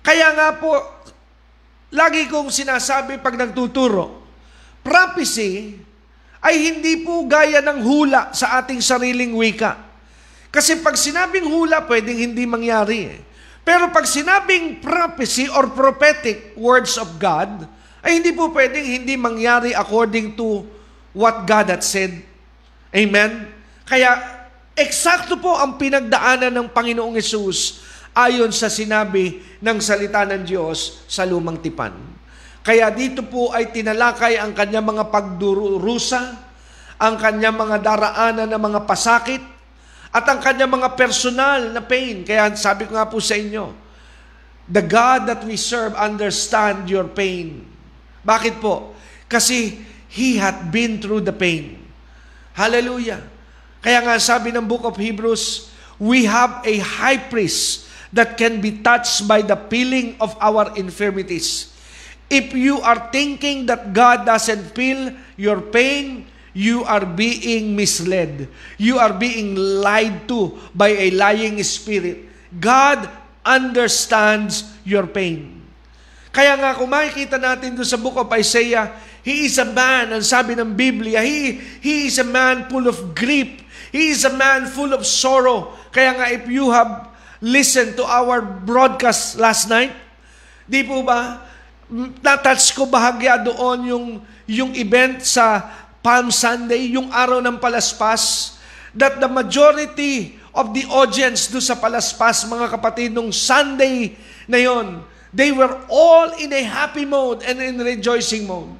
Kaya 0.03 0.33
nga 0.35 0.57
po, 0.57 0.75
lagi 1.93 2.27
kong 2.27 2.51
sinasabi 2.51 3.21
pag 3.21 3.37
nagtuturo, 3.39 4.19
prophecy 4.83 5.79
ay 6.41 6.55
hindi 6.57 7.05
po 7.05 7.23
gaya 7.29 7.61
ng 7.61 7.79
hula 7.83 8.31
sa 8.35 8.59
ating 8.59 8.81
sariling 8.81 9.37
wika. 9.37 9.77
Kasi 10.49 10.81
pag 10.81 10.97
sinabing 10.97 11.45
hula, 11.45 11.85
pwedeng 11.85 12.17
hindi 12.17 12.43
mangyari. 12.49 12.99
Eh. 13.05 13.19
Pero 13.69 13.93
pag 13.93 14.09
sinabing 14.09 14.81
prophecy 14.81 15.45
or 15.45 15.69
prophetic 15.69 16.57
words 16.57 16.97
of 16.97 17.21
God, 17.21 17.69
ay 18.01 18.17
hindi 18.17 18.33
po 18.33 18.49
pwedeng 18.49 18.81
hindi 18.81 19.13
mangyari 19.13 19.77
according 19.77 20.33
to 20.33 20.65
what 21.13 21.45
God 21.45 21.69
had 21.69 21.85
said. 21.85 22.17
Amen? 22.89 23.45
Kaya, 23.85 24.17
eksakto 24.73 25.37
po 25.37 25.53
ang 25.53 25.77
pinagdaanan 25.77 26.49
ng 26.49 26.67
Panginoong 26.73 27.13
Yesus 27.13 27.85
ayon 28.17 28.49
sa 28.49 28.73
sinabi 28.73 29.37
ng 29.61 29.77
salita 29.77 30.25
ng 30.25 30.49
Diyos 30.49 31.05
sa 31.05 31.21
lumang 31.29 31.61
tipan. 31.61 31.93
Kaya 32.65 32.89
dito 32.89 33.21
po 33.21 33.53
ay 33.53 33.69
tinalakay 33.69 34.41
ang 34.41 34.57
kanyang 34.57 34.97
mga 34.97 35.13
pagdurusa, 35.13 36.21
ang 36.97 37.21
kanyang 37.21 37.53
mga 37.53 37.77
daraanan 37.85 38.49
ng 38.49 38.61
mga 38.65 38.79
pasakit, 38.89 39.58
at 40.09 40.25
ang 40.25 40.41
kanyang 40.41 40.73
mga 40.73 40.89
personal 40.97 41.69
na 41.69 41.81
pain. 41.81 42.25
Kaya 42.25 42.49
sabi 42.57 42.89
ko 42.89 42.97
nga 42.97 43.05
po 43.05 43.21
sa 43.21 43.37
inyo, 43.37 43.73
the 44.65 44.81
God 44.81 45.29
that 45.29 45.41
we 45.45 45.57
serve 45.57 45.93
understand 45.93 46.89
your 46.89 47.05
pain. 47.05 47.65
Bakit 48.25 48.61
po? 48.61 48.93
Kasi 49.29 49.85
He 50.09 50.41
had 50.41 50.73
been 50.73 50.97
through 50.97 51.21
the 51.21 51.35
pain. 51.35 51.77
Hallelujah. 52.57 53.21
Kaya 53.79 54.01
nga 54.01 54.17
sabi 54.17 54.49
ng 54.49 54.65
book 54.65 54.83
of 54.83 54.97
Hebrews, 54.97 55.69
we 56.01 56.25
have 56.25 56.65
a 56.65 56.81
high 56.81 57.21
priest 57.21 57.85
that 58.09 58.35
can 58.35 58.57
be 58.57 58.81
touched 58.81 59.29
by 59.29 59.45
the 59.45 59.55
feeling 59.69 60.17
of 60.17 60.33
our 60.41 60.73
infirmities 60.73 61.69
If 62.29 62.53
you 62.53 62.77
are 62.85 63.09
thinking 63.09 63.65
that 63.73 63.89
God 63.89 64.29
doesn't 64.29 64.77
feel 64.77 65.17
your 65.33 65.65
pain, 65.73 66.29
you 66.53 66.83
are 66.85 67.05
being 67.05 67.75
misled. 67.75 68.49
You 68.77 68.97
are 68.97 69.13
being 69.13 69.55
lied 69.55 70.27
to 70.29 70.57
by 70.73 70.95
a 70.95 71.07
lying 71.13 71.61
spirit. 71.63 72.25
God 72.49 73.05
understands 73.45 74.65
your 74.85 75.05
pain. 75.05 75.61
Kaya 76.29 76.57
nga 76.57 76.77
kung 76.77 76.89
makikita 76.93 77.41
natin 77.41 77.73
doon 77.73 77.87
sa 77.87 77.97
book 77.97 78.17
of 78.17 78.29
Isaiah, 78.33 78.93
He 79.19 79.45
is 79.45 79.59
a 79.59 79.67
man, 79.67 80.15
ang 80.15 80.23
sabi 80.23 80.55
ng 80.55 80.73
Biblia, 80.73 81.19
He, 81.21 81.59
he 81.83 82.07
is 82.07 82.17
a 82.17 82.27
man 82.27 82.71
full 82.71 82.87
of 82.87 83.13
grief. 83.13 83.61
He 83.91 84.13
is 84.13 84.23
a 84.23 84.33
man 84.33 84.69
full 84.69 84.93
of 84.93 85.03
sorrow. 85.03 85.75
Kaya 85.91 86.15
nga 86.15 86.27
if 86.31 86.45
you 86.47 86.69
have 86.71 87.09
listened 87.41 87.97
to 87.97 88.05
our 88.05 88.39
broadcast 88.41 89.41
last 89.41 89.67
night, 89.67 89.91
di 90.69 90.85
po 90.85 91.01
ba, 91.01 91.49
natouch 92.21 92.77
ko 92.77 92.85
bahagya 92.85 93.41
doon 93.41 93.77
yung, 93.89 94.07
yung 94.45 94.71
event 94.77 95.25
sa 95.25 95.65
Palm 95.99 96.31
Sunday, 96.31 96.95
yung 96.95 97.11
araw 97.11 97.43
ng 97.43 97.59
palaspas, 97.59 98.55
that 98.95 99.19
the 99.19 99.29
majority 99.29 100.39
of 100.55 100.73
the 100.73 100.87
audience 100.89 101.51
do 101.51 101.61
sa 101.61 101.77
palaspas, 101.77 102.47
mga 102.47 102.67
kapatid, 102.73 103.09
nung 103.13 103.29
Sunday 103.29 104.15
na 104.49 104.57
yon, 104.57 105.03
they 105.29 105.51
were 105.53 105.77
all 105.91 106.33
in 106.39 106.49
a 106.55 106.63
happy 106.63 107.05
mode 107.05 107.45
and 107.45 107.61
in 107.61 107.77
rejoicing 107.77 108.47
mode. 108.49 108.71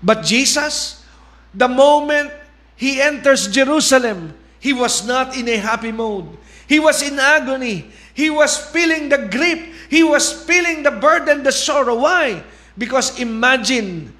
But 0.00 0.22
Jesus, 0.22 1.04
the 1.52 1.68
moment 1.68 2.32
He 2.80 2.96
enters 2.96 3.48
Jerusalem, 3.52 4.32
He 4.60 4.72
was 4.72 5.04
not 5.04 5.36
in 5.36 5.48
a 5.48 5.56
happy 5.56 5.92
mode. 5.92 6.28
He 6.68 6.78
was 6.80 7.04
in 7.04 7.18
agony. 7.18 7.90
He 8.14 8.28
was 8.28 8.56
feeling 8.56 9.08
the 9.08 9.28
grief 9.28 9.70
He 9.90 10.06
was 10.06 10.30
feeling 10.30 10.86
the 10.86 10.94
burden, 10.94 11.42
the 11.42 11.50
sorrow. 11.50 11.98
Why? 12.06 12.46
Because 12.78 13.18
imagine, 13.18 14.14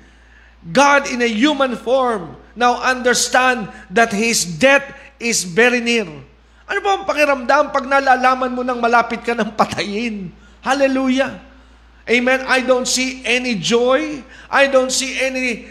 God 0.61 1.09
in 1.09 1.25
a 1.25 1.31
human 1.31 1.73
form 1.81 2.37
now 2.53 2.77
understand 2.85 3.73
that 3.89 4.13
His 4.13 4.45
death 4.45 4.85
is 5.17 5.45
very 5.49 5.81
near. 5.81 6.09
Ano 6.69 6.79
ba 6.85 7.01
ang 7.01 7.05
pakiramdam 7.09 7.73
pag 7.73 7.89
nalalaman 7.89 8.53
mo 8.53 8.63
nang 8.63 8.79
malapit 8.79 9.25
ka 9.25 9.33
ng 9.33 9.57
patayin? 9.57 10.31
Hallelujah! 10.61 11.41
Amen. 12.05 12.41
I 12.45 12.61
don't 12.61 12.87
see 12.87 13.25
any 13.25 13.57
joy. 13.57 14.21
I 14.51 14.69
don't 14.69 14.93
see 14.93 15.17
any 15.19 15.71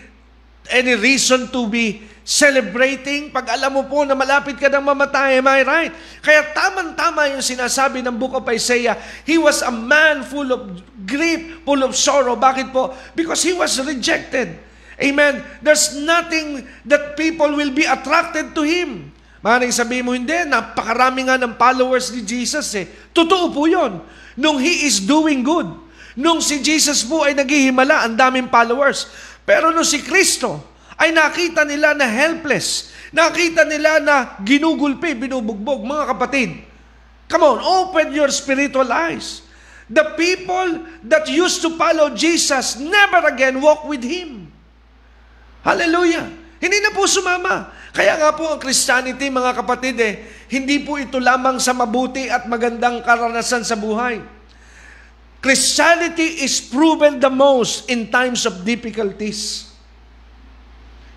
any 0.70 0.94
reason 0.98 1.50
to 1.50 1.66
be 1.66 2.06
celebrating 2.30 3.34
pag 3.34 3.50
alam 3.50 3.74
mo 3.74 3.84
po 3.90 4.06
na 4.06 4.14
malapit 4.14 4.58
ka 4.58 4.70
nang 4.70 4.86
mamatay. 4.86 5.42
Am 5.42 5.50
I 5.50 5.62
right? 5.66 5.94
Kaya 6.22 6.54
tamang-tama 6.54 7.26
yung 7.34 7.42
sinasabi 7.42 8.06
ng 8.06 8.16
Book 8.18 8.38
of 8.38 8.46
Isaiah. 8.50 8.94
He 9.26 9.42
was 9.42 9.66
a 9.66 9.74
man 9.74 10.22
full 10.22 10.50
of 10.54 10.62
grief, 11.10 11.66
full 11.66 11.82
of 11.82 11.98
sorrow. 11.98 12.38
Bakit 12.38 12.70
po? 12.70 12.94
Because 13.18 13.42
he 13.42 13.54
was 13.54 13.76
rejected. 13.82 14.69
Amen. 15.00 15.40
There's 15.64 15.96
nothing 15.96 16.68
that 16.84 17.16
people 17.16 17.56
will 17.56 17.72
be 17.72 17.88
attracted 17.88 18.52
to 18.52 18.68
him. 18.68 19.16
Maring 19.40 19.72
sabihin 19.72 20.04
mo, 20.04 20.12
hindi, 20.12 20.36
napakarami 20.44 21.32
nga 21.32 21.40
ng 21.40 21.56
followers 21.56 22.12
ni 22.12 22.28
Jesus 22.28 22.68
eh. 22.76 22.84
Totoo 23.16 23.56
po 23.56 23.64
yon. 23.72 24.04
Nung 24.36 24.60
He 24.60 24.84
is 24.84 25.00
doing 25.00 25.40
good. 25.40 25.72
Nung 26.20 26.44
si 26.44 26.60
Jesus 26.60 27.08
po 27.08 27.24
ay 27.24 27.32
naghihimala, 27.32 28.04
ang 28.04 28.20
daming 28.20 28.52
followers. 28.52 29.08
Pero 29.48 29.72
nung 29.72 29.88
si 29.88 30.04
Kristo 30.04 30.60
ay 31.00 31.16
nakita 31.16 31.64
nila 31.64 31.96
na 31.96 32.04
helpless, 32.04 32.92
nakita 33.16 33.64
nila 33.64 34.04
na 34.04 34.16
ginugulpi, 34.44 35.16
binubugbog, 35.16 35.88
mga 35.88 36.06
kapatid. 36.12 36.60
Come 37.32 37.44
on, 37.48 37.58
open 37.64 38.12
your 38.12 38.28
spiritual 38.36 38.92
eyes. 38.92 39.48
The 39.88 40.20
people 40.20 40.84
that 41.08 41.32
used 41.32 41.64
to 41.64 41.74
follow 41.80 42.12
Jesus 42.12 42.76
never 42.76 43.32
again 43.32 43.64
walk 43.64 43.88
with 43.88 44.04
Him. 44.04 44.49
Hallelujah. 45.64 46.28
Hindi 46.60 46.78
na 46.84 46.92
po 46.92 47.08
sumama. 47.08 47.72
Kaya 47.96 48.20
nga 48.20 48.36
po 48.36 48.52
ang 48.52 48.60
Christianity, 48.60 49.32
mga 49.32 49.64
kapatid, 49.64 49.96
eh, 50.00 50.14
hindi 50.52 50.84
po 50.84 51.00
ito 51.00 51.18
lamang 51.18 51.58
sa 51.58 51.72
mabuti 51.72 52.28
at 52.28 52.46
magandang 52.46 53.02
karanasan 53.02 53.64
sa 53.64 53.80
buhay. 53.80 54.20
Christianity 55.40 56.44
is 56.44 56.60
proven 56.60 57.24
the 57.24 57.32
most 57.32 57.88
in 57.88 58.12
times 58.12 58.44
of 58.44 58.68
difficulties. 58.68 59.72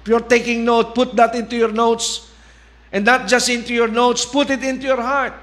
If 0.03 0.11
you're 0.11 0.27
taking 0.27 0.63
note, 0.63 0.95
put 0.95 1.15
that 1.19 1.35
into 1.35 1.59
your 1.59 1.75
notes. 1.75 2.31
And 2.95 3.07
not 3.07 3.27
just 3.27 3.51
into 3.51 3.75
your 3.75 3.89
notes, 3.89 4.27
put 4.27 4.51
it 4.51 4.63
into 4.63 4.87
your 4.87 5.03
heart. 5.03 5.35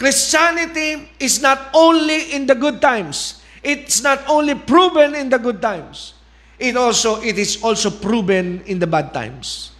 Christianity 0.00 1.12
is 1.20 1.42
not 1.44 1.68
only 1.76 2.32
in 2.32 2.48
the 2.48 2.54
good 2.54 2.80
times. 2.80 3.44
It's 3.60 4.00
not 4.00 4.24
only 4.28 4.54
proven 4.56 5.14
in 5.14 5.28
the 5.28 5.36
good 5.36 5.60
times. 5.60 6.16
It 6.60 6.76
also 6.76 7.24
it 7.24 7.40
is 7.40 7.56
also 7.64 7.88
proven 7.88 8.60
in 8.68 8.76
the 8.76 8.84
bad 8.84 9.16
times. 9.16 9.72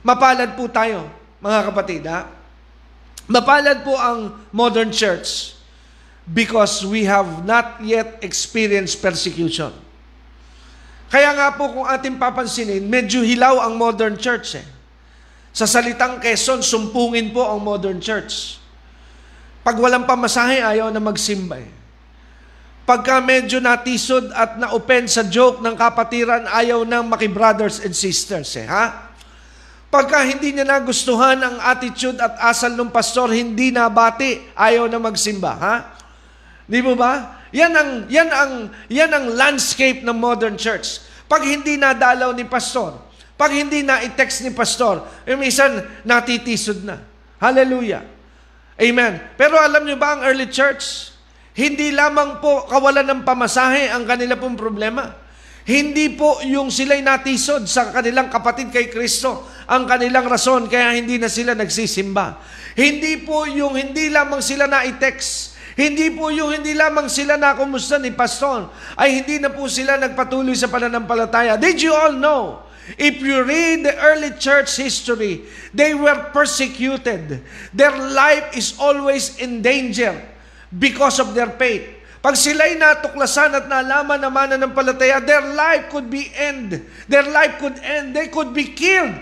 Mapalad 0.00 0.56
po 0.56 0.66
tayo, 0.72 1.12
mga 1.44 1.60
kapatid, 1.68 2.02
ha? 2.08 2.24
Mapalad 3.28 3.84
po 3.84 3.94
ang 4.00 4.40
modern 4.48 4.88
church 4.88 5.54
because 6.24 6.82
we 6.88 7.04
have 7.04 7.44
not 7.44 7.78
yet 7.84 8.18
experienced 8.24 8.98
persecution. 9.04 9.70
Kaya 11.12 11.36
nga 11.36 11.52
po 11.52 11.68
kung 11.68 11.84
ating 11.84 12.16
papansinin, 12.16 12.88
medyo 12.88 13.20
hilaw 13.20 13.68
ang 13.68 13.76
modern 13.76 14.16
church 14.16 14.56
eh. 14.56 14.66
Sa 15.52 15.68
salitang 15.68 16.16
Quezon, 16.16 16.64
sumpungin 16.64 17.28
po 17.28 17.44
ang 17.44 17.60
modern 17.60 18.00
church. 18.00 18.56
Pag 19.60 19.76
walang 19.76 20.08
pamasahe, 20.08 20.64
ayaw 20.64 20.88
na 20.88 21.04
magsimba 21.04 21.60
eh. 21.60 21.81
Pagka 22.82 23.22
medyo 23.22 23.62
natisod 23.62 24.34
at 24.34 24.58
na-open 24.58 25.06
sa 25.06 25.22
joke 25.22 25.62
ng 25.62 25.78
kapatiran, 25.78 26.50
ayaw 26.50 26.82
nang 26.82 27.06
makibrothers 27.06 27.78
and 27.86 27.94
sisters 27.94 28.50
eh, 28.58 28.66
ha? 28.66 29.14
Pagka 29.86 30.24
hindi 30.26 30.50
niya 30.50 30.66
nagustuhan 30.66 31.38
ang 31.38 31.62
attitude 31.62 32.18
at 32.18 32.34
asal 32.42 32.74
ng 32.74 32.90
pastor, 32.90 33.30
hindi 33.30 33.70
na 33.70 33.86
bati, 33.86 34.40
ayaw 34.58 34.90
na 34.90 34.98
magsimba, 34.98 35.52
ha? 35.54 35.76
Di 36.66 36.82
mo 36.82 36.98
ba? 36.98 37.38
Yan 37.52 37.72
ang 37.76 37.90
yan 38.08 38.30
ang 38.32 38.52
yan 38.88 39.10
ang 39.12 39.26
landscape 39.36 40.00
ng 40.00 40.16
modern 40.16 40.56
church. 40.56 41.04
Pag 41.28 41.44
hindi 41.44 41.76
nadalaw 41.76 42.32
ni 42.32 42.48
pastor, 42.48 42.96
pag 43.36 43.52
hindi 43.52 43.84
na 43.84 44.00
i-text 44.00 44.42
ni 44.42 44.50
pastor, 44.56 45.04
eh, 45.28 45.36
minsan 45.36 45.84
natitisod 46.02 46.82
na. 46.82 46.96
Hallelujah. 47.36 48.02
Amen. 48.80 49.20
Pero 49.36 49.60
alam 49.60 49.84
niyo 49.84 50.00
ba 50.00 50.16
ang 50.16 50.24
early 50.24 50.48
church? 50.48 51.11
Hindi 51.52 51.92
lamang 51.92 52.40
po 52.40 52.64
kawalan 52.64 53.04
ng 53.04 53.20
pamasahe 53.28 53.92
ang 53.92 54.08
kanila 54.08 54.40
pong 54.40 54.56
problema. 54.56 55.12
Hindi 55.62 56.10
po 56.16 56.42
yung 56.42 56.72
sila'y 56.72 57.04
natisod 57.04 57.70
sa 57.70 57.94
kanilang 57.94 58.32
kapatid 58.32 58.74
kay 58.74 58.90
Kristo 58.90 59.46
ang 59.70 59.86
kanilang 59.86 60.26
rason 60.26 60.66
kaya 60.66 60.96
hindi 60.96 61.20
na 61.20 61.30
sila 61.30 61.54
nagsisimba. 61.54 62.40
Hindi 62.74 63.22
po 63.22 63.46
yung 63.46 63.78
hindi 63.78 64.10
lamang 64.10 64.42
sila 64.42 64.66
na 64.66 64.82
i-text. 64.88 65.54
Hindi 65.76 66.12
po 66.12 66.32
yung 66.32 66.56
hindi 66.56 66.72
lamang 66.74 67.06
sila 67.06 67.36
na 67.36 67.54
kumusta 67.54 68.00
ni 68.00 68.12
Pastor 68.12 68.72
ay 68.96 69.22
hindi 69.22 69.38
na 69.38 69.52
po 69.52 69.68
sila 69.68 70.00
nagpatuloy 70.00 70.56
sa 70.56 70.72
pananampalataya. 70.72 71.60
Did 71.60 71.78
you 71.84 71.92
all 71.92 72.16
know? 72.16 72.64
If 72.98 73.22
you 73.22 73.46
read 73.46 73.86
the 73.86 73.94
early 74.02 74.34
church 74.42 74.74
history, 74.74 75.46
they 75.70 75.94
were 75.94 76.34
persecuted. 76.34 77.44
Their 77.70 77.94
life 77.94 78.50
is 78.58 78.74
always 78.82 79.38
in 79.38 79.62
danger 79.62 80.31
because 80.78 81.20
of 81.20 81.34
their 81.34 81.50
faith. 81.60 81.84
Pag 82.22 82.38
sila'y 82.38 82.78
natuklasan 82.78 83.50
at 83.50 83.66
nalaman 83.66 84.22
na 84.22 84.30
mananampalataya, 84.30 85.18
their 85.26 85.42
life 85.52 85.90
could 85.90 86.08
be 86.08 86.30
end. 86.34 86.78
Their 87.10 87.26
life 87.26 87.58
could 87.58 87.78
end. 87.82 88.14
They 88.14 88.28
could 88.28 88.54
be 88.54 88.70
killed. 88.70 89.14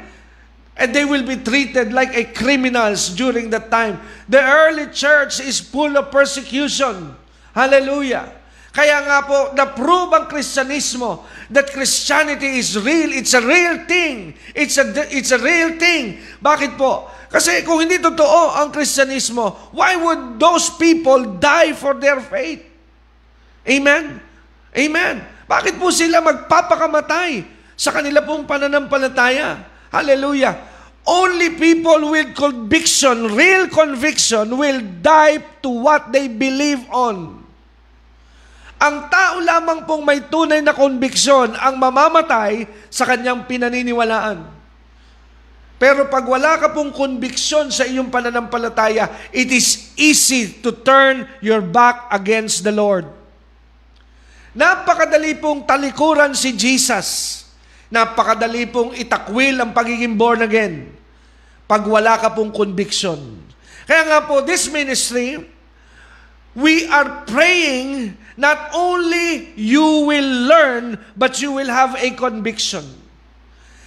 And 0.76 0.94
they 0.94 1.04
will 1.04 1.24
be 1.24 1.36
treated 1.36 1.92
like 1.92 2.16
a 2.16 2.24
criminals 2.24 3.08
during 3.16 3.48
that 3.50 3.70
time. 3.70 4.00
The 4.28 4.40
early 4.40 4.88
church 4.92 5.40
is 5.40 5.60
full 5.60 5.96
of 5.96 6.12
persecution. 6.12 7.16
Hallelujah. 7.52 8.39
Kaya 8.70 9.02
nga 9.02 9.18
po, 9.26 9.50
na-prove 9.50 10.14
ang 10.14 10.26
Kristyanismo 10.30 11.26
that 11.50 11.74
Christianity 11.74 12.62
is 12.62 12.78
real. 12.78 13.10
It's 13.10 13.34
a 13.34 13.42
real 13.42 13.82
thing. 13.90 14.38
It's 14.54 14.78
a, 14.78 14.86
it's 15.10 15.34
a 15.34 15.40
real 15.42 15.74
thing. 15.74 16.22
Bakit 16.38 16.78
po? 16.78 17.10
Kasi 17.30 17.66
kung 17.66 17.82
hindi 17.82 17.98
totoo 17.98 18.54
ang 18.54 18.70
Kristyanismo, 18.70 19.74
why 19.74 19.98
would 19.98 20.38
those 20.38 20.70
people 20.78 21.38
die 21.42 21.74
for 21.74 21.98
their 21.98 22.22
faith? 22.22 22.62
Amen? 23.66 24.22
Amen. 24.70 25.14
Bakit 25.50 25.74
po 25.82 25.90
sila 25.90 26.22
magpapakamatay 26.22 27.42
sa 27.74 27.90
kanila 27.90 28.22
pong 28.22 28.46
pananampalataya? 28.46 29.66
Hallelujah. 29.90 30.54
Only 31.02 31.58
people 31.58 32.14
with 32.14 32.38
conviction, 32.38 33.34
real 33.34 33.66
conviction, 33.66 34.54
will 34.54 34.78
die 35.02 35.42
to 35.66 35.70
what 35.70 36.14
they 36.14 36.30
believe 36.30 36.86
on. 36.94 37.39
Ang 38.80 39.12
tao 39.12 39.44
lamang 39.44 39.84
pong 39.84 40.08
may 40.08 40.24
tunay 40.24 40.64
na 40.64 40.72
conviction 40.72 41.52
ang 41.52 41.76
mamamatay 41.76 42.64
sa 42.88 43.04
kanyang 43.04 43.44
pinaniniwalaan. 43.44 44.40
Pero 45.80 46.08
pag 46.08 46.24
wala 46.24 46.56
ka 46.56 46.72
pong 46.72 46.92
conviction 46.92 47.68
sa 47.68 47.84
iyong 47.84 48.08
pananampalataya, 48.08 49.08
it 49.32 49.48
is 49.52 49.92
easy 50.00 50.60
to 50.64 50.72
turn 50.72 51.28
your 51.44 51.60
back 51.60 52.08
against 52.12 52.64
the 52.64 52.72
Lord. 52.72 53.04
Napakadali 54.56 55.36
pong 55.40 55.64
talikuran 55.68 56.32
si 56.32 56.56
Jesus. 56.56 57.40
Napakadali 57.92 58.64
pong 58.68 58.96
itakwil 58.96 59.60
ang 59.60 59.76
pagiging 59.76 60.16
born 60.16 60.40
again. 60.44 60.88
Pag 61.68 61.84
wala 61.84 62.16
ka 62.16 62.32
pong 62.32 62.52
conviction. 62.52 63.44
Kaya 63.84 64.04
nga 64.08 64.20
po, 64.24 64.44
this 64.44 64.68
ministry, 64.72 65.40
we 66.56 66.86
are 66.90 67.24
praying 67.26 68.16
not 68.40 68.72
only 68.72 69.52
you 69.54 70.08
will 70.08 70.30
learn, 70.48 70.96
but 71.14 71.38
you 71.42 71.52
will 71.52 71.68
have 71.68 71.94
a 72.00 72.10
conviction. 72.16 72.84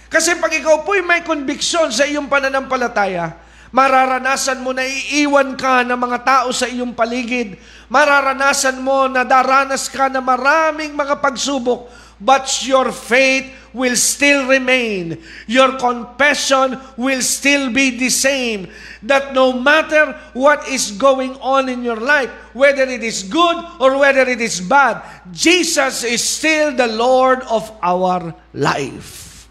Kasi 0.08 0.38
pag 0.38 0.54
ikaw 0.54 0.86
po'y 0.86 1.02
may 1.02 1.26
conviction 1.26 1.90
sa 1.90 2.06
iyong 2.06 2.30
pananampalataya, 2.30 3.44
Mararanasan 3.74 4.62
mo 4.62 4.70
na 4.70 4.86
iiwan 4.86 5.58
ka 5.58 5.82
ng 5.82 5.98
mga 5.98 6.18
tao 6.22 6.54
sa 6.54 6.70
iyong 6.70 6.94
paligid. 6.94 7.58
Mararanasan 7.90 8.78
mo 8.78 9.10
na 9.10 9.26
daranas 9.26 9.90
ka 9.90 10.06
na 10.06 10.22
maraming 10.22 10.94
mga 10.94 11.18
pagsubok. 11.18 11.90
But 12.24 12.48
your 12.64 12.88
faith 12.88 13.52
will 13.76 13.96
still 14.00 14.48
remain. 14.48 15.20
Your 15.44 15.76
confession 15.76 16.80
will 16.96 17.20
still 17.20 17.68
be 17.68 17.92
the 18.00 18.08
same. 18.08 18.72
That 19.04 19.36
no 19.36 19.52
matter 19.52 20.16
what 20.32 20.64
is 20.72 20.96
going 20.96 21.36
on 21.44 21.68
in 21.68 21.84
your 21.84 22.00
life, 22.00 22.32
whether 22.56 22.88
it 22.88 23.04
is 23.04 23.28
good 23.28 23.60
or 23.76 24.00
whether 24.00 24.24
it 24.24 24.40
is 24.40 24.64
bad, 24.64 25.04
Jesus 25.28 26.00
is 26.02 26.24
still 26.24 26.72
the 26.72 26.88
Lord 26.88 27.44
of 27.52 27.68
our 27.84 28.32
life. 28.56 29.44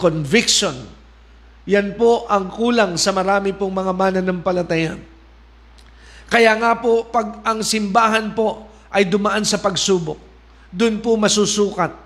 Conviction 0.00 0.96
yan 1.66 1.98
po 1.98 2.30
ang 2.30 2.46
kulang 2.46 2.94
sa 2.94 3.10
marami 3.10 3.50
pong 3.50 3.74
mga 3.74 3.90
mananampalataya. 3.90 4.94
Kaya 6.30 6.54
nga 6.62 6.78
po, 6.78 7.10
pag 7.10 7.42
ang 7.42 7.58
simbahan 7.66 8.30
po 8.30 8.70
ay 8.94 9.02
dumaan 9.02 9.42
sa 9.42 9.58
pagsubok, 9.58 10.14
doon 10.76 11.00
po 11.00 11.16
masusukat 11.16 11.96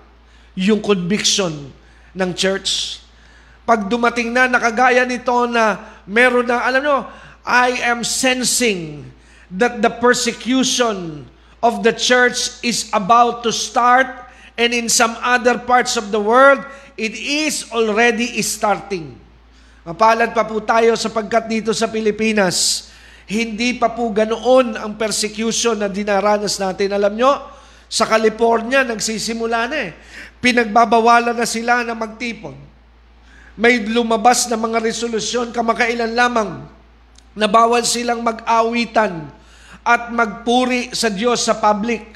yung 0.55 0.79
conviction 0.79 1.51
ng 2.15 2.31
church. 2.31 3.03
Pag 3.67 3.91
dumating 3.91 4.31
na, 4.31 4.47
nakagaya 4.47 5.03
nito 5.03 5.47
na 5.51 5.99
meron 6.07 6.47
na, 6.47 6.63
alam 6.63 6.81
nyo, 6.81 6.97
I 7.43 7.83
am 7.83 8.07
sensing 8.07 9.03
that 9.51 9.83
the 9.83 9.91
persecution 9.91 11.27
of 11.59 11.83
the 11.83 11.91
church 11.91 12.63
is 12.63 12.87
about 12.95 13.43
to 13.43 13.51
start 13.51 14.07
and 14.55 14.71
in 14.71 14.87
some 14.87 15.13
other 15.19 15.59
parts 15.59 15.99
of 15.99 16.09
the 16.09 16.19
world, 16.19 16.63
it 16.95 17.11
is 17.15 17.67
already 17.75 18.39
starting. 18.39 19.19
Mapalad 19.83 20.31
pa 20.31 20.45
po 20.45 20.61
tayo 20.61 20.93
sapagkat 20.95 21.49
dito 21.49 21.71
sa 21.73 21.89
Pilipinas, 21.89 22.87
hindi 23.25 23.75
pa 23.75 23.89
po 23.91 24.11
ganoon 24.13 24.77
ang 24.77 24.93
persecution 24.99 25.79
na 25.79 25.89
dinaranas 25.89 26.61
natin. 26.61 26.93
Alam 26.93 27.13
nyo, 27.17 27.31
sa 27.91 28.07
California, 28.07 28.87
nagsisimula 28.87 29.67
na 29.67 29.77
eh. 29.83 29.91
Pinagbabawalan 30.39 31.35
na 31.35 31.43
sila 31.43 31.83
na 31.83 31.91
magtipon. 31.91 32.55
May 33.59 33.83
lumabas 33.83 34.47
na 34.47 34.55
mga 34.55 34.79
resolusyon 34.79 35.51
kamakailan 35.51 36.15
lamang 36.15 36.63
na 37.35 37.51
bawal 37.51 37.83
silang 37.83 38.23
mag-awitan 38.23 39.27
at 39.83 40.07
magpuri 40.07 40.95
sa 40.95 41.11
Diyos 41.11 41.43
sa 41.43 41.59
public. 41.59 42.15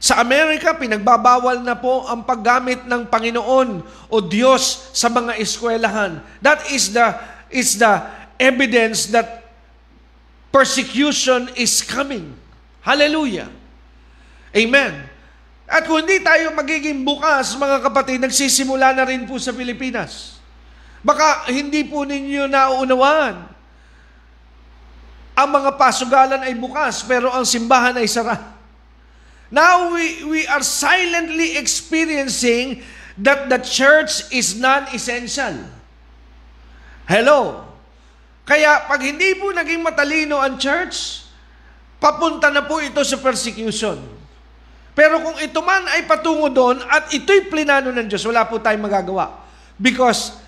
Sa 0.00 0.24
Amerika, 0.24 0.72
pinagbabawal 0.72 1.60
na 1.60 1.76
po 1.76 2.08
ang 2.08 2.24
paggamit 2.24 2.88
ng 2.88 3.04
Panginoon 3.04 3.84
o 4.08 4.16
Diyos 4.24 4.88
sa 4.96 5.12
mga 5.12 5.36
eskwelahan. 5.36 6.24
That 6.40 6.64
is 6.72 6.96
the, 6.96 7.12
is 7.52 7.76
the 7.76 8.08
evidence 8.40 9.12
that 9.12 9.52
persecution 10.48 11.52
is 11.60 11.84
coming. 11.84 12.36
Hallelujah. 12.80 13.63
Amen. 14.54 14.92
At 15.66 15.82
kung 15.84 16.06
hindi 16.06 16.22
tayo 16.22 16.54
magiging 16.54 17.02
bukas, 17.02 17.58
mga 17.58 17.82
kapatid, 17.90 18.22
nagsisimula 18.22 18.94
na 18.94 19.02
rin 19.02 19.26
po 19.26 19.34
sa 19.42 19.50
Pilipinas. 19.50 20.38
Baka 21.02 21.50
hindi 21.50 21.82
po 21.84 22.06
ninyo 22.06 22.46
nauunawaan 22.46 23.54
ang 25.34 25.50
mga 25.50 25.74
pasugalan 25.74 26.46
ay 26.46 26.54
bukas, 26.54 27.02
pero 27.02 27.26
ang 27.34 27.42
simbahan 27.42 27.98
ay 27.98 28.06
sara. 28.06 28.38
Now 29.50 29.90
we, 29.90 30.22
we 30.22 30.40
are 30.46 30.62
silently 30.62 31.58
experiencing 31.58 32.86
that 33.18 33.50
the 33.50 33.58
church 33.58 34.30
is 34.30 34.54
non-essential. 34.54 35.58
Hello? 37.10 37.66
Kaya 38.46 38.86
pag 38.86 39.02
hindi 39.02 39.34
po 39.34 39.50
naging 39.50 39.82
matalino 39.82 40.38
ang 40.38 40.54
church, 40.54 41.26
papunta 41.98 42.54
na 42.54 42.62
po 42.62 42.78
ito 42.78 43.02
sa 43.02 43.18
persecution. 43.18 43.98
Pero 44.94 45.18
kung 45.18 45.36
ito 45.42 45.58
man 45.58 45.90
ay 45.90 46.06
patungo 46.06 46.46
doon 46.46 46.78
at 46.86 47.10
ito'y 47.10 47.50
plinano 47.50 47.90
ng 47.90 48.06
Diyos, 48.06 48.22
wala 48.30 48.46
po 48.46 48.62
tayong 48.62 48.86
magagawa. 48.86 49.42
Because 49.74 50.38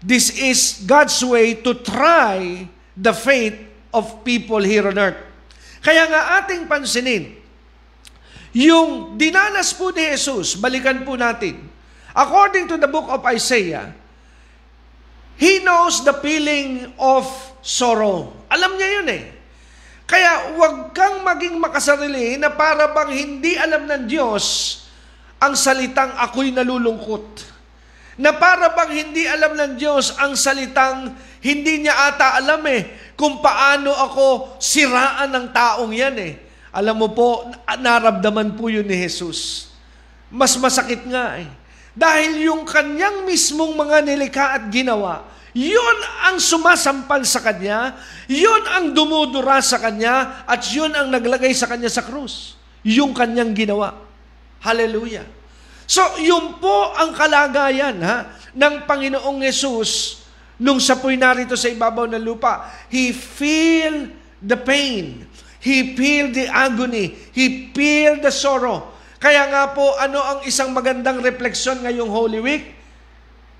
this 0.00 0.32
is 0.32 0.80
God's 0.88 1.20
way 1.20 1.60
to 1.60 1.76
try 1.84 2.64
the 2.96 3.12
faith 3.12 3.56
of 3.92 4.24
people 4.24 4.64
here 4.64 4.88
on 4.88 4.96
earth. 4.96 5.20
Kaya 5.84 6.08
nga 6.08 6.40
ating 6.40 6.64
pansinin, 6.64 7.36
yung 8.56 9.16
dinanas 9.20 9.76
po 9.76 9.92
ni 9.92 10.08
Jesus, 10.12 10.56
balikan 10.56 11.04
po 11.04 11.16
natin. 11.16 11.68
According 12.16 12.68
to 12.72 12.76
the 12.80 12.88
book 12.88 13.08
of 13.12 13.20
Isaiah, 13.28 13.92
He 15.36 15.64
knows 15.64 16.04
the 16.04 16.16
feeling 16.20 16.92
of 17.00 17.24
sorrow. 17.64 18.30
Alam 18.52 18.76
niya 18.76 18.88
yun 19.00 19.08
eh. 19.10 19.24
Kaya 20.06 20.54
huwag 20.56 20.92
kang 20.92 21.24
maging 21.24 21.56
makasarili 21.56 22.36
na 22.36 22.52
para 22.52 22.90
bang 22.92 23.10
hindi 23.12 23.56
alam 23.56 23.88
ng 23.88 24.04
Diyos 24.04 24.44
ang 25.42 25.56
salitang 25.56 26.14
ako'y 26.18 26.54
nalulungkot. 26.54 27.50
Na 28.20 28.36
para 28.36 28.70
bang 28.76 28.92
hindi 29.08 29.24
alam 29.24 29.56
ng 29.56 29.72
Diyos 29.80 30.14
ang 30.20 30.36
salitang 30.36 31.16
hindi 31.42 31.82
niya 31.82 32.12
ata 32.12 32.38
alam 32.38 32.62
eh 32.68 33.14
kung 33.18 33.40
paano 33.42 33.90
ako 33.90 34.58
siraan 34.62 35.32
ng 35.32 35.46
taong 35.50 35.90
yan 35.90 36.16
eh. 36.20 36.34
Alam 36.72 37.04
mo 37.04 37.08
po, 37.12 37.52
naramdaman 37.78 38.56
po 38.56 38.72
yun 38.72 38.88
ni 38.88 38.96
Jesus. 38.96 39.68
Mas 40.32 40.56
masakit 40.56 41.04
nga 41.04 41.36
eh. 41.36 41.48
Dahil 41.92 42.48
yung 42.48 42.64
kanyang 42.64 43.28
mismong 43.28 43.76
mga 43.76 44.00
nilika 44.00 44.56
at 44.56 44.72
ginawa, 44.72 45.28
yun 45.52 45.98
ang 46.24 46.40
sumasampal 46.40 47.24
sa 47.28 47.44
kanya, 47.44 47.96
yun 48.28 48.64
ang 48.68 48.96
dumudura 48.96 49.60
sa 49.60 49.76
kanya, 49.76 50.44
at 50.48 50.64
yun 50.72 50.92
ang 50.96 51.12
naglagay 51.12 51.52
sa 51.52 51.68
kanya 51.68 51.92
sa 51.92 52.04
krus. 52.04 52.56
Yung 52.82 53.12
kanyang 53.12 53.52
ginawa. 53.52 53.94
Hallelujah. 54.64 55.28
So, 55.84 56.02
yun 56.18 56.56
po 56.56 56.96
ang 56.96 57.12
kalagayan 57.12 58.00
ha, 58.00 58.32
ng 58.56 58.88
Panginoong 58.88 59.44
Yesus 59.44 60.22
Nung 60.62 60.78
siya 60.78 60.94
po'y 60.94 61.18
narito 61.18 61.58
sa 61.58 61.66
ibabaw 61.66 62.06
ng 62.06 62.22
lupa, 62.22 62.70
he 62.86 63.10
feel 63.10 64.06
the 64.38 64.54
pain. 64.54 65.26
He 65.58 65.98
feel 65.98 66.30
the 66.30 66.46
agony. 66.46 67.18
He 67.34 67.74
feel 67.74 68.22
the 68.22 68.30
sorrow. 68.30 68.94
Kaya 69.18 69.50
nga 69.50 69.74
po, 69.74 69.98
ano 69.98 70.22
ang 70.22 70.38
isang 70.46 70.70
magandang 70.70 71.18
refleksyon 71.18 71.82
ngayong 71.82 72.10
Holy 72.10 72.38
Week? 72.38 72.78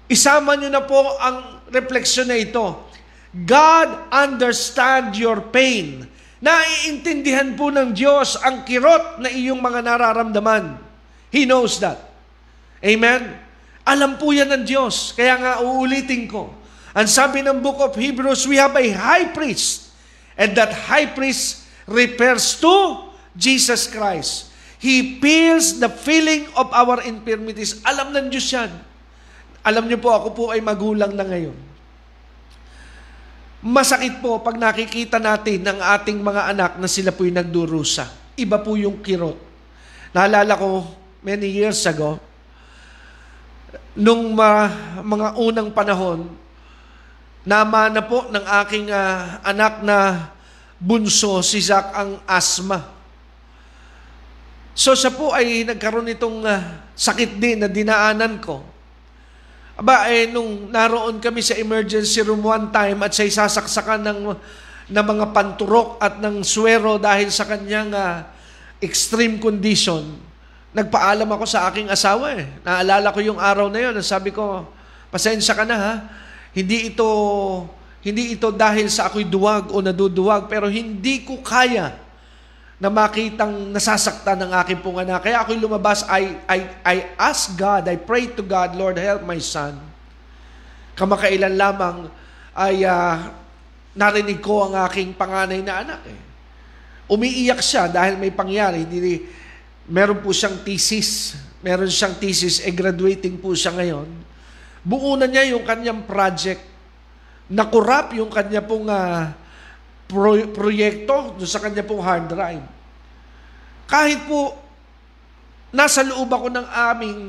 Isama 0.06 0.54
nyo 0.54 0.70
na 0.70 0.82
po 0.86 0.98
ang 1.18 1.61
refleksyon 1.72 2.28
na 2.28 2.38
ito. 2.38 2.84
God 3.32 4.12
understand 4.12 5.16
your 5.16 5.40
pain. 5.48 6.04
Naiintindihan 6.42 7.56
po 7.56 7.72
ng 7.72 7.96
Diyos 7.96 8.36
ang 8.44 8.66
kirot 8.68 9.22
na 9.22 9.32
iyong 9.32 9.62
mga 9.62 9.80
nararamdaman. 9.80 10.76
He 11.32 11.48
knows 11.48 11.80
that. 11.80 12.12
Amen? 12.84 13.32
Alam 13.88 14.20
po 14.20 14.36
yan 14.36 14.52
ng 14.52 14.64
Diyos. 14.68 15.16
Kaya 15.16 15.38
nga 15.38 15.52
uulitin 15.64 16.28
ko. 16.28 16.52
Ang 16.92 17.08
sabi 17.08 17.40
ng 17.40 17.64
book 17.64 17.80
of 17.80 17.96
Hebrews, 17.96 18.44
we 18.44 18.60
have 18.60 18.76
a 18.76 18.88
high 18.92 19.32
priest. 19.32 19.96
And 20.36 20.52
that 20.58 20.74
high 20.92 21.08
priest 21.08 21.64
refers 21.88 22.60
to 22.60 23.08
Jesus 23.32 23.88
Christ. 23.88 24.52
He 24.82 25.22
feels 25.22 25.78
the 25.78 25.88
feeling 25.88 26.50
of 26.58 26.68
our 26.74 27.00
infirmities. 27.06 27.80
Alam 27.86 28.12
ng 28.12 28.26
Diyos 28.28 28.50
yan. 28.50 28.91
Alam 29.62 29.86
niyo 29.86 29.98
po, 30.02 30.10
ako 30.10 30.28
po 30.34 30.44
ay 30.50 30.58
magulang 30.62 31.14
na 31.14 31.22
ngayon. 31.22 31.54
Masakit 33.62 34.18
po 34.18 34.42
pag 34.42 34.58
nakikita 34.58 35.22
natin 35.22 35.62
ng 35.62 35.78
ating 35.78 36.18
mga 36.18 36.50
anak 36.50 36.72
na 36.82 36.90
sila 36.90 37.14
po'y 37.14 37.30
nagdurusa. 37.30 38.10
Iba 38.34 38.58
po 38.58 38.74
yung 38.74 38.98
kirot. 38.98 39.38
Naalala 40.10 40.58
ko, 40.58 40.82
many 41.22 41.46
years 41.46 41.78
ago, 41.86 42.18
nung 43.94 44.34
ma, 44.34 44.66
mga 44.98 45.38
unang 45.38 45.70
panahon, 45.70 46.26
Nama 47.42 47.90
na 47.90 48.06
po 48.06 48.30
ng 48.30 48.46
aking 48.62 48.86
uh, 48.94 49.42
anak 49.42 49.82
na 49.82 50.30
bunso, 50.78 51.42
si 51.42 51.58
Zach, 51.58 51.90
ang 51.90 52.22
asma. 52.22 52.86
So 54.78 54.94
siya 54.94 55.10
po 55.10 55.34
ay 55.34 55.66
nagkaroon 55.66 56.06
nitong 56.06 56.46
uh, 56.46 56.86
sakit 56.94 57.42
din 57.42 57.66
na 57.66 57.66
dinaanan 57.66 58.38
ko. 58.38 58.62
Aba, 59.82 60.06
eh, 60.14 60.30
nung 60.30 60.70
naroon 60.70 61.18
kami 61.18 61.42
sa 61.42 61.58
emergency 61.58 62.22
room 62.22 62.38
one 62.38 62.70
time 62.70 63.02
at 63.02 63.10
siya 63.10 63.42
sasaksakan 63.42 64.06
ng, 64.06 64.20
ng 64.94 65.06
mga 65.10 65.34
panturok 65.34 65.98
at 65.98 66.22
ng 66.22 66.46
swero 66.46 67.02
dahil 67.02 67.34
sa 67.34 67.42
kanyang 67.42 67.90
uh, 67.90 68.22
extreme 68.78 69.42
condition, 69.42 70.06
nagpaalam 70.70 71.26
ako 71.26 71.44
sa 71.50 71.66
aking 71.66 71.90
asawa 71.90 72.30
eh. 72.38 72.46
Naalala 72.62 73.10
ko 73.10 73.18
yung 73.26 73.42
araw 73.42 73.66
na 73.66 73.90
yun. 73.90 73.98
Sabi 74.06 74.30
ko, 74.30 74.70
pasensya 75.10 75.58
ka 75.58 75.66
na 75.66 75.74
ha 75.74 75.94
hindi 76.52 76.92
ito 76.92 77.08
hindi 78.02 78.34
ito 78.34 78.50
dahil 78.50 78.90
sa 78.90 79.06
ako'y 79.06 79.26
duwag 79.26 79.70
o 79.70 79.78
naduduwag, 79.78 80.50
pero 80.50 80.66
hindi 80.66 81.22
ko 81.22 81.38
kaya 81.38 81.94
na 82.82 82.90
makitang 82.90 83.70
nasasaktan 83.70 84.42
ng 84.42 84.50
aking 84.58 84.82
pong 84.82 85.06
anak. 85.06 85.22
Kaya 85.22 85.38
ako'y 85.46 85.54
lumabas, 85.54 86.02
I, 86.10 86.34
I, 86.50 86.58
I 86.82 86.96
ask 87.14 87.54
God, 87.54 87.86
I 87.86 87.94
pray 87.94 88.34
to 88.34 88.42
God, 88.42 88.74
Lord, 88.74 88.98
help 88.98 89.22
my 89.22 89.38
son. 89.38 89.78
Kamakailan 90.98 91.54
lamang 91.54 92.10
ay 92.50 92.82
uh, 92.82 93.30
narinig 93.94 94.42
ko 94.42 94.66
ang 94.66 94.74
aking 94.90 95.14
panganay 95.14 95.62
na 95.62 95.86
anak. 95.86 96.02
Eh. 96.10 96.20
Umiiyak 97.06 97.62
siya 97.62 97.86
dahil 97.86 98.18
may 98.18 98.34
pangyari. 98.34 98.82
Hindi, 98.82 99.30
meron 99.86 100.18
po 100.18 100.34
siyang 100.34 100.66
thesis. 100.66 101.38
Meron 101.62 101.86
siyang 101.86 102.18
thesis, 102.18 102.66
eh 102.66 102.74
graduating 102.74 103.38
po 103.38 103.54
siya 103.54 103.78
ngayon. 103.78 104.10
Buo 104.82 105.14
na 105.14 105.30
niya 105.30 105.54
yung 105.54 105.62
kanyang 105.62 106.02
project. 106.02 106.66
Nakurap 107.46 108.10
yung 108.18 108.26
kanya 108.26 108.58
pong 108.58 108.90
uh, 108.90 109.30
pro- 110.12 110.52
proyekto 110.52 111.40
sa 111.48 111.56
kanya 111.56 111.80
pong 111.80 112.04
hard 112.04 112.28
drive. 112.28 112.64
Kahit 113.88 114.20
po 114.28 114.52
nasa 115.72 116.04
loob 116.04 116.28
ako 116.28 116.52
ng 116.52 116.66
aming 116.92 117.20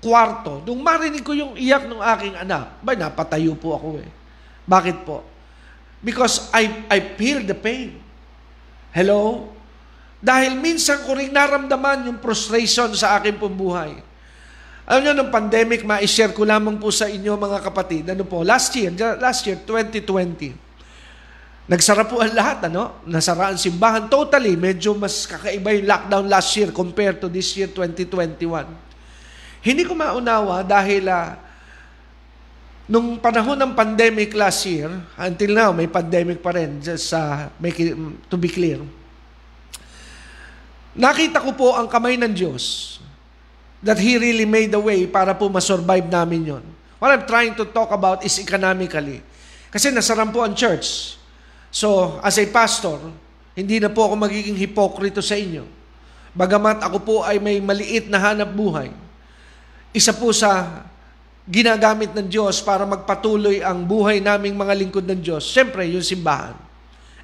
kwarto, 0.00 0.64
nung 0.64 0.80
marinig 0.80 1.20
ko 1.20 1.36
yung 1.36 1.52
iyak 1.60 1.84
ng 1.84 2.00
aking 2.00 2.34
anak, 2.40 2.80
ba 2.80 2.96
napatayo 2.96 3.52
po 3.52 3.76
ako 3.76 4.00
eh. 4.00 4.08
Bakit 4.64 4.96
po? 5.04 5.20
Because 6.00 6.48
I, 6.56 6.88
I 6.88 6.98
feel 7.20 7.44
the 7.44 7.52
pain. 7.52 8.00
Hello? 8.96 9.52
Dahil 10.20 10.56
minsan 10.56 11.04
ko 11.04 11.12
rin 11.12 11.28
naramdaman 11.28 12.08
yung 12.08 12.18
frustration 12.24 12.96
sa 12.96 13.20
aking 13.20 13.36
pong 13.36 13.56
buhay. 13.56 13.92
Alam 14.90 15.00
niyo, 15.06 15.12
ng 15.22 15.30
pandemic, 15.30 15.86
ma-share 15.86 16.34
ko 16.34 16.42
lamang 16.42 16.80
po 16.80 16.90
sa 16.90 17.06
inyo 17.06 17.36
mga 17.36 17.62
kapatid. 17.62 18.04
Ano 18.10 18.26
po, 18.26 18.42
last 18.42 18.74
year, 18.74 18.90
last 19.20 19.46
year, 19.46 19.60
2020, 19.62 20.69
nagsara 21.70 22.02
po 22.02 22.18
ang 22.18 22.34
lahat, 22.34 22.66
ano? 22.66 22.98
Nasara 23.06 23.54
ang 23.54 23.58
simbahan 23.60 24.10
totally. 24.10 24.58
Medyo 24.58 24.98
mas 24.98 25.22
kakaiba 25.30 25.70
yung 25.78 25.86
lockdown 25.86 26.26
last 26.26 26.50
year 26.58 26.74
compared 26.74 27.22
to 27.22 27.30
this 27.30 27.54
year, 27.54 27.70
2021. 27.70 28.42
Hindi 29.62 29.82
ko 29.86 29.94
maunawa 29.94 30.66
dahil 30.66 31.06
uh, 31.06 31.38
Nung 32.90 33.22
panahon 33.22 33.54
ng 33.54 33.70
pandemic 33.70 34.34
last 34.34 34.66
year, 34.66 34.90
until 35.14 35.50
now, 35.54 35.70
may 35.70 35.86
pandemic 35.86 36.42
pa 36.42 36.50
rin, 36.50 36.82
just 36.82 37.14
uh, 37.14 37.46
make 37.62 37.78
it, 37.78 37.94
to 38.26 38.34
be 38.34 38.50
clear. 38.50 38.82
Nakita 40.98 41.38
ko 41.38 41.54
po 41.54 41.78
ang 41.78 41.86
kamay 41.86 42.18
ng 42.18 42.34
Diyos 42.34 42.98
that 43.78 43.94
He 43.94 44.18
really 44.18 44.42
made 44.42 44.74
a 44.74 44.82
way 44.82 45.06
para 45.06 45.38
po 45.38 45.46
masurvive 45.46 46.10
namin 46.10 46.42
yon. 46.42 46.64
What 46.98 47.14
I'm 47.14 47.30
trying 47.30 47.54
to 47.62 47.64
talk 47.70 47.94
about 47.94 48.26
is 48.26 48.34
economically. 48.42 49.22
Kasi 49.70 49.94
nasaran 49.94 50.34
po 50.34 50.42
ang 50.42 50.58
church. 50.58 51.14
So, 51.70 52.18
as 52.20 52.34
a 52.38 52.46
pastor, 52.50 52.98
hindi 53.54 53.78
na 53.78 53.90
po 53.90 54.10
ako 54.10 54.14
magiging 54.18 54.58
hipokrito 54.58 55.22
sa 55.22 55.38
inyo. 55.38 55.62
Bagamat 56.34 56.82
ako 56.82 56.98
po 57.02 57.16
ay 57.22 57.38
may 57.38 57.58
maliit 57.58 58.06
na 58.06 58.18
hanap 58.18 58.50
buhay, 58.54 58.90
isa 59.90 60.14
po 60.14 60.30
sa 60.30 60.82
ginagamit 61.50 62.14
ng 62.14 62.30
Diyos 62.30 62.62
para 62.62 62.86
magpatuloy 62.86 63.58
ang 63.58 63.82
buhay 63.82 64.22
naming 64.22 64.54
mga 64.54 64.74
lingkod 64.78 65.02
ng 65.02 65.18
Diyos, 65.18 65.42
siyempre 65.50 65.82
yung 65.90 66.06
simbahan. 66.06 66.54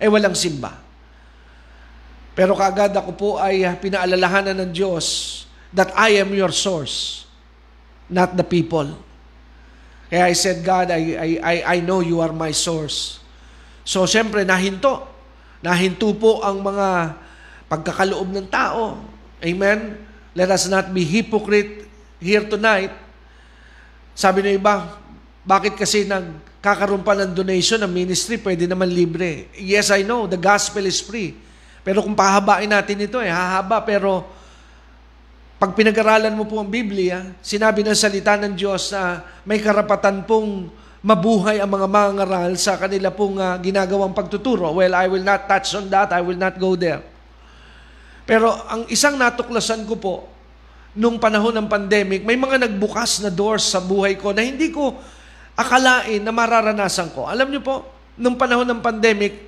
Eh 0.03 0.11
walang 0.11 0.35
simba. 0.35 0.75
Pero 2.37 2.59
kaagad 2.59 2.93
ako 2.93 3.11
po 3.15 3.31
ay 3.39 3.63
pinaalalahanan 3.79 4.67
ng 4.67 4.71
Diyos 4.75 5.07
that 5.73 5.95
I 5.95 6.21
am 6.21 6.35
your 6.35 6.51
source, 6.51 7.25
not 8.11 8.35
the 8.35 8.45
people. 8.45 8.99
Kaya 10.11 10.27
I 10.29 10.35
said, 10.35 10.61
God, 10.67 10.91
I, 10.91 11.03
I, 11.17 11.29
I, 11.41 11.57
I 11.65 11.77
know 11.81 12.03
you 12.03 12.19
are 12.21 12.35
my 12.35 12.51
source. 12.51 13.23
So 13.87 14.03
siyempre, 14.11 14.43
nahinto. 14.43 15.07
Nahinto 15.62 16.11
po 16.18 16.43
ang 16.43 16.61
mga 16.61 17.14
pagkakaloob 17.70 18.34
ng 18.34 18.51
tao. 18.51 18.99
Amen? 19.39 19.95
Let 20.34 20.51
us 20.51 20.66
not 20.66 20.91
be 20.91 21.07
hypocrite 21.07 21.87
here 22.18 22.45
tonight 22.45 23.07
sabi 24.16 24.41
ng 24.41 24.57
iba, 24.57 24.97
bakit 25.45 25.76
kasi 25.76 26.09
nagkakaroon 26.09 27.05
pa 27.05 27.12
ng 27.12 27.37
donation 27.37 27.76
ng 27.84 27.93
ministry, 27.93 28.41
pwede 28.41 28.64
naman 28.64 28.89
libre. 28.89 29.53
Yes, 29.61 29.93
I 29.93 30.09
know, 30.09 30.24
the 30.24 30.41
gospel 30.41 30.89
is 30.89 31.05
free. 31.05 31.37
Pero 31.84 32.01
kung 32.01 32.16
pahabain 32.16 32.64
natin 32.64 33.05
ito, 33.05 33.20
eh, 33.20 33.28
hahaba, 33.28 33.84
pero 33.84 34.24
pag 35.61 35.76
pinag-aralan 35.76 36.32
mo 36.32 36.49
po 36.49 36.64
ang 36.64 36.72
Biblia, 36.72 37.28
sinabi 37.45 37.84
ng 37.84 37.93
salita 37.93 38.41
ng 38.41 38.57
Diyos 38.57 38.89
na 38.89 39.20
may 39.45 39.61
karapatan 39.61 40.24
pong 40.24 40.72
mabuhay 41.07 41.63
ang 41.63 41.71
mga 41.71 41.87
mangaral 41.87 42.51
sa 42.59 42.75
kanila 42.75 43.15
pong 43.15 43.39
uh, 43.39 43.55
ginagawang 43.63 44.11
pagtuturo. 44.11 44.75
Well, 44.75 44.91
I 44.91 45.07
will 45.07 45.23
not 45.23 45.47
touch 45.47 45.79
on 45.79 45.87
that. 45.95 46.11
I 46.11 46.19
will 46.19 46.35
not 46.35 46.59
go 46.59 46.75
there. 46.75 46.99
Pero 48.27 48.51
ang 48.67 48.91
isang 48.91 49.15
natuklasan 49.15 49.87
ko 49.87 49.95
po, 49.95 50.27
nung 50.99 51.23
panahon 51.23 51.55
ng 51.55 51.71
pandemic, 51.71 52.27
may 52.27 52.35
mga 52.35 52.67
nagbukas 52.67 53.23
na 53.23 53.31
doors 53.31 53.63
sa 53.63 53.79
buhay 53.79 54.19
ko 54.19 54.35
na 54.35 54.43
hindi 54.43 54.75
ko 54.75 54.99
akalain 55.55 56.19
na 56.19 56.35
mararanasan 56.35 57.15
ko. 57.15 57.31
Alam 57.31 57.55
niyo 57.55 57.63
po, 57.63 57.87
nung 58.19 58.35
panahon 58.35 58.67
ng 58.67 58.83
pandemic, 58.83 59.47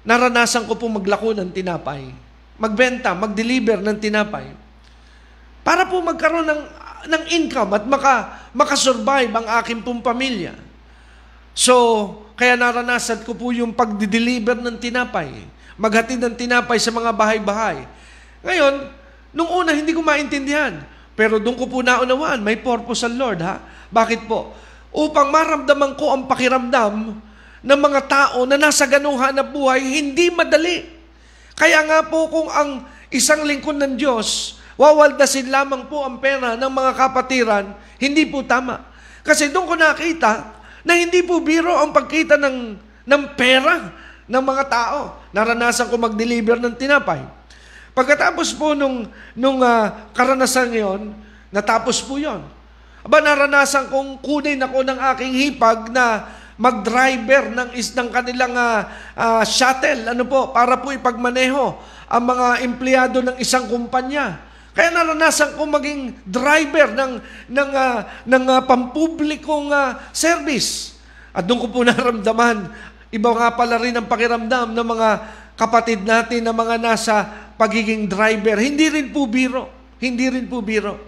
naranasan 0.00 0.64
ko 0.64 0.80
po 0.80 0.88
maglako 0.88 1.36
ng 1.36 1.52
tinapay. 1.52 2.08
Magbenta, 2.56 3.12
mag-deliver 3.12 3.84
ng 3.84 4.00
tinapay. 4.00 4.48
Para 5.60 5.84
po 5.84 6.00
magkaroon 6.00 6.48
ng, 6.48 6.60
ng 7.06 7.24
income 7.32 7.70
at 7.76 7.84
maka, 7.84 8.14
makasurvive 8.56 9.32
ang 9.32 9.46
aking 9.62 9.80
pong 9.84 10.00
pamilya. 10.00 10.56
So, 11.54 11.74
kaya 12.34 12.58
naranasan 12.58 13.22
ko 13.22 13.32
po 13.36 13.54
yung 13.54 13.70
pag-deliver 13.70 14.58
ng 14.58 14.76
tinapay. 14.80 15.30
Maghatid 15.78 16.18
ng 16.18 16.34
tinapay 16.34 16.78
sa 16.78 16.90
mga 16.90 17.10
bahay-bahay. 17.14 17.86
Ngayon, 18.42 18.74
Nung 19.34 19.50
una, 19.50 19.74
hindi 19.74 19.90
ko 19.90 20.00
maintindihan. 20.00 20.78
Pero 21.18 21.42
doon 21.42 21.58
ko 21.58 21.66
po 21.66 21.82
naunawaan, 21.82 22.40
may 22.40 22.54
purpose 22.54 23.02
ang 23.02 23.18
Lord, 23.18 23.42
ha? 23.42 23.58
Bakit 23.90 24.30
po? 24.30 24.54
Upang 24.94 25.34
maramdaman 25.34 25.98
ko 25.98 26.14
ang 26.14 26.30
pakiramdam 26.30 27.18
ng 27.66 27.80
mga 27.82 28.00
tao 28.06 28.46
na 28.46 28.54
nasa 28.54 28.86
ganung 28.86 29.18
hanap 29.18 29.50
buhay, 29.50 29.82
hindi 29.82 30.30
madali. 30.30 30.86
Kaya 31.58 31.82
nga 31.82 32.06
po 32.06 32.30
kung 32.30 32.46
ang 32.50 32.86
isang 33.10 33.42
lingkod 33.42 33.74
ng 33.74 33.98
Diyos, 33.98 34.58
wawaldasin 34.74 35.50
lamang 35.50 35.86
po 35.86 36.02
ang 36.02 36.18
pera 36.18 36.58
ng 36.58 36.72
mga 36.72 36.92
kapatiran, 36.94 37.64
hindi 37.98 38.26
po 38.26 38.42
tama. 38.42 38.82
Kasi 39.24 39.48
doon 39.48 39.66
ko 39.70 39.74
nakita 39.78 40.52
na 40.84 40.98
hindi 40.98 41.24
po 41.24 41.40
biro 41.40 41.72
ang 41.72 41.90
pagkita 41.90 42.36
ng, 42.36 42.56
ng 43.08 43.22
pera 43.34 43.88
ng 44.28 44.42
mga 44.44 44.64
tao. 44.68 45.00
Naranasan 45.32 45.88
ko 45.88 45.96
mag-deliver 45.96 46.60
ng 46.60 46.76
tinapay. 46.76 47.24
Pagkatapos 47.94 48.52
po 48.58 48.74
nung, 48.74 49.06
nung 49.38 49.62
uh, 49.62 50.10
karanasan 50.12 50.74
yon, 50.74 51.14
natapos 51.54 52.02
po 52.02 52.18
yon. 52.18 52.42
Aba, 53.04 53.20
naranasan 53.22 53.92
kong 53.92 54.18
kunin 54.18 54.58
ako 54.64 54.82
ng 54.82 54.98
aking 55.14 55.32
hipag 55.36 55.92
na 55.94 56.26
mag-driver 56.58 57.50
ng, 57.50 57.68
is, 57.74 57.94
ng 57.94 58.08
kanilang 58.10 58.54
uh, 58.54 58.86
uh, 59.14 59.42
shuttle, 59.46 60.10
ano 60.10 60.24
po, 60.26 60.50
para 60.50 60.78
po 60.78 60.90
ipagmaneho 60.90 61.74
ang 62.08 62.24
mga 62.24 62.46
empleyado 62.62 63.18
ng 63.22 63.36
isang 63.38 63.66
kumpanya. 63.66 64.53
Kaya 64.74 64.90
naranasan 64.90 65.54
kong 65.54 65.70
maging 65.70 66.00
driver 66.26 66.90
ng, 66.90 67.12
ng, 67.46 67.70
uh, 67.70 67.98
ng 68.26 68.44
uh, 68.50 68.60
pampublikong 68.66 69.70
uh, 69.70 70.02
service. 70.10 70.98
At 71.30 71.46
doon 71.46 71.62
ko 71.62 71.68
po 71.70 71.80
naramdaman, 71.86 72.74
iba 73.14 73.30
nga 73.38 73.54
pala 73.54 73.78
rin 73.78 73.94
ang 73.94 74.10
pakiramdam 74.10 74.74
ng 74.74 74.86
mga 74.86 75.08
kapatid 75.54 76.02
natin 76.02 76.42
na 76.42 76.50
mga 76.50 76.82
nasa 76.82 77.22
pagiging 77.54 78.10
driver. 78.10 78.58
Hindi 78.58 78.90
rin 78.90 79.14
po 79.14 79.30
biro. 79.30 79.70
Hindi 80.02 80.26
rin 80.26 80.50
po 80.50 80.58
biro. 80.58 80.98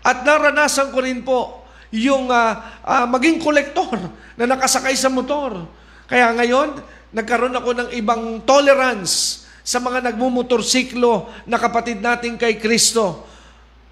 At 0.00 0.24
naranasan 0.24 0.88
ko 0.88 1.04
rin 1.04 1.20
po 1.20 1.68
yung 1.92 2.32
uh, 2.32 2.80
uh, 2.88 3.04
maging 3.04 3.36
kolektor 3.36 4.00
na 4.40 4.48
nakasakay 4.48 4.96
sa 4.96 5.12
motor. 5.12 5.68
Kaya 6.08 6.32
ngayon, 6.32 6.80
nagkaroon 7.12 7.52
ako 7.52 7.70
ng 7.84 7.88
ibang 8.00 8.40
tolerance 8.48 9.44
sa 9.68 9.84
mga 9.84 10.08
nagmumotorsiklo 10.08 11.44
na 11.44 11.60
kapatid 11.60 12.00
natin 12.00 12.40
kay 12.40 12.56
Kristo. 12.56 13.28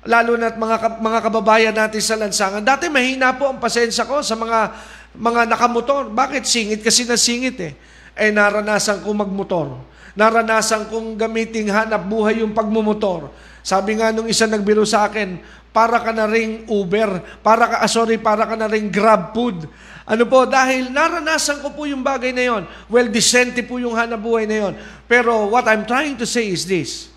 Lalo 0.09 0.41
na 0.41 0.49
mga, 0.57 0.97
mga 1.05 1.21
kababayan 1.21 1.77
natin 1.77 2.01
sa 2.01 2.17
lansangan. 2.17 2.65
Dati 2.65 2.89
mahina 2.89 3.37
po 3.37 3.53
ang 3.53 3.61
pasensya 3.61 4.09
ko 4.09 4.25
sa 4.25 4.33
mga 4.33 4.73
mga 5.13 5.53
nakamotor. 5.53 6.09
Bakit? 6.09 6.49
Singit 6.49 6.81
kasi 6.81 7.05
na 7.05 7.21
singit 7.21 7.61
eh. 7.61 7.77
Eh 8.17 8.33
naranasan 8.33 9.05
ko 9.05 9.13
magmotor 9.13 9.97
naranasan 10.17 10.89
kong 10.89 11.15
gamiting 11.21 11.69
hanap 11.69 12.09
buhay 12.09 12.41
yung 12.41 12.57
pagmumotor. 12.57 13.29
Sabi 13.61 14.01
nga 14.01 14.11
nung 14.11 14.27
isa 14.27 14.49
nagbiro 14.49 14.83
sa 14.89 15.07
akin, 15.07 15.37
para 15.77 16.01
ka 16.01 16.09
na 16.09 16.25
ring 16.25 16.65
Uber, 16.73 17.21
para 17.45 17.69
ka, 17.69 17.77
ah, 17.85 17.91
sorry, 17.91 18.17
para 18.17 18.49
ka 18.49 18.57
na 18.57 18.65
ring 18.65 18.89
Grab 18.89 19.37
Food. 19.37 19.69
Ano 20.07 20.23
po, 20.23 20.47
dahil 20.47 20.95
naranasan 20.95 21.59
ko 21.59 21.75
po 21.75 21.83
yung 21.83 22.07
bagay 22.07 22.31
na 22.31 22.47
yon. 22.47 22.63
Well, 22.87 23.11
decente 23.11 23.59
po 23.67 23.83
yung 23.83 23.99
hanap 23.99 24.23
buhay 24.23 24.47
na 24.47 24.71
yon. 24.71 24.75
Pero 25.11 25.51
what 25.51 25.67
I'm 25.67 25.83
trying 25.83 26.15
to 26.23 26.27
say 26.27 26.47
is 26.47 26.63
this. 26.63 27.11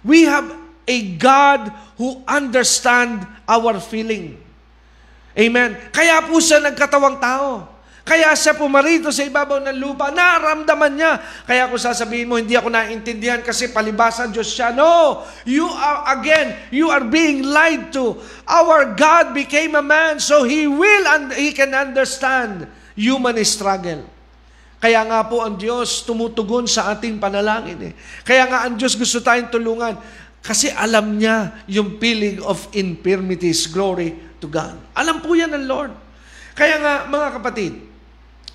We 0.00 0.24
have 0.24 0.48
a 0.88 0.98
God 1.20 1.68
who 2.00 2.24
understand 2.24 3.28
our 3.44 3.76
feeling. 3.76 4.40
Amen. 5.36 5.76
Kaya 5.92 6.24
po 6.24 6.40
siya 6.40 6.64
nagkatawang 6.64 7.20
tao. 7.20 7.73
Kaya 8.04 8.36
siya 8.36 8.52
pumarito 8.52 9.08
sa 9.08 9.24
ibabaw 9.24 9.64
ng 9.64 9.80
lupa, 9.80 10.12
naramdaman 10.12 10.92
niya. 10.92 11.16
Kaya 11.48 11.72
kung 11.72 11.80
sasabihin 11.80 12.28
mo, 12.28 12.36
hindi 12.36 12.52
ako 12.52 12.68
naintindihan 12.68 13.40
kasi 13.40 13.72
palibasan 13.72 14.28
Diyos 14.28 14.52
siya. 14.52 14.76
No! 14.76 15.24
You 15.48 15.64
are, 15.64 16.12
again, 16.12 16.52
you 16.68 16.92
are 16.92 17.00
being 17.00 17.48
lied 17.48 17.96
to. 17.96 18.20
Our 18.44 18.92
God 18.92 19.32
became 19.32 19.72
a 19.72 19.80
man 19.80 20.20
so 20.20 20.44
He 20.44 20.68
will, 20.68 21.04
and 21.16 21.32
He 21.32 21.56
can 21.56 21.72
understand 21.72 22.68
human 22.92 23.40
struggle. 23.40 24.04
Kaya 24.84 25.00
nga 25.08 25.24
po 25.24 25.40
ang 25.40 25.56
Diyos 25.56 26.04
tumutugon 26.04 26.68
sa 26.68 26.92
ating 26.92 27.16
panalangin. 27.16 27.88
Eh. 27.88 27.92
Kaya 28.20 28.44
nga 28.44 28.68
ang 28.68 28.76
Diyos 28.76 29.00
gusto 29.00 29.24
tayong 29.24 29.48
tulungan 29.48 29.96
kasi 30.44 30.68
alam 30.68 31.16
niya 31.16 31.64
yung 31.72 31.96
feeling 31.96 32.44
of 32.44 32.68
infirmities. 32.76 33.64
Glory 33.64 34.12
to 34.44 34.46
God. 34.52 34.76
Alam 34.92 35.24
po 35.24 35.32
yan 35.32 35.56
ng 35.56 35.64
Lord. 35.64 35.96
Kaya 36.52 36.76
nga, 36.84 36.94
mga 37.08 37.28
kapatid, 37.40 37.93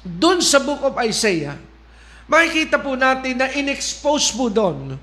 doon 0.04 0.40
sa 0.40 0.64
book 0.64 0.84
of 0.84 0.96
Isaiah, 1.00 1.60
makikita 2.30 2.80
po 2.80 2.96
natin 2.96 3.36
na 3.36 3.52
in-expose 3.52 4.32
po 4.32 4.48
doon 4.48 4.96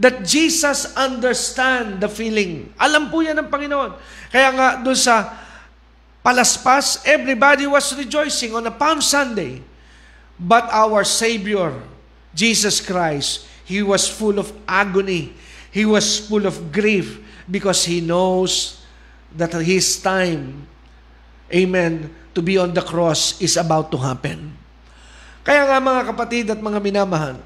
that 0.00 0.24
Jesus 0.24 0.88
understand 0.96 2.00
the 2.00 2.08
feeling. 2.08 2.72
Alam 2.80 3.12
po 3.12 3.20
yan 3.20 3.36
ng 3.38 3.48
Panginoon. 3.52 3.92
Kaya 4.32 4.48
nga 4.56 4.68
doon 4.80 4.96
sa 4.96 5.36
palaspas, 6.24 7.04
everybody 7.04 7.68
was 7.68 7.92
rejoicing 7.92 8.56
on 8.56 8.64
a 8.64 8.72
Palm 8.72 9.04
Sunday. 9.04 9.60
But 10.40 10.66
our 10.72 11.04
Savior, 11.04 11.76
Jesus 12.32 12.80
Christ, 12.80 13.46
He 13.68 13.84
was 13.84 14.08
full 14.08 14.40
of 14.40 14.50
agony. 14.66 15.36
He 15.70 15.84
was 15.86 16.24
full 16.24 16.48
of 16.48 16.72
grief 16.72 17.20
because 17.46 17.84
He 17.84 18.00
knows 18.00 18.80
that 19.36 19.52
His 19.60 20.00
time, 20.00 20.66
amen, 21.52 22.10
to 22.32 22.40
be 22.40 22.56
on 22.56 22.72
the 22.72 22.84
cross 22.84 23.38
is 23.38 23.54
about 23.60 23.92
to 23.92 23.98
happen. 24.00 24.52
Kaya 25.42 25.66
nga 25.68 25.78
mga 25.82 26.02
kapatid 26.12 26.44
at 26.52 26.60
mga 26.60 26.78
minamahal, 26.78 27.36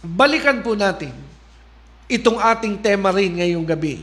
balikan 0.00 0.60
po 0.64 0.74
natin 0.76 1.12
itong 2.10 2.40
ating 2.40 2.80
tema 2.82 3.14
rin 3.14 3.38
ngayong 3.38 3.66
gabi. 3.66 4.02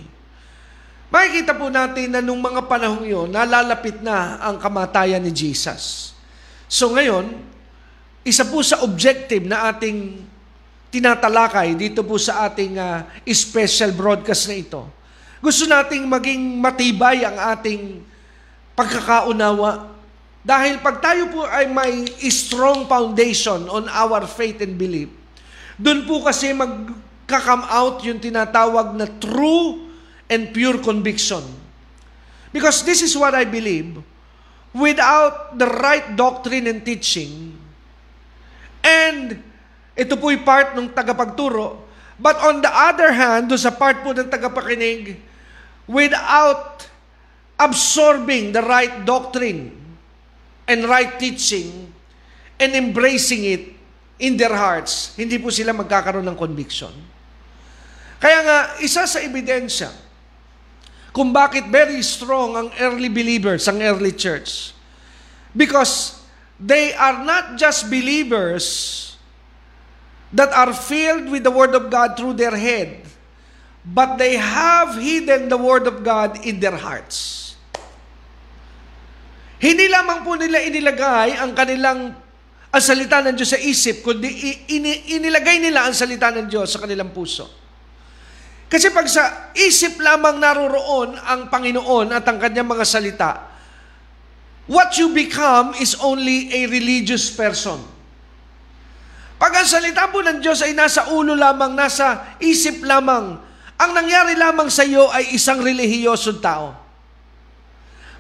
makikita 1.08 1.56
po 1.56 1.72
natin 1.72 2.12
na 2.12 2.20
nung 2.20 2.40
mga 2.44 2.68
panahong 2.68 3.08
yon, 3.08 3.28
nalalapit 3.32 4.04
na 4.04 4.40
ang 4.44 4.60
kamatayan 4.60 5.24
ni 5.24 5.32
Jesus. 5.32 6.12
So 6.68 6.92
ngayon, 6.92 7.32
isa 8.28 8.44
po 8.44 8.60
sa 8.60 8.84
objective 8.84 9.48
na 9.48 9.72
ating 9.72 10.20
tinatalakay 10.92 11.76
dito 11.80 12.04
po 12.04 12.20
sa 12.20 12.48
ating 12.48 12.76
uh, 12.76 13.08
special 13.32 13.96
broadcast 13.96 14.52
na 14.52 14.56
ito. 14.60 14.84
Gusto 15.40 15.64
nating 15.64 16.04
maging 16.08 16.60
matibay 16.60 17.24
ang 17.24 17.40
ating 17.56 18.04
pagkakaunawa. 18.76 19.97
Dahil 20.48 20.80
pag 20.80 21.04
tayo 21.04 21.28
po 21.28 21.44
ay 21.44 21.68
may 21.68 22.08
strong 22.32 22.88
foundation 22.88 23.68
on 23.68 23.92
our 23.92 24.24
faith 24.24 24.64
and 24.64 24.80
belief, 24.80 25.12
doon 25.76 26.08
po 26.08 26.24
kasi 26.24 26.56
magka-come 26.56 27.68
out 27.68 28.00
yung 28.08 28.16
tinatawag 28.16 28.96
na 28.96 29.12
true 29.20 29.92
and 30.32 30.56
pure 30.56 30.80
conviction. 30.80 31.44
Because 32.56 32.88
this 32.88 33.04
is 33.04 33.12
what 33.20 33.36
I 33.36 33.44
believe. 33.44 34.00
Without 34.72 35.60
the 35.60 35.68
right 35.68 36.16
doctrine 36.16 36.64
and 36.72 36.80
teaching, 36.80 37.52
and 38.80 39.44
ito 40.00 40.16
po'y 40.16 40.40
part 40.48 40.80
ng 40.80 40.96
tagapagturo, 40.96 41.84
but 42.16 42.40
on 42.40 42.64
the 42.64 42.72
other 42.72 43.12
hand, 43.12 43.52
do 43.52 43.60
sa 43.60 43.76
part 43.76 44.00
po 44.00 44.16
ng 44.16 44.32
tagapakinig, 44.32 45.20
without 45.92 46.88
absorbing 47.60 48.56
the 48.56 48.64
right 48.64 49.04
doctrine 49.04 49.77
and 50.68 50.84
right 50.86 51.16
teaching 51.16 51.90
and 52.60 52.76
embracing 52.76 53.44
it 53.48 53.64
in 54.20 54.36
their 54.36 54.54
hearts, 54.54 55.16
hindi 55.16 55.40
po 55.40 55.50
sila 55.50 55.72
magkakaroon 55.74 56.28
ng 56.28 56.38
conviction. 56.38 56.92
Kaya 58.18 58.40
nga, 58.44 58.58
isa 58.82 59.06
sa 59.06 59.22
ebidensya 59.22 59.94
kung 61.14 61.34
bakit 61.34 61.66
very 61.74 62.02
strong 62.06 62.54
ang 62.54 62.70
early 62.78 63.10
believers, 63.10 63.66
ang 63.66 63.82
early 63.82 64.14
church. 64.14 64.74
Because 65.58 66.22
they 66.62 66.94
are 66.94 67.26
not 67.26 67.58
just 67.58 67.90
believers 67.90 69.18
that 70.34 70.54
are 70.54 70.74
filled 70.74 71.30
with 71.34 71.42
the 71.42 71.50
Word 71.50 71.74
of 71.74 71.90
God 71.90 72.18
through 72.18 72.38
their 72.38 72.54
head, 72.54 73.02
but 73.82 74.18
they 74.22 74.38
have 74.38 74.94
hidden 74.98 75.50
the 75.50 75.58
Word 75.58 75.88
of 75.90 76.04
God 76.06 76.46
in 76.46 76.60
their 76.60 76.78
hearts. 76.78 77.37
Hindi 79.58 79.90
lamang 79.90 80.22
po 80.22 80.38
nila 80.38 80.62
inilagay 80.62 81.38
ang 81.42 81.58
kanilang 81.58 82.14
ang 82.68 82.84
salita 82.84 83.24
ng 83.24 83.34
Diyos 83.34 83.52
sa 83.56 83.60
isip, 83.64 84.06
kundi 84.06 84.28
inilagay 85.10 85.58
nila 85.58 85.88
ang 85.88 85.96
salita 85.96 86.30
ng 86.30 86.46
Diyos 86.52 86.68
sa 86.70 86.84
kanilang 86.84 87.10
puso. 87.16 87.48
Kasi 88.68 88.92
pag 88.92 89.08
sa 89.08 89.56
isip 89.56 89.98
lamang 90.04 90.38
naroroon 90.38 91.16
ang 91.16 91.48
Panginoon 91.48 92.12
at 92.12 92.28
ang 92.28 92.38
kanyang 92.38 92.68
mga 92.68 92.86
salita, 92.86 93.32
what 94.68 94.92
you 95.00 95.10
become 95.16 95.72
is 95.80 95.96
only 96.04 96.52
a 96.52 96.68
religious 96.68 97.32
person. 97.32 97.80
Pag 99.40 99.64
ang 99.64 99.68
salita 99.70 100.12
po 100.12 100.20
ng 100.20 100.44
Diyos 100.44 100.60
ay 100.62 100.76
nasa 100.76 101.16
ulo 101.16 101.34
lamang, 101.34 101.72
nasa 101.72 102.36
isip 102.44 102.84
lamang, 102.84 103.40
ang 103.80 103.92
nangyari 103.96 104.36
lamang 104.36 104.68
sa 104.68 104.84
iyo 104.84 105.08
ay 105.08 105.34
isang 105.34 105.64
relihiyosong 105.64 106.44
tao. 106.44 106.87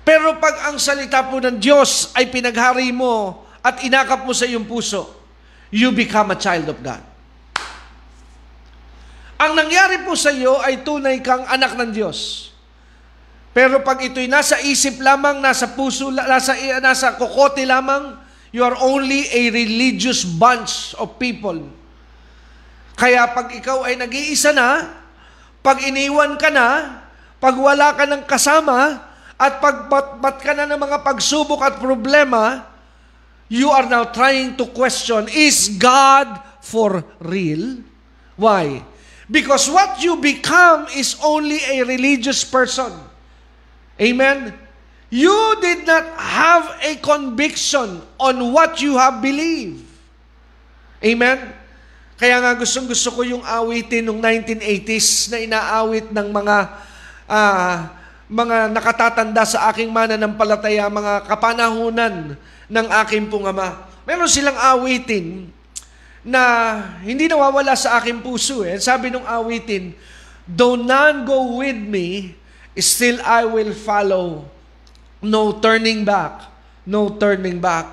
Pero 0.08 0.39
pag 0.39 0.72
ang 0.72 0.80
salita 0.80 1.20
po 1.28 1.43
ng 1.43 1.60
Diyos 1.60 2.16
ay 2.16 2.32
pinaghari 2.32 2.95
mo 2.95 3.43
at 3.60 3.84
inakap 3.84 4.24
mo 4.24 4.32
sa 4.32 4.47
iyong 4.47 4.64
puso, 4.64 5.03
you 5.68 5.91
become 5.91 6.32
a 6.32 6.39
child 6.39 6.72
of 6.72 6.80
God. 6.80 7.03
Ang 9.36 9.51
nangyari 9.51 10.08
po 10.08 10.16
sa 10.16 10.32
iyo 10.32 10.64
ay 10.64 10.88
tunay 10.88 11.20
kang 11.20 11.43
anak 11.43 11.76
ng 11.76 11.91
Diyos. 11.91 12.49
Pero 13.51 13.84
pag 13.84 13.99
ito'y 13.99 14.32
nasa 14.32 14.64
isip 14.64 15.03
lamang, 15.03 15.43
nasa 15.43 15.76
puso, 15.76 16.08
nasa, 16.08 16.55
nasa 16.80 17.20
kokote 17.20 17.68
lamang, 17.68 18.16
you 18.55 18.64
are 18.64 18.80
only 18.80 19.28
a 19.28 19.51
religious 19.51 20.24
bunch 20.24 20.95
of 20.95 21.20
people. 21.20 21.68
Kaya 22.95 23.28
pag 23.36 23.51
ikaw 23.51 23.84
ay 23.84 23.99
nag-iisa 23.99 24.55
na, 24.55 24.88
pag 25.60 25.84
iniwan 25.84 26.39
ka 26.39 26.47
na, 26.47 27.03
pag 27.43 27.60
wala 27.60 27.91
ka 27.91 28.08
ng 28.08 28.24
kasama, 28.24 29.07
at 29.38 29.61
pagbatbat 29.61 30.35
ka 30.41 30.51
na 30.57 30.65
ng 30.65 30.81
mga 30.81 31.05
pagsubok 31.05 31.61
at 31.61 31.77
problema, 31.77 32.65
you 33.47 33.69
are 33.69 33.85
now 33.85 34.09
trying 34.09 34.57
to 34.57 34.65
question, 34.73 35.29
is 35.29 35.77
God 35.77 36.41
for 36.65 37.05
real? 37.21 37.85
Why? 38.33 38.81
Because 39.29 39.69
what 39.69 40.01
you 40.01 40.17
become 40.17 40.89
is 40.97 41.21
only 41.21 41.61
a 41.69 41.85
religious 41.85 42.41
person. 42.41 42.89
Amen? 44.01 44.57
You 45.13 45.57
did 45.61 45.85
not 45.85 46.03
have 46.17 46.65
a 46.83 46.97
conviction 46.99 48.01
on 48.19 48.35
what 48.51 48.81
you 48.81 48.97
have 48.97 49.21
believed. 49.21 49.85
Amen? 50.99 51.53
Kaya 52.17 52.41
nga 52.41 52.57
gustong 52.57 52.89
gusto 52.89 53.13
ko 53.13 53.21
yung 53.21 53.45
awitin 53.45 54.09
ng 54.09 54.17
1980s 54.17 55.29
na 55.29 55.38
inaawit 55.38 56.09
ng 56.09 56.27
mga 56.33 56.55
uh, 57.29 57.77
mga 58.28 58.71
nakatatanda 58.75 59.47
sa 59.47 59.71
aking 59.71 59.91
mananampalataya, 59.91 60.91
mga 60.91 61.23
kapanahunan 61.28 62.36
ng 62.67 62.88
aking 63.07 63.32
pong 63.32 63.47
ama. 63.47 63.88
Meron 64.03 64.28
silang 64.28 64.55
awitin 64.55 65.47
na 66.28 66.43
hindi 67.03 67.32
nawawala 67.32 67.75
sa 67.75 67.99
aking 67.99 68.19
puso. 68.19 68.67
Eh. 68.67 68.75
Sabi 68.84 69.07
nung 69.11 69.23
awitin, 69.23 69.95
Though 70.47 70.80
none 70.80 71.28
go 71.28 71.59
with 71.59 71.75
me, 71.75 72.39
still 72.80 73.19
I 73.19 73.43
will 73.43 73.75
follow. 73.75 74.47
No 75.19 75.59
turning 75.59 76.07
back. 76.07 76.47
No 76.88 77.19
turning 77.19 77.59
back. 77.59 77.91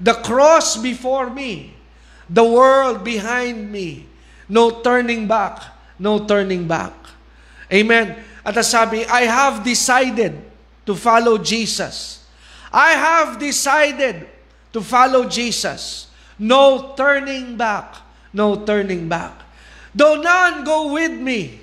The 0.00 0.16
cross 0.24 0.80
before 0.80 1.28
me, 1.28 1.76
the 2.24 2.40
world 2.40 3.04
behind 3.04 3.68
me. 3.68 4.08
No 4.48 4.80
turning 4.80 5.28
back. 5.28 5.60
No 6.00 6.24
turning 6.24 6.64
back. 6.64 6.96
Amen. 7.68 8.16
At 8.50 8.58
sabi, 8.66 9.06
I 9.06 9.30
have 9.30 9.62
decided 9.62 10.34
to 10.82 10.98
follow 10.98 11.38
Jesus. 11.38 12.26
I 12.74 12.98
have 12.98 13.38
decided 13.38 14.26
to 14.74 14.82
follow 14.82 15.30
Jesus. 15.30 16.10
No 16.34 16.98
turning 16.98 17.54
back. 17.54 18.02
No 18.34 18.66
turning 18.66 19.06
back. 19.06 19.38
Though 19.94 20.18
none 20.18 20.66
go 20.66 20.90
with 20.90 21.14
me, 21.14 21.62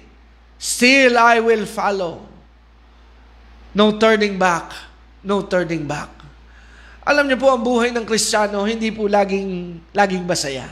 still 0.55 1.19
I 1.19 1.43
will 1.43 1.67
follow. 1.67 2.23
No 3.75 3.99
turning 3.99 4.39
back. 4.39 4.71
No 5.27 5.43
turning 5.43 5.83
back. 5.83 6.07
Alam 7.03 7.27
niyo 7.27 7.35
po, 7.35 7.51
ang 7.51 7.63
buhay 7.67 7.91
ng 7.91 8.07
Kristiyano, 8.07 8.63
hindi 8.63 8.95
po 8.95 9.11
laging, 9.11 9.79
laging 9.91 10.23
masaya. 10.23 10.71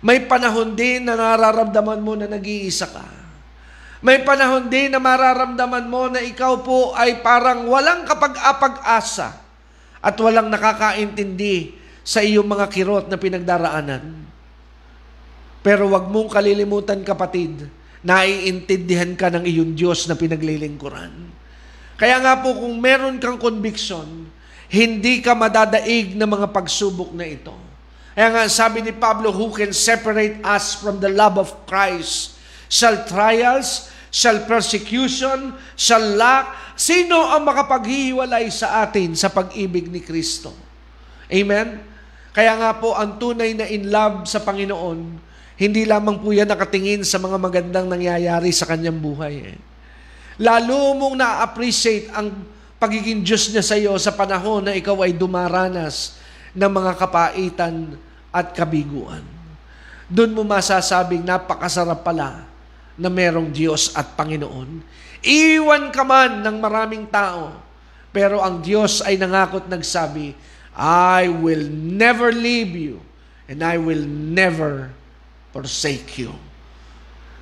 May 0.00 0.24
panahon 0.24 0.72
din 0.72 1.04
na 1.04 1.20
nararamdaman 1.20 2.00
mo 2.00 2.16
na 2.16 2.28
nag-iisa 2.28 2.88
ka. 2.88 3.21
May 4.02 4.26
panahon 4.26 4.66
din 4.66 4.90
na 4.90 4.98
mararamdaman 4.98 5.86
mo 5.86 6.10
na 6.10 6.18
ikaw 6.18 6.58
po 6.58 6.90
ay 6.98 7.22
parang 7.22 7.70
walang 7.70 8.02
kapag-apag-asa 8.02 9.38
at 10.02 10.16
walang 10.18 10.50
nakakaintindi 10.50 11.78
sa 12.02 12.18
iyong 12.18 12.50
mga 12.50 12.66
kirot 12.66 13.06
na 13.06 13.14
pinagdaraanan. 13.14 14.26
Pero 15.62 15.86
wag 15.94 16.10
mong 16.10 16.34
kalilimutan 16.34 17.06
kapatid, 17.06 17.70
naiintindihan 18.02 19.14
ka 19.14 19.30
ng 19.30 19.46
iyong 19.46 19.78
Diyos 19.78 20.10
na 20.10 20.18
pinaglilingkuran. 20.18 21.30
Kaya 21.94 22.18
nga 22.18 22.42
po 22.42 22.58
kung 22.58 22.82
meron 22.82 23.22
kang 23.22 23.38
conviction, 23.38 24.26
hindi 24.66 25.22
ka 25.22 25.38
madadaig 25.38 26.18
ng 26.18 26.26
mga 26.26 26.50
pagsubok 26.50 27.14
na 27.14 27.22
ito. 27.22 27.54
Kaya 28.18 28.34
nga 28.34 28.42
sabi 28.50 28.82
ni 28.82 28.90
Pablo, 28.90 29.30
who 29.30 29.54
can 29.54 29.70
separate 29.70 30.42
us 30.42 30.74
from 30.74 30.98
the 30.98 31.06
love 31.06 31.38
of 31.38 31.54
Christ? 31.70 32.34
Shall 32.66 33.06
trials, 33.06 33.91
shall 34.12 34.44
persecution, 34.44 35.56
shall 35.72 36.04
lack, 36.20 36.76
sino 36.76 37.32
ang 37.32 37.48
makapaghihiwalay 37.48 38.52
sa 38.52 38.84
atin 38.84 39.16
sa 39.16 39.32
pag-ibig 39.32 39.88
ni 39.88 40.04
Kristo? 40.04 40.52
Amen? 41.32 41.80
Kaya 42.36 42.52
nga 42.60 42.76
po, 42.76 42.92
ang 42.92 43.16
tunay 43.16 43.56
na 43.56 43.64
in 43.64 43.88
love 43.88 44.28
sa 44.28 44.44
Panginoon, 44.44 45.16
hindi 45.56 45.88
lamang 45.88 46.20
po 46.20 46.28
yan 46.36 46.48
nakatingin 46.48 47.08
sa 47.08 47.16
mga 47.16 47.40
magandang 47.40 47.88
nangyayari 47.88 48.52
sa 48.52 48.68
kanyang 48.68 49.00
buhay. 49.00 49.56
Eh. 49.56 49.58
Lalo 50.44 50.92
mong 50.96 51.16
na-appreciate 51.16 52.12
ang 52.12 52.28
pagiging 52.76 53.24
Diyos 53.24 53.48
niya 53.48 53.64
sa 53.64 53.80
iyo 53.80 53.96
sa 53.96 54.12
panahon 54.12 54.68
na 54.68 54.76
ikaw 54.76 55.08
ay 55.08 55.16
dumaranas 55.16 56.20
ng 56.52 56.68
mga 56.68 56.92
kapaitan 57.00 57.96
at 58.28 58.52
kabiguan. 58.52 59.24
Doon 60.12 60.36
mo 60.36 60.44
masasabing 60.44 61.24
napakasarap 61.24 62.04
pala 62.04 62.51
na 63.02 63.10
merong 63.10 63.50
Diyos 63.50 63.90
at 63.98 64.14
Panginoon. 64.14 64.78
Iwan 65.26 65.90
ka 65.90 66.06
man 66.06 66.46
ng 66.46 66.56
maraming 66.62 67.10
tao, 67.10 67.58
pero 68.14 68.38
ang 68.38 68.62
Diyos 68.62 69.02
ay 69.02 69.18
nangakot 69.18 69.66
nagsabi, 69.66 70.38
I 70.78 71.26
will 71.26 71.66
never 71.72 72.30
leave 72.30 72.78
you 72.78 73.02
and 73.50 73.60
I 73.66 73.76
will 73.76 74.06
never 74.06 74.94
forsake 75.50 76.22
you. 76.22 76.30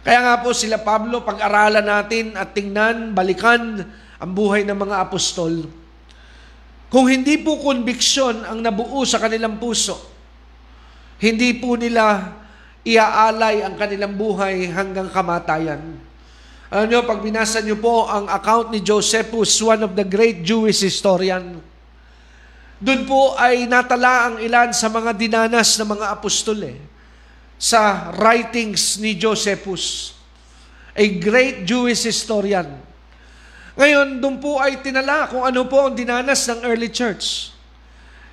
Kaya 0.00 0.24
nga 0.24 0.34
po 0.40 0.56
sila 0.56 0.80
Pablo, 0.80 1.20
pag-aralan 1.20 1.84
natin 1.84 2.32
at 2.32 2.56
tingnan, 2.56 3.12
balikan 3.12 3.84
ang 4.16 4.32
buhay 4.32 4.64
ng 4.64 4.76
mga 4.76 4.96
apostol. 5.04 5.68
Kung 6.88 7.06
hindi 7.06 7.38
po 7.38 7.60
konbiksyon 7.60 8.48
ang 8.48 8.64
nabuo 8.64 9.04
sa 9.04 9.20
kanilang 9.20 9.60
puso, 9.60 9.94
hindi 11.20 11.52
po 11.60 11.76
nila 11.76 12.32
iaalay 12.84 13.60
ang 13.64 13.76
kanilang 13.76 14.16
buhay 14.16 14.68
hanggang 14.72 15.12
kamatayan. 15.12 15.80
Alam 16.70 16.86
nyo, 16.86 17.00
pag 17.02 17.18
binasa 17.18 17.58
nyo 17.60 17.74
po 17.76 18.06
ang 18.06 18.30
account 18.30 18.70
ni 18.70 18.78
Josephus, 18.78 19.58
one 19.58 19.82
of 19.82 19.92
the 19.98 20.06
great 20.06 20.46
Jewish 20.46 20.86
historian, 20.86 21.58
doon 22.80 23.02
po 23.04 23.36
ay 23.36 23.68
natala 23.68 24.32
ang 24.32 24.36
ilan 24.40 24.72
sa 24.72 24.88
mga 24.88 25.12
dinanas 25.12 25.76
ng 25.76 25.88
mga 25.98 26.06
apostol 26.16 26.58
eh 26.64 26.78
sa 27.60 28.08
writings 28.16 28.96
ni 28.96 29.12
Josephus, 29.20 30.16
a 30.96 31.04
great 31.20 31.68
Jewish 31.68 32.08
historian. 32.08 32.72
Ngayon, 33.76 34.16
doon 34.16 34.40
po 34.40 34.56
ay 34.56 34.80
tinala 34.80 35.28
kung 35.28 35.44
ano 35.44 35.68
po 35.68 35.84
ang 35.84 35.92
dinanas 35.92 36.48
ng 36.48 36.64
early 36.64 36.88
church. 36.88 37.52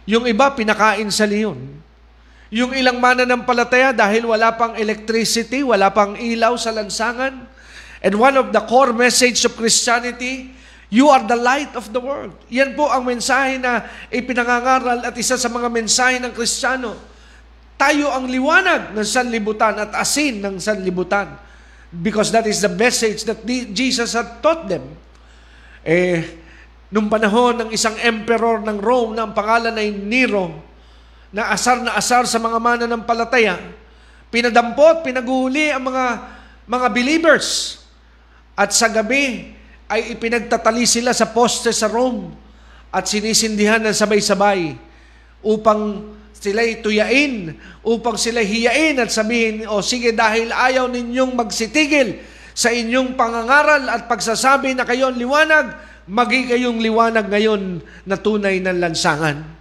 Yung 0.07 0.23
iba, 0.23 0.47
pinakain 0.55 1.11
sa 1.11 1.27
leon. 1.27 1.59
Yung 2.47 2.71
ilang 2.71 3.03
mananampalataya 3.03 3.91
dahil 3.91 4.23
wala 4.27 4.55
pang 4.55 4.73
electricity, 4.79 5.63
wala 5.63 5.91
pang 5.91 6.15
ilaw 6.15 6.55
sa 6.55 6.71
lansangan. 6.71 7.43
And 7.99 8.13
one 8.15 8.39
of 8.39 8.55
the 8.55 8.63
core 8.63 8.95
message 8.95 9.43
of 9.43 9.57
Christianity, 9.59 10.55
you 10.87 11.11
are 11.11 11.23
the 11.27 11.35
light 11.35 11.75
of 11.75 11.91
the 11.91 11.99
world. 11.99 12.31
Yan 12.47 12.77
po 12.77 12.87
ang 12.87 13.03
mensahe 13.03 13.59
na 13.59 13.83
ipinangangaral 14.07 15.03
at 15.03 15.15
isa 15.19 15.35
sa 15.35 15.51
mga 15.51 15.67
mensahe 15.67 16.23
ng 16.23 16.31
Kristiyano 16.31 17.17
tayo 17.77 18.09
ang 18.09 18.25
liwanag 18.25 18.97
ng 18.97 19.05
sanlibutan 19.05 19.77
at 19.77 19.93
asin 19.93 20.41
ng 20.41 20.57
sanlibutan. 20.57 21.37
Because 21.87 22.33
that 22.33 22.49
is 22.49 22.59
the 22.59 22.73
message 22.73 23.23
that 23.29 23.45
Jesus 23.47 24.17
had 24.17 24.41
taught 24.43 24.67
them. 24.67 24.97
Eh, 25.85 26.25
nung 26.91 27.07
panahon 27.07 27.63
ng 27.63 27.69
isang 27.71 27.95
emperor 28.01 28.59
ng 28.65 28.81
Rome 28.81 29.15
na 29.15 29.29
ang 29.29 29.31
pangalan 29.31 29.77
ay 29.77 29.93
Nero, 29.93 30.66
na 31.37 31.53
asar 31.53 31.85
na 31.85 31.93
asar 31.93 32.25
sa 32.25 32.41
mga 32.41 32.57
mananampalataya, 32.57 33.61
pinadampot, 34.33 35.05
pinaguhuli 35.05 35.69
ang 35.69 35.85
mga 35.85 36.05
mga 36.65 36.87
believers. 36.89 37.77
At 38.57 38.73
sa 38.73 38.89
gabi 38.89 39.53
ay 39.85 40.17
ipinagtatali 40.17 40.89
sila 40.89 41.13
sa 41.13 41.29
poste 41.29 41.69
sa 41.69 41.85
Rome 41.85 42.33
at 42.89 43.05
sinisindihan 43.05 43.77
ng 43.85 43.93
sabay-sabay 43.93 44.73
upang 45.45 46.09
sila'y 46.33 46.81
tuyain, 46.81 47.53
upang 47.85 48.17
sila 48.17 48.41
hiyain 48.41 48.97
at 48.97 49.13
sabihin, 49.13 49.69
o 49.69 49.85
sige 49.85 50.17
dahil 50.17 50.49
ayaw 50.49 50.89
ninyong 50.89 51.37
magsitigil 51.37 52.17
sa 52.57 52.73
inyong 52.73 53.13
pangangaral 53.13 53.85
at 53.93 54.09
pagsasabi 54.09 54.73
na 54.73 54.89
kayo 54.89 55.13
liwanag, 55.13 55.69
magi 56.09 56.49
kayong 56.49 56.81
liwanag 56.81 57.29
ngayon 57.29 57.85
na 58.09 58.17
tunay 58.17 58.57
ng 58.57 58.81
lansangan. 58.81 59.56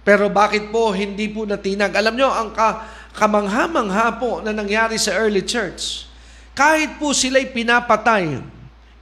Pero 0.00 0.32
bakit 0.32 0.72
po 0.72 0.90
hindi 0.96 1.28
po 1.28 1.44
natinag? 1.44 1.92
Alam 1.92 2.16
nyo, 2.16 2.28
ang 2.32 2.50
ka, 2.56 2.88
kamangha-mangha 3.12 4.16
po 4.16 4.40
na 4.40 4.52
nangyari 4.54 4.96
sa 4.96 5.12
early 5.20 5.44
church, 5.44 6.08
kahit 6.56 6.96
po 6.96 7.12
sila'y 7.12 7.52
pinapatay, 7.52 8.40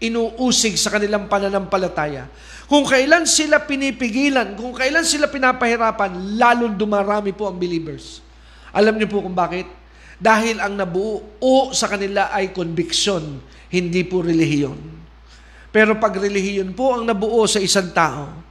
inuusig 0.03 0.75
sa 0.75 0.95
kanilang 0.95 1.31
pananampalataya, 1.31 2.27
kung 2.69 2.85
kailan 2.85 3.25
sila 3.25 3.65
pinipigilan, 3.65 4.53
kung 4.59 4.77
kailan 4.77 5.07
sila 5.07 5.31
pinapahirapan, 5.31 6.37
lalong 6.37 6.77
dumarami 6.77 7.33
po 7.33 7.49
ang 7.49 7.57
believers. 7.57 8.21
Alam 8.77 9.01
niyo 9.01 9.09
po 9.09 9.25
kung 9.25 9.33
bakit? 9.33 9.65
Dahil 10.19 10.59
ang 10.59 10.77
nabuo 10.77 11.73
sa 11.73 11.89
kanila 11.89 12.29
ay 12.35 12.53
conviction, 12.53 13.41
hindi 13.71 14.03
po 14.05 14.21
relihiyon. 14.21 14.99
Pero 15.73 15.97
pag 15.97 16.19
relihiyon 16.19 16.75
po 16.75 16.93
ang 16.93 17.07
nabuo 17.07 17.47
sa 17.47 17.63
isang 17.63 17.89
tao, 17.95 18.48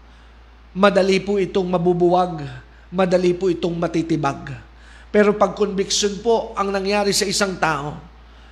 madali 0.78 1.18
po 1.18 1.42
itong 1.42 1.66
mabubuwag, 1.66 2.46
madali 2.94 3.34
po 3.34 3.50
itong 3.50 3.74
matitibag. 3.74 4.54
Pero 5.10 5.34
pag 5.34 5.58
conviction 5.58 6.22
po 6.22 6.54
ang 6.54 6.70
nangyari 6.70 7.10
sa 7.10 7.26
isang 7.26 7.58
tao, 7.58 7.98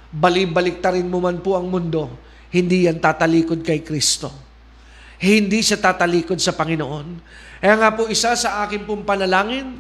balibalik 0.10 0.82
ta 0.82 0.90
rin 0.90 1.06
mo 1.06 1.22
man 1.22 1.38
po 1.46 1.54
ang 1.54 1.70
mundo, 1.70 2.10
hindi 2.50 2.90
yan 2.90 2.98
tatalikod 2.98 3.62
kay 3.62 3.86
Kristo 3.86 4.46
hindi 5.20 5.64
siya 5.64 5.80
tatalikod 5.80 6.40
sa 6.40 6.52
Panginoon. 6.52 7.08
Kaya 7.60 7.76
nga 7.80 7.90
po 7.96 8.06
isa 8.12 8.36
sa 8.36 8.62
akin 8.68 8.84
pong 8.84 9.08
panalangin 9.08 9.80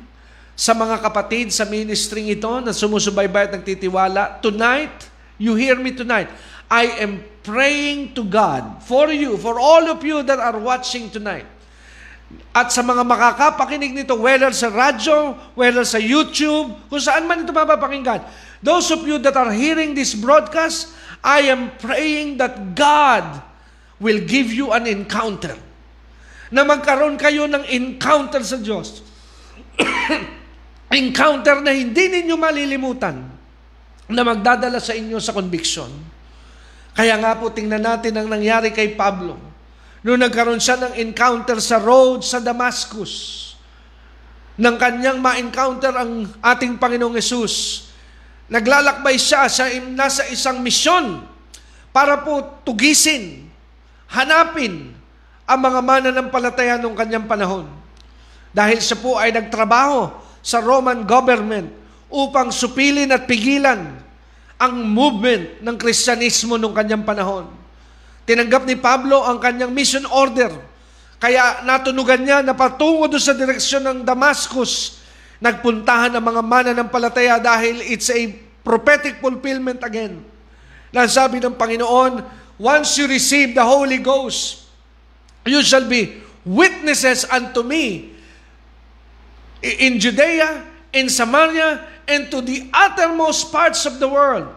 sa 0.55 0.71
mga 0.71 1.03
kapatid 1.03 1.51
sa 1.51 1.67
ministry 1.67 2.31
ito 2.31 2.49
na 2.63 2.71
sumusubaybay 2.71 3.51
at 3.51 3.53
nagtitiwala, 3.59 4.39
tonight, 4.39 5.11
you 5.35 5.53
hear 5.53 5.75
me 5.75 5.91
tonight, 5.91 6.31
I 6.71 7.03
am 7.03 7.21
praying 7.43 8.15
to 8.17 8.23
God 8.25 8.81
for 8.81 9.11
you, 9.11 9.37
for 9.37 9.59
all 9.59 9.91
of 9.91 10.01
you 10.01 10.23
that 10.25 10.39
are 10.39 10.57
watching 10.57 11.11
tonight. 11.11 11.45
At 12.55 12.71
sa 12.71 12.81
mga 12.81 13.03
makakapakinig 13.03 13.93
nito, 13.93 14.15
whether 14.17 14.49
sa 14.55 14.71
radyo, 14.71 15.35
whether 15.53 15.83
sa 15.83 15.99
YouTube, 15.99 16.73
kung 16.89 17.03
saan 17.03 17.29
man 17.29 17.43
ito 17.43 17.51
mapapakinggan, 17.51 18.23
those 18.63 18.89
of 18.89 19.03
you 19.03 19.19
that 19.21 19.35
are 19.37 19.51
hearing 19.51 19.93
this 19.93 20.15
broadcast, 20.17 20.95
I 21.21 21.51
am 21.51 21.75
praying 21.77 22.41
that 22.41 22.73
God 22.73 23.43
will 24.01 24.23
give 24.23 24.49
you 24.49 24.73
an 24.73 24.89
encounter. 24.89 25.53
Na 26.49 26.65
magkaroon 26.65 27.19
kayo 27.19 27.45
ng 27.45 27.65
encounter 27.69 28.41
sa 28.41 28.57
Diyos. 28.57 29.03
encounter 30.93 31.59
na 31.59 31.73
hindi 31.73 32.07
ninyo 32.07 32.35
malilimutan 32.37 33.17
na 34.05 34.21
magdadala 34.21 34.77
sa 34.77 34.93
inyo 34.93 35.17
sa 35.17 35.33
conviction. 35.33 35.89
Kaya 36.95 37.19
nga 37.19 37.35
po 37.35 37.51
tingnan 37.51 37.83
natin 37.83 38.15
ang 38.15 38.31
nangyari 38.31 38.71
kay 38.71 38.95
Pablo. 38.95 39.35
Noong 40.05 40.21
nagkaroon 40.21 40.61
siya 40.61 40.77
ng 40.77 41.01
encounter 41.01 41.57
sa 41.57 41.81
road 41.81 42.21
sa 42.21 42.37
Damascus, 42.37 43.41
nang 44.53 44.77
kanyang 44.77 45.17
ma-encounter 45.17 45.89
ang 45.97 46.29
ating 46.45 46.77
Panginoong 46.77 47.17
Yesus, 47.17 47.89
naglalakbay 48.45 49.17
siya 49.17 49.49
sa 49.49 49.65
nasa 49.89 50.29
isang 50.29 50.61
misyon 50.61 51.25
para 51.89 52.21
po 52.21 52.61
tugisin 52.61 53.49
hanapin 54.13 54.93
ang 55.49 55.59
mga 55.65 55.81
mananampalataya 55.81 56.77
nung 56.77 56.93
kanyang 56.93 57.25
panahon. 57.25 57.65
Dahil 58.53 58.77
siya 58.77 59.01
po 59.01 59.17
ay 59.17 59.33
nagtrabaho 59.33 60.13
sa 60.45 60.61
Roman 60.61 61.01
government 61.01 61.73
upang 62.13 62.53
supilin 62.53 63.09
at 63.09 63.25
pigilan 63.25 63.97
ang 64.61 64.73
movement 64.85 65.65
ng 65.65 65.75
Kristyanismo 65.81 66.61
nung 66.61 66.77
kanyang 66.77 67.01
panahon. 67.01 67.64
Tinanggap 68.25 68.65
ni 68.65 68.73
Pablo 68.73 69.21
ang 69.21 69.37
kanyang 69.37 69.69
mission 69.69 70.03
order. 70.09 70.49
Kaya 71.21 71.61
natunugan 71.61 72.25
niya 72.25 72.41
na 72.41 72.57
patungo 72.57 73.05
doon 73.05 73.21
sa 73.21 73.37
direksyon 73.37 73.85
ng 73.85 73.97
Damascus. 74.01 75.01
Nagpuntahan 75.37 76.17
ang 76.17 76.25
mga 76.25 76.41
mananampalataya 76.41 77.37
dahil 77.37 77.85
it's 77.85 78.09
a 78.09 78.33
prophetic 78.65 79.21
fulfillment 79.21 79.85
again. 79.85 80.25
Nasabi 80.89 81.37
ng 81.37 81.53
Panginoon, 81.53 82.25
once 82.57 82.97
you 82.97 83.05
receive 83.05 83.53
the 83.53 83.61
Holy 83.61 84.01
Ghost, 84.01 84.65
you 85.45 85.61
shall 85.61 85.85
be 85.85 86.17
witnesses 86.41 87.29
unto 87.29 87.61
me 87.61 88.15
in 89.61 90.01
Judea, 90.01 90.65
in 90.93 91.09
Samaria, 91.13 91.85
and 92.09 92.29
to 92.33 92.41
the 92.41 92.69
uttermost 92.73 93.53
parts 93.53 93.85
of 93.85 94.01
the 94.01 94.09
world. 94.09 94.49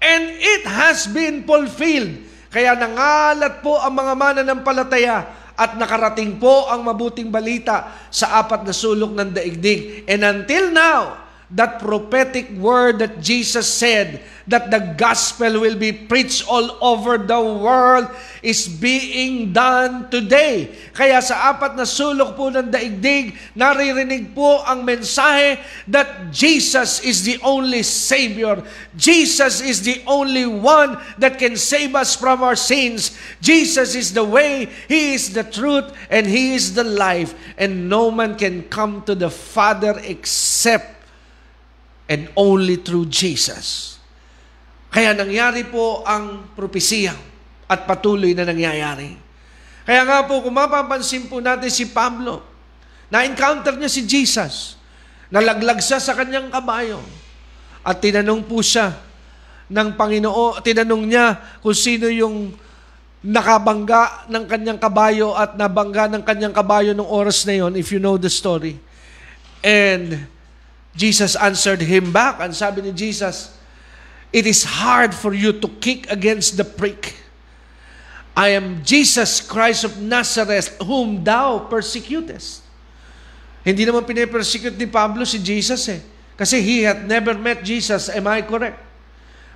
And 0.00 0.24
it 0.32 0.64
has 0.64 1.04
been 1.06 1.44
fulfilled. 1.44 2.31
Kaya 2.52 2.76
nangalat 2.76 3.64
po 3.64 3.80
ang 3.80 3.96
mga 3.96 4.12
mananampalataya 4.12 5.18
at 5.56 5.80
nakarating 5.80 6.36
po 6.36 6.68
ang 6.68 6.84
mabuting 6.84 7.32
balita 7.32 8.08
sa 8.12 8.44
apat 8.44 8.68
na 8.68 8.76
sulok 8.76 9.16
ng 9.16 9.30
daigdig. 9.32 10.04
And 10.04 10.20
until 10.20 10.68
now, 10.68 11.16
that 11.52 11.80
prophetic 11.80 12.52
word 12.56 13.00
that 13.00 13.20
Jesus 13.20 13.68
said 13.68 14.20
that 14.46 14.70
the 14.70 14.94
gospel 14.98 15.60
will 15.60 15.76
be 15.76 15.92
preached 15.92 16.46
all 16.48 16.78
over 16.82 17.18
the 17.18 17.38
world 17.38 18.10
is 18.42 18.66
being 18.66 19.54
done 19.54 20.10
today. 20.10 20.74
Kaya 20.90 21.22
sa 21.22 21.54
apat 21.54 21.78
na 21.78 21.86
sulok 21.86 22.34
po 22.34 22.50
ng 22.50 22.74
daigdig, 22.74 23.38
naririnig 23.54 24.34
po 24.34 24.58
ang 24.66 24.82
mensahe 24.82 25.62
that 25.86 26.34
Jesus 26.34 26.98
is 27.06 27.22
the 27.22 27.38
only 27.46 27.86
Savior. 27.86 28.58
Jesus 28.98 29.62
is 29.62 29.86
the 29.86 30.02
only 30.10 30.44
one 30.44 30.98
that 31.22 31.38
can 31.38 31.54
save 31.54 31.94
us 31.94 32.18
from 32.18 32.42
our 32.42 32.58
sins. 32.58 33.14
Jesus 33.38 33.94
is 33.94 34.10
the 34.10 34.26
way, 34.26 34.66
He 34.90 35.14
is 35.14 35.30
the 35.30 35.46
truth, 35.46 35.94
and 36.10 36.26
He 36.26 36.58
is 36.58 36.74
the 36.74 36.84
life. 36.84 37.34
And 37.54 37.86
no 37.86 38.10
man 38.10 38.34
can 38.34 38.66
come 38.66 39.06
to 39.06 39.14
the 39.14 39.30
Father 39.30 39.94
except 40.02 40.98
and 42.10 42.28
only 42.36 42.76
through 42.76 43.06
Jesus. 43.06 44.01
Kaya 44.92 45.16
nangyari 45.16 45.64
po 45.64 46.04
ang 46.04 46.52
propesiya 46.52 47.16
at 47.64 47.88
patuloy 47.88 48.36
na 48.36 48.44
nangyayari. 48.44 49.16
Kaya 49.88 50.04
nga 50.04 50.28
po, 50.28 50.44
kung 50.44 50.52
mapapansin 50.52 51.26
po 51.32 51.40
natin 51.40 51.72
si 51.72 51.88
Pablo, 51.88 52.44
na-encounter 53.08 53.72
niya 53.80 53.88
si 53.88 54.04
Jesus, 54.04 54.76
nalaglag 55.32 55.80
siya 55.80 55.96
sa 55.96 56.12
kanyang 56.12 56.52
kabayo, 56.52 57.00
at 57.82 57.98
tinanong 58.04 58.44
po 58.44 58.60
siya 58.60 58.94
ng 59.72 59.96
Panginoon, 59.96 60.60
tinanong 60.60 61.04
niya 61.08 61.40
kung 61.64 61.74
sino 61.74 62.06
yung 62.12 62.52
nakabangga 63.24 64.28
ng 64.28 64.44
kanyang 64.44 64.76
kabayo 64.76 65.32
at 65.32 65.56
nabangga 65.56 66.10
ng 66.12 66.22
kanyang 66.22 66.52
kabayo 66.54 66.92
nung 66.92 67.08
oras 67.08 67.48
na 67.48 67.56
yon, 67.56 67.72
if 67.80 67.88
you 67.90 67.98
know 67.98 68.20
the 68.20 68.30
story. 68.30 68.76
And 69.64 70.28
Jesus 70.92 71.32
answered 71.34 71.80
him 71.80 72.12
back, 72.12 72.44
and 72.44 72.52
sabi 72.52 72.84
ni 72.84 72.92
Jesus, 72.92 73.56
It 74.32 74.48
is 74.48 74.64
hard 74.64 75.12
for 75.12 75.36
you 75.36 75.52
to 75.52 75.68
kick 75.78 76.08
against 76.08 76.56
the 76.56 76.64
prick. 76.64 77.14
I 78.32 78.56
am 78.56 78.80
Jesus 78.80 79.44
Christ 79.44 79.84
of 79.84 80.00
Nazareth, 80.00 80.80
whom 80.80 81.20
thou 81.20 81.68
persecutest. 81.68 82.64
Hindi 83.60 83.84
naman 83.84 84.08
pinipersecute 84.08 84.74
ni 84.74 84.88
Pablo 84.88 85.22
si 85.28 85.36
Jesus 85.36 85.84
eh. 85.92 86.00
Kasi 86.34 86.64
he 86.64 86.82
had 86.82 87.04
never 87.04 87.36
met 87.36 87.60
Jesus. 87.60 88.08
Am 88.08 88.24
I 88.26 88.40
correct? 88.40 88.80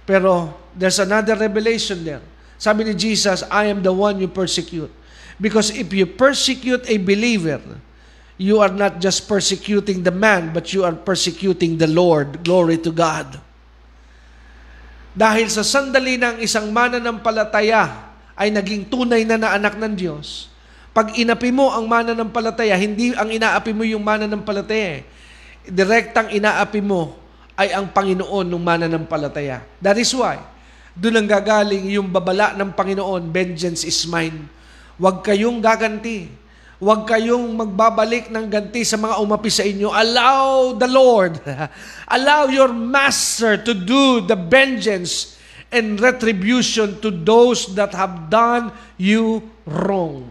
Pero 0.05 0.55
there's 0.77 1.01
another 1.01 1.35
revelation 1.35 2.05
there. 2.05 2.23
Sabi 2.61 2.85
ni 2.85 2.95
Jesus, 2.95 3.43
I 3.49 3.73
am 3.73 3.81
the 3.83 3.91
one 3.91 4.21
you 4.21 4.29
persecute. 4.29 4.93
Because 5.41 5.73
if 5.73 5.91
you 5.93 6.07
persecute 6.07 6.85
a 6.89 6.97
believer, 7.01 7.61
you 8.37 8.61
are 8.61 8.73
not 8.73 9.01
just 9.01 9.29
persecuting 9.29 10.05
the 10.05 10.13
man, 10.13 10.53
but 10.53 10.73
you 10.73 10.85
are 10.85 10.93
persecuting 10.95 11.77
the 11.77 11.89
Lord. 11.89 12.45
Glory 12.45 12.79
to 12.85 12.93
God. 12.93 13.41
Dahil 15.17 15.49
sa 15.49 15.65
sandali 15.65 16.21
ng 16.21 16.45
isang 16.45 16.69
mananampalataya 16.69 18.13
ay 18.37 18.53
naging 18.53 18.85
tunay 18.85 19.25
na 19.25 19.41
na 19.41 19.57
anak 19.57 19.81
ng 19.81 19.97
Diyos, 19.97 20.53
pag 20.93 21.17
inapi 21.17 21.49
mo 21.49 21.73
ang 21.73 21.89
mananampalataya, 21.89 22.77
hindi 22.77 23.17
ang 23.17 23.33
inaapi 23.33 23.73
mo 23.73 23.81
yung 23.89 24.05
mananampalataya. 24.05 25.01
Eh. 25.01 25.09
Direktang 25.73 26.29
inaapi 26.37 26.85
mo 26.85 27.17
ay 27.57 27.73
ang 27.73 27.89
Panginoon 27.89 28.45
ng 28.45 28.61
mananampalataya. 28.61 29.65
That 29.81 29.97
is 29.97 30.13
why, 30.13 30.37
doon 30.93 31.25
ang 31.25 31.29
gagaling 31.29 31.97
yung 31.97 32.13
babala 32.13 32.53
ng 32.53 32.77
Panginoon, 32.77 33.33
vengeance 33.33 33.89
is 33.89 34.05
mine. 34.05 34.49
Huwag 35.01 35.25
kayong 35.25 35.65
gaganti. 35.65 36.29
Huwag 36.77 37.09
kayong 37.09 37.57
magbabalik 37.57 38.29
ng 38.29 38.53
ganti 38.53 38.85
sa 38.85 39.01
mga 39.01 39.17
umapi 39.25 39.49
sa 39.49 39.65
inyo. 39.65 39.89
Allow 39.89 40.77
the 40.77 40.85
Lord, 40.85 41.41
allow 42.17 42.53
your 42.53 42.69
master 42.69 43.57
to 43.57 43.73
do 43.73 44.21
the 44.21 44.37
vengeance 44.37 45.41
and 45.73 45.97
retribution 45.97 47.01
to 47.01 47.09
those 47.09 47.73
that 47.73 47.97
have 47.97 48.29
done 48.29 48.69
you 49.01 49.41
wrong. 49.65 50.29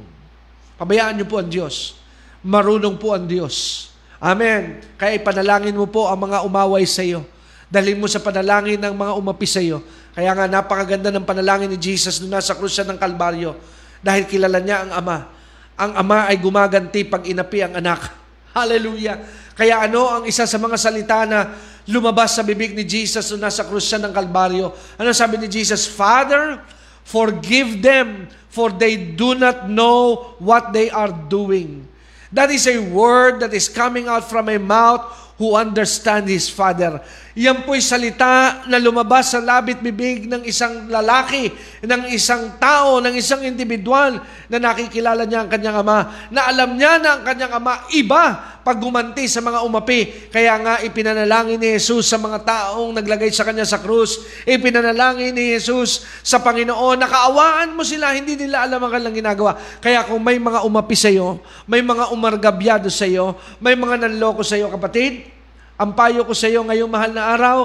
Pabayaan 0.78 1.18
niyo 1.18 1.26
po 1.26 1.41
ang 1.41 1.50
Diyos. 1.50 1.98
Marunong 2.46 3.02
po 3.02 3.18
ang 3.18 3.26
Diyos. 3.26 3.89
Amen. 4.22 4.86
Kaya 5.02 5.18
ipanalangin 5.18 5.74
mo 5.74 5.89
po 5.89 6.06
ang 6.06 6.30
mga 6.30 6.46
umaway 6.46 6.86
sa 6.86 7.02
iyo. 7.02 7.26
Dalhin 7.74 7.98
mo 7.98 8.06
sa 8.06 8.22
panalangin 8.22 8.78
ng 8.78 8.93
mga 8.93 9.18
umapi 9.18 9.50
sa 9.50 9.66
iyo. 9.66 9.82
Kaya 10.14 10.30
nga 10.38 10.46
napakaganda 10.46 11.10
ng 11.10 11.26
panalangin 11.26 11.74
ni 11.74 11.82
Jesus 11.82 12.22
nung 12.22 12.38
nasa 12.38 12.54
krus 12.54 12.78
siya 12.78 12.86
ng 12.86 13.02
Kalbaryo 13.02 13.58
dahil 14.06 14.30
kilala 14.30 14.62
niya 14.62 14.86
ang 14.86 14.93
Ama 14.93 15.35
ang 15.76 15.91
ama 15.99 16.32
ay 16.32 16.39
gumaganti 16.39 17.03
pag 17.03 17.28
inapi 17.28 17.59
ang 17.63 17.80
anak. 17.80 18.07
Hallelujah. 18.55 19.19
Kaya 19.55 19.88
ano 19.88 20.07
ang 20.07 20.23
isa 20.23 20.47
sa 20.47 20.55
mga 20.55 20.76
salita 20.80 21.28
na 21.28 21.55
lumabas 21.88 22.36
sa 22.36 22.43
bibig 22.43 22.71
ni 22.71 22.88
Jesus 22.88 23.28
nung 23.32 23.43
nasa 23.43 23.67
krus 23.67 23.88
siya 23.88 23.99
ng 24.03 24.11
Kalbaryo? 24.15 24.71
Ano 24.95 25.11
sabi 25.11 25.36
ni 25.39 25.51
Jesus? 25.51 25.88
Father, 25.88 26.63
forgive 27.03 27.84
them 27.84 28.32
for 28.47 28.71
they 28.71 28.95
do 28.95 29.36
not 29.36 29.67
know 29.67 30.32
what 30.39 30.71
they 30.71 30.88
are 30.88 31.11
doing. 31.11 31.84
That 32.32 32.51
is 32.51 32.67
a 32.67 32.80
word 32.80 33.43
that 33.43 33.51
is 33.51 33.67
coming 33.67 34.07
out 34.07 34.28
from 34.28 34.47
a 34.47 34.59
mouth 34.59 35.03
who 35.36 35.55
understand 35.55 36.32
his 36.32 36.47
father. 36.47 37.03
Yan 37.36 37.68
po'y 37.68 37.84
salita 37.84 38.64
na 38.72 38.80
lumabas 38.80 39.36
sa 39.36 39.44
labit 39.44 39.84
bibig 39.84 40.24
ng 40.24 40.48
isang 40.48 40.88
lalaki, 40.88 41.52
ng 41.84 42.08
isang 42.08 42.56
tao, 42.56 43.04
ng 43.04 43.12
isang 43.12 43.44
individual 43.44 44.24
na 44.48 44.56
nakikilala 44.56 45.28
niya 45.28 45.44
ang 45.44 45.52
kanyang 45.52 45.84
ama, 45.84 46.32
na 46.32 46.48
alam 46.48 46.80
niya 46.80 46.96
na 46.96 47.20
ang 47.20 47.28
kanyang 47.28 47.60
ama 47.60 47.92
iba 47.92 48.56
pag 48.64 48.80
gumanti 48.80 49.28
sa 49.28 49.44
mga 49.44 49.68
umapi. 49.68 50.32
Kaya 50.32 50.56
nga 50.64 50.74
ipinanalangin 50.80 51.60
ni 51.60 51.76
Jesus 51.76 52.08
sa 52.08 52.16
mga 52.16 52.40
taong 52.48 52.96
naglagay 52.96 53.28
sa 53.36 53.44
kanya 53.44 53.68
sa 53.68 53.84
krus. 53.84 54.24
Ipinanalangin 54.48 55.36
ni 55.36 55.60
Jesus 55.60 56.08
sa 56.24 56.40
Panginoon, 56.40 57.04
nakaawaan 57.04 57.76
mo 57.76 57.84
sila, 57.84 58.16
hindi 58.16 58.40
nila 58.40 58.64
alam 58.64 58.80
ang 58.80 58.96
kanilang 58.96 59.12
ginagawa. 59.12 59.60
Kaya 59.84 60.08
kung 60.08 60.24
may 60.24 60.40
mga 60.40 60.64
umapi 60.64 60.96
sa 60.96 61.12
iyo, 61.12 61.44
may 61.68 61.84
mga 61.84 62.16
umargabyado 62.16 62.88
sa 62.88 63.04
iyo, 63.04 63.36
may 63.60 63.76
mga 63.76 64.08
nanloko 64.08 64.40
sa 64.40 64.56
iyo, 64.56 64.72
kapatid, 64.72 65.35
ang 65.76 65.91
payo 65.91 66.23
ko 66.23 66.32
sa 66.32 66.47
iyo 66.47 66.63
ngayong 66.63 66.91
mahal 66.91 67.11
na 67.11 67.36
araw, 67.36 67.57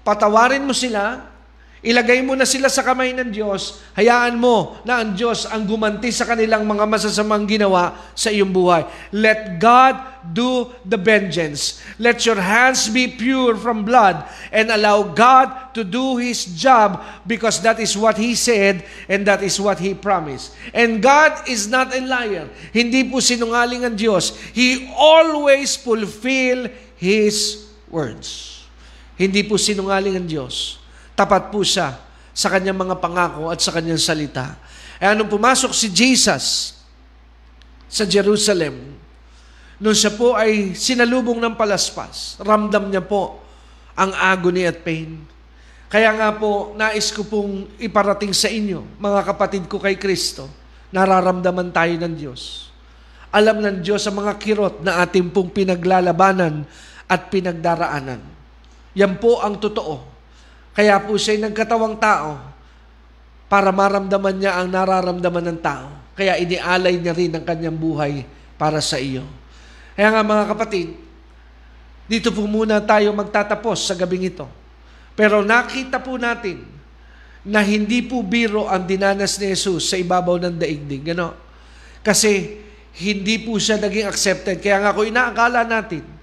patawarin 0.00 0.64
mo 0.64 0.72
sila, 0.72 1.28
ilagay 1.84 2.26
mo 2.26 2.34
na 2.34 2.42
sila 2.42 2.66
sa 2.66 2.82
kamay 2.82 3.14
ng 3.14 3.30
Diyos, 3.30 3.78
hayaan 3.94 4.34
mo 4.34 4.80
na 4.82 4.98
ang 5.04 5.14
Diyos 5.14 5.46
ang 5.46 5.62
gumanti 5.62 6.10
sa 6.10 6.26
kanilang 6.26 6.66
mga 6.66 6.88
masasamang 6.88 7.46
ginawa 7.46 7.94
sa 8.18 8.34
iyong 8.34 8.50
buhay. 8.50 8.82
Let 9.14 9.62
God 9.62 10.00
do 10.34 10.74
the 10.82 10.98
vengeance. 10.98 11.78
Let 12.00 12.26
your 12.26 12.40
hands 12.40 12.90
be 12.90 13.06
pure 13.06 13.54
from 13.54 13.86
blood 13.86 14.26
and 14.50 14.74
allow 14.74 15.14
God 15.14 15.76
to 15.78 15.86
do 15.86 16.18
His 16.18 16.48
job 16.58 16.98
because 17.28 17.62
that 17.62 17.78
is 17.78 17.94
what 17.94 18.18
He 18.18 18.34
said 18.34 18.82
and 19.06 19.22
that 19.30 19.46
is 19.46 19.60
what 19.62 19.78
He 19.78 19.94
promised. 19.94 20.56
And 20.74 20.98
God 20.98 21.46
is 21.46 21.70
not 21.70 21.94
a 21.94 22.02
liar. 22.02 22.50
Hindi 22.74 23.06
po 23.06 23.22
sinungaling 23.22 23.86
ang 23.86 23.94
Diyos. 23.94 24.34
He 24.50 24.90
always 24.98 25.78
fulfill 25.78 26.87
His 26.98 27.66
words. 27.88 28.58
Hindi 29.18 29.42
po 29.42 29.58
sinungaling 29.58 30.18
ang 30.18 30.28
Diyos. 30.28 30.78
Tapat 31.18 31.50
po 31.50 31.66
siya 31.66 31.98
sa 32.30 32.46
kanyang 32.46 32.78
mga 32.78 33.02
pangako 33.02 33.50
at 33.50 33.58
sa 33.58 33.74
kanyang 33.74 33.98
salita. 33.98 34.54
E 34.98 35.06
anong 35.06 35.30
pumasok 35.30 35.74
si 35.74 35.90
Jesus 35.90 36.74
sa 37.90 38.04
Jerusalem, 38.06 38.94
nung 39.82 39.94
siya 39.94 40.14
po 40.14 40.38
ay 40.38 40.74
sinalubong 40.78 41.42
ng 41.42 41.54
palaspas, 41.58 42.38
ramdam 42.38 42.90
niya 42.90 43.02
po 43.02 43.42
ang 43.98 44.14
agony 44.14 44.70
at 44.70 44.82
pain. 44.86 45.18
Kaya 45.90 46.14
nga 46.14 46.30
po, 46.36 46.76
nais 46.78 47.10
ko 47.10 47.24
pong 47.24 47.66
iparating 47.80 48.30
sa 48.36 48.46
inyo, 48.46 48.84
mga 49.00 49.34
kapatid 49.34 49.64
ko 49.66 49.80
kay 49.82 49.96
Kristo, 49.96 50.46
nararamdaman 50.94 51.72
tayo 51.74 51.96
ng 51.96 52.14
Diyos. 52.14 52.67
Alam 53.28 53.60
ng 53.60 53.78
Diyos 53.84 54.04
ang 54.08 54.24
mga 54.24 54.40
kirot 54.40 54.80
na 54.80 55.04
ating 55.04 55.28
pong 55.28 55.52
pinaglalabanan 55.52 56.64
at 57.04 57.28
pinagdaraanan. 57.28 58.20
Yan 58.96 59.20
po 59.20 59.44
ang 59.44 59.60
totoo. 59.60 60.00
Kaya 60.72 60.96
po 61.04 61.16
siya 61.20 61.36
nagkatawang 61.44 62.00
tao 62.00 62.40
para 63.48 63.68
maramdaman 63.72 64.36
niya 64.36 64.60
ang 64.60 64.68
nararamdaman 64.72 65.44
ng 65.52 65.60
tao. 65.60 65.88
Kaya 66.16 66.40
inialay 66.40 66.96
niya 66.96 67.14
rin 67.16 67.32
ang 67.36 67.44
kanyang 67.44 67.76
buhay 67.76 68.24
para 68.56 68.80
sa 68.80 68.96
iyo. 68.96 69.24
Kaya 69.92 70.14
nga 70.14 70.22
mga 70.24 70.44
kapatid, 70.54 70.88
dito 72.08 72.32
po 72.32 72.48
muna 72.48 72.80
tayo 72.80 73.12
magtatapos 73.12 73.92
sa 73.92 73.94
gabing 73.98 74.32
ito. 74.32 74.48
Pero 75.12 75.44
nakita 75.44 76.00
po 76.00 76.16
natin 76.16 76.64
na 77.44 77.60
hindi 77.64 78.04
po 78.04 78.24
biro 78.24 78.68
ang 78.68 78.88
dinanas 78.88 79.36
ni 79.36 79.52
Jesus 79.52 79.90
sa 79.90 79.96
ibabaw 79.98 80.40
ng 80.40 80.56
daigdig. 80.56 81.12
Ano? 81.12 81.34
Kasi 82.02 82.64
hindi 82.98 83.38
po 83.38 83.56
siya 83.56 83.78
naging 83.78 84.10
accepted. 84.10 84.58
Kaya 84.58 84.82
nga 84.82 84.90
kung 84.92 85.06
inaakala 85.06 85.62
natin 85.62 86.18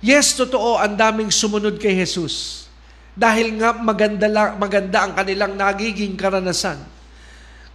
Yes, 0.00 0.32
totoo, 0.32 0.80
ang 0.80 0.96
daming 0.96 1.28
sumunod 1.28 1.76
kay 1.76 1.92
Jesus. 1.92 2.66
Dahil 3.12 3.60
nga 3.60 3.76
maganda, 3.76 4.24
lang, 4.32 4.56
maganda 4.56 5.04
ang 5.04 5.12
kanilang 5.12 5.52
nagiging 5.60 6.16
karanasan. 6.16 6.80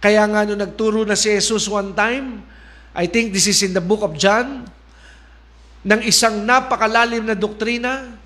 Kaya 0.02 0.26
nga 0.26 0.42
nung 0.42 0.58
nagturo 0.58 1.06
na 1.06 1.14
si 1.14 1.30
Jesus 1.30 1.70
one 1.70 1.94
time, 1.94 2.42
I 2.98 3.06
think 3.06 3.30
this 3.30 3.46
is 3.46 3.62
in 3.62 3.70
the 3.70 3.82
book 3.82 4.02
of 4.02 4.18
John, 4.18 4.66
ng 5.86 6.02
isang 6.02 6.42
napakalalim 6.42 7.30
na 7.30 7.38
doktrina, 7.38 8.18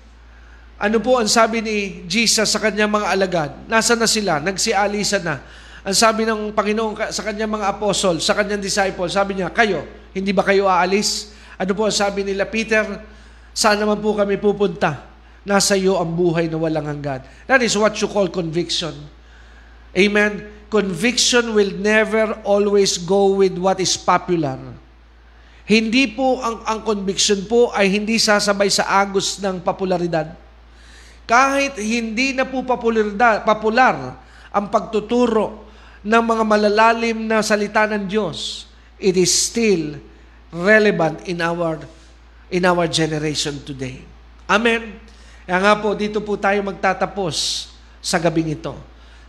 ano 0.81 0.97
po 0.97 1.21
ang 1.21 1.29
sabi 1.29 1.61
ni 1.61 1.77
Jesus 2.09 2.49
sa 2.49 2.57
kanyang 2.57 2.89
mga 2.89 3.07
alagad? 3.13 3.51
Nasa 3.69 3.93
na 3.93 4.09
sila? 4.09 4.41
Nagsialisa 4.41 5.21
na. 5.21 5.45
Ang 5.81 5.97
sabi 5.97 6.29
ng 6.29 6.53
Panginoon 6.53 7.09
sa 7.09 7.25
kanyang 7.25 7.57
mga 7.57 7.73
apostol, 7.73 8.21
sa 8.21 8.37
kanyang 8.37 8.61
disciple, 8.61 9.09
sabi 9.09 9.41
niya, 9.41 9.49
kayo, 9.49 9.81
hindi 10.13 10.29
ba 10.29 10.45
kayo 10.45 10.69
aalis? 10.69 11.33
Ano 11.57 11.73
po 11.73 11.89
ang 11.89 11.95
sabi 11.95 12.21
nila, 12.21 12.45
Peter? 12.45 12.85
Saan 13.49 13.81
naman 13.81 13.97
po 13.97 14.13
kami 14.13 14.37
pupunta? 14.37 15.09
Nasa 15.41 15.73
iyo 15.73 15.97
ang 15.97 16.13
buhay 16.13 16.45
na 16.53 16.61
walang 16.61 16.85
hanggan. 16.85 17.25
That 17.49 17.65
is 17.65 17.73
what 17.73 17.97
you 17.97 18.05
call 18.05 18.29
conviction. 18.29 18.93
Amen? 19.97 20.45
Conviction 20.69 21.57
will 21.57 21.73
never 21.73 22.37
always 22.45 23.01
go 23.01 23.41
with 23.41 23.57
what 23.57 23.81
is 23.81 23.97
popular. 23.97 24.61
Hindi 25.65 26.13
po, 26.13 26.45
ang, 26.45 26.61
ang 26.61 26.79
conviction 26.85 27.49
po 27.49 27.73
ay 27.73 27.89
hindi 27.89 28.21
sasabay 28.21 28.69
sa 28.69 28.85
agos 29.01 29.41
ng 29.41 29.65
popularidad. 29.65 30.29
Kahit 31.25 31.73
hindi 31.81 32.37
na 32.37 32.45
po 32.45 32.61
popularidad, 32.61 33.41
popular 33.41 34.21
ang 34.53 34.69
pagtuturo 34.69 35.70
ng 36.01 36.23
mga 36.25 36.43
malalalim 36.45 37.17
na 37.29 37.45
salita 37.45 37.85
ng 37.85 38.09
Diyos, 38.09 38.65
it 38.97 39.13
is 39.13 39.29
still 39.29 40.01
relevant 40.49 41.21
in 41.29 41.39
our 41.39 41.77
in 42.51 42.65
our 42.67 42.89
generation 42.89 43.61
today. 43.63 44.03
Amen. 44.49 44.99
Kaya 45.47 45.57
nga 45.63 45.73
po, 45.79 45.95
dito 45.95 46.19
po 46.19 46.35
tayo 46.35 46.59
magtatapos 46.67 47.69
sa 48.03 48.19
gabing 48.19 48.59
ito. 48.59 48.75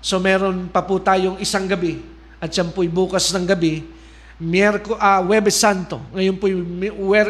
So 0.03 0.19
meron 0.19 0.67
pa 0.67 0.83
po 0.83 0.99
tayong 0.99 1.39
isang 1.39 1.71
gabi 1.71 2.03
at 2.43 2.51
yan 2.51 2.75
po'y 2.75 2.91
bukas 2.91 3.31
ng 3.31 3.47
gabi, 3.47 3.87
Miyerko, 4.43 4.99
uh, 4.99 5.23
Webes 5.23 5.55
Santo. 5.55 6.03
Ngayon 6.11 6.37
po'y 6.43 6.55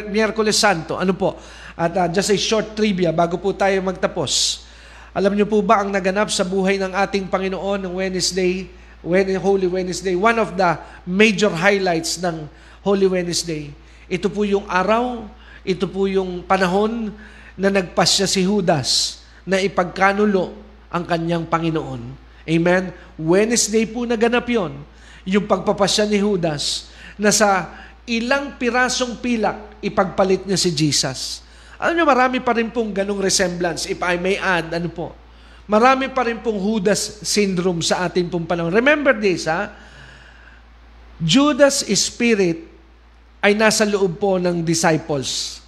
Miyerkules 0.09 0.57
Santo. 0.57 0.97
Ano 0.97 1.13
po? 1.13 1.37
At 1.77 1.93
uh, 1.93 2.09
just 2.09 2.33
a 2.33 2.39
short 2.41 2.73
trivia 2.73 3.13
bago 3.13 3.37
po 3.37 3.53
tayo 3.53 3.77
magtapos. 3.85 4.65
Alam 5.13 5.37
niyo 5.37 5.45
po 5.45 5.61
ba 5.61 5.85
ang 5.85 5.93
naganap 5.93 6.33
sa 6.33 6.41
buhay 6.49 6.81
ng 6.81 6.97
ating 6.97 7.29
Panginoon 7.29 7.85
ng 7.85 7.93
Wednesday, 8.01 8.73
when 9.03 9.29
Holy 9.39 9.69
Wednesday? 9.69 10.15
One 10.15 10.39
of 10.39 10.55
the 10.55 10.79
major 11.05 11.51
highlights 11.51 12.23
ng 12.23 12.47
Holy 12.83 13.07
Wednesday. 13.07 13.71
Ito 14.11 14.31
po 14.31 14.43
yung 14.47 14.67
araw, 14.67 15.27
ito 15.63 15.87
po 15.87 16.11
yung 16.11 16.43
panahon 16.43 17.15
na 17.55 17.69
nagpasya 17.71 18.27
si 18.27 18.43
Judas 18.43 19.23
na 19.47 19.59
ipagkanulo 19.63 20.55
ang 20.91 21.05
kanyang 21.07 21.47
Panginoon. 21.47 22.03
Amen? 22.43 22.91
Wednesday 23.19 23.87
po 23.87 24.03
naganap 24.03 24.47
yon 24.51 24.75
yung 25.23 25.47
pagpapasya 25.47 26.11
ni 26.11 26.19
Judas 26.19 26.91
na 27.15 27.31
sa 27.31 27.71
ilang 28.07 28.59
pirasong 28.59 29.23
pilak 29.23 29.79
ipagpalit 29.79 30.43
niya 30.43 30.59
si 30.59 30.75
Jesus. 30.75 31.43
Alam 31.79 31.99
niyo, 31.99 32.07
marami 32.07 32.39
pa 32.39 32.55
rin 32.55 32.71
pong 32.71 32.95
ganong 32.95 33.23
resemblance. 33.23 33.87
If 33.91 33.99
I 34.03 34.19
may 34.19 34.39
add, 34.39 34.71
ano 34.71 34.91
po, 34.91 35.15
marami 35.67 36.11
pa 36.11 36.27
rin 36.27 36.39
pong 36.43 36.59
Judas 36.59 37.23
syndrome 37.23 37.81
sa 37.83 38.07
ating 38.09 38.27
pong 38.29 38.47
panahon. 38.47 38.75
Remember 38.75 39.15
this, 39.15 39.47
ha? 39.47 39.71
Judas' 41.23 41.87
spirit 41.99 42.67
ay 43.43 43.55
nasa 43.55 43.87
loob 43.87 44.19
po 44.19 44.39
ng 44.39 44.63
disciples. 44.63 45.63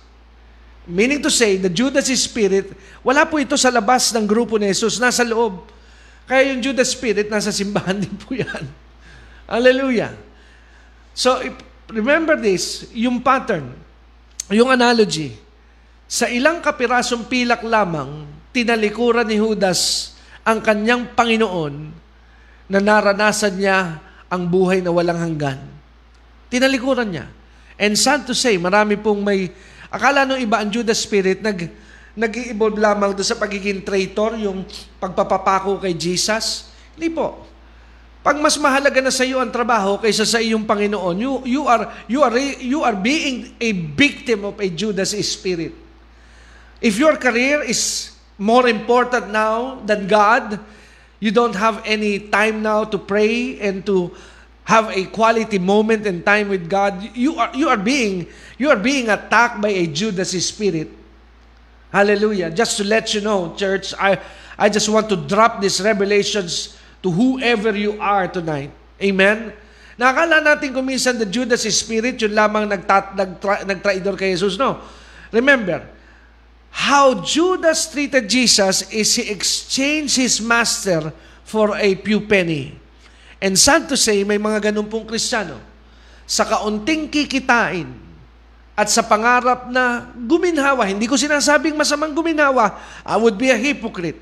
Meaning 0.85 1.25
to 1.25 1.33
say, 1.33 1.57
the 1.57 1.73
Judas 1.73 2.13
spirit, 2.13 2.75
wala 3.01 3.25
po 3.25 3.41
ito 3.41 3.57
sa 3.57 3.73
labas 3.73 4.13
ng 4.13 4.29
grupo 4.29 4.61
ni 4.61 4.69
Jesus, 4.69 5.01
nasa 5.01 5.25
loob. 5.25 5.65
Kaya 6.29 6.53
yung 6.53 6.61
Judas 6.61 6.93
spirit, 6.93 7.33
nasa 7.33 7.49
simbahan 7.49 7.97
din 8.05 8.15
po 8.15 8.37
yan. 8.37 8.69
Hallelujah. 9.49 10.13
So, 11.17 11.41
remember 11.89 12.37
this, 12.37 12.91
yung 12.93 13.23
pattern, 13.23 13.73
yung 14.53 14.69
analogy, 14.69 15.37
sa 16.05 16.29
ilang 16.29 16.61
kapirasong 16.61 17.31
pilak 17.31 17.65
lamang, 17.65 18.29
tinalikuran 18.55 19.27
ni 19.27 19.43
Judas 19.43 20.15
ang 20.47 20.63
kanyang 20.63 21.11
Panginoon 21.19 21.75
na 22.71 22.79
naranasan 22.79 23.59
niya 23.59 23.99
ang 24.31 24.47
buhay 24.47 24.79
na 24.79 24.95
walang 24.95 25.19
hanggan. 25.19 25.59
Tinalikuran 26.49 27.11
niya. 27.11 27.27
And 27.75 27.99
sad 27.99 28.31
to 28.31 28.35
say, 28.39 28.55
marami 28.55 28.95
pong 28.95 29.27
may 29.27 29.51
Akala 29.95 30.27
nung 30.27 30.43
iba 30.43 30.59
ang 30.59 30.75
Judas 30.75 30.99
Spirit, 31.07 31.39
nag, 31.39 31.71
nag-evolve 32.19 32.83
lamang 32.83 33.15
doon 33.15 33.23
sa 33.23 33.39
pagiging 33.39 33.87
traitor, 33.87 34.35
yung 34.43 34.67
pagpapapako 34.99 35.79
kay 35.79 35.95
Jesus. 35.95 36.67
Hindi 36.99 37.15
po. 37.15 37.47
Pag 38.27 38.43
mas 38.43 38.59
mahalaga 38.59 38.99
na 38.99 39.15
sa 39.15 39.23
iyo 39.23 39.39
ang 39.39 39.55
trabaho 39.55 40.03
kaysa 40.03 40.27
sa 40.27 40.43
iyong 40.43 40.67
Panginoon, 40.67 41.15
you, 41.15 41.33
you, 41.47 41.63
are, 41.71 41.95
you, 42.11 42.27
are, 42.27 42.35
you 42.59 42.81
are 42.83 42.99
being 42.99 43.55
a 43.63 43.71
victim 43.95 44.43
of 44.43 44.59
a 44.59 44.67
Judas 44.67 45.15
spirit. 45.15 45.71
If 46.83 46.99
your 46.99 47.15
career 47.15 47.63
is 47.63 48.11
more 48.39 48.69
important 48.69 49.31
now 49.31 49.81
than 49.87 50.07
God, 50.07 50.59
you 51.21 51.31
don't 51.31 51.55
have 51.55 51.83
any 51.87 52.19
time 52.19 52.63
now 52.63 52.85
to 52.85 52.99
pray 52.99 53.59
and 53.61 53.85
to 53.87 54.15
have 54.65 54.91
a 54.91 55.05
quality 55.07 55.59
moment 55.59 56.07
and 56.07 56.25
time 56.25 56.49
with 56.49 56.69
God, 56.69 56.97
you 57.15 57.37
are 57.37 57.53
you 57.55 57.69
are 57.69 57.77
being 57.77 58.27
you 58.57 58.71
are 58.71 58.81
being 58.81 59.09
attacked 59.09 59.61
by 59.61 59.69
a 59.69 59.87
Judas 59.87 60.33
spirit. 60.45 60.89
Hallelujah. 61.93 62.51
Just 62.51 62.77
to 62.79 62.85
let 62.85 63.15
you 63.15 63.21
know, 63.21 63.55
church, 63.55 63.95
I 64.01 64.19
I 64.59 64.69
just 64.69 64.89
want 64.89 65.09
to 65.13 65.17
drop 65.17 65.61
these 65.61 65.81
revelations 65.81 66.77
to 67.05 67.13
whoever 67.13 67.77
you 67.77 68.01
are 68.01 68.27
tonight. 68.27 68.73
Amen. 68.99 69.53
Nakakala 69.95 70.43
natin 70.43 70.75
kuminsan 70.75 71.23
the 71.23 71.29
Judas 71.29 71.63
spirit, 71.71 72.19
yun 72.19 72.35
lamang 72.35 72.67
nagtra, 72.67 73.15
nagtraidor 73.63 74.19
kay 74.19 74.35
Jesus. 74.35 74.59
No. 74.59 74.83
Remember, 75.31 75.87
how 76.75 77.23
Judas 77.23 77.87
treated 77.87 78.27
Jesus 78.27 78.91
is 78.91 79.15
he 79.15 79.31
exchanged 79.31 80.19
his 80.19 80.43
master 80.43 81.15
for 81.47 81.79
a 81.79 81.95
few 82.03 82.27
penny. 82.27 82.75
And 83.39 83.55
sad 83.55 83.87
to 83.93 83.97
say, 83.97 84.27
may 84.27 84.43
mga 84.43 84.75
ganun 84.75 84.91
pong 84.91 85.07
kristyano. 85.07 85.63
Sa 86.27 86.43
kaunting 86.43 87.07
kikitain 87.07 87.87
at 88.75 88.91
sa 88.91 89.07
pangarap 89.07 89.71
na 89.71 90.11
guminhawa, 90.19 90.91
hindi 90.91 91.07
ko 91.07 91.15
sinasabing 91.15 91.79
masamang 91.79 92.11
guminhawa, 92.11 92.75
I 93.07 93.15
would 93.23 93.39
be 93.39 93.55
a 93.55 93.59
hypocrite. 93.61 94.19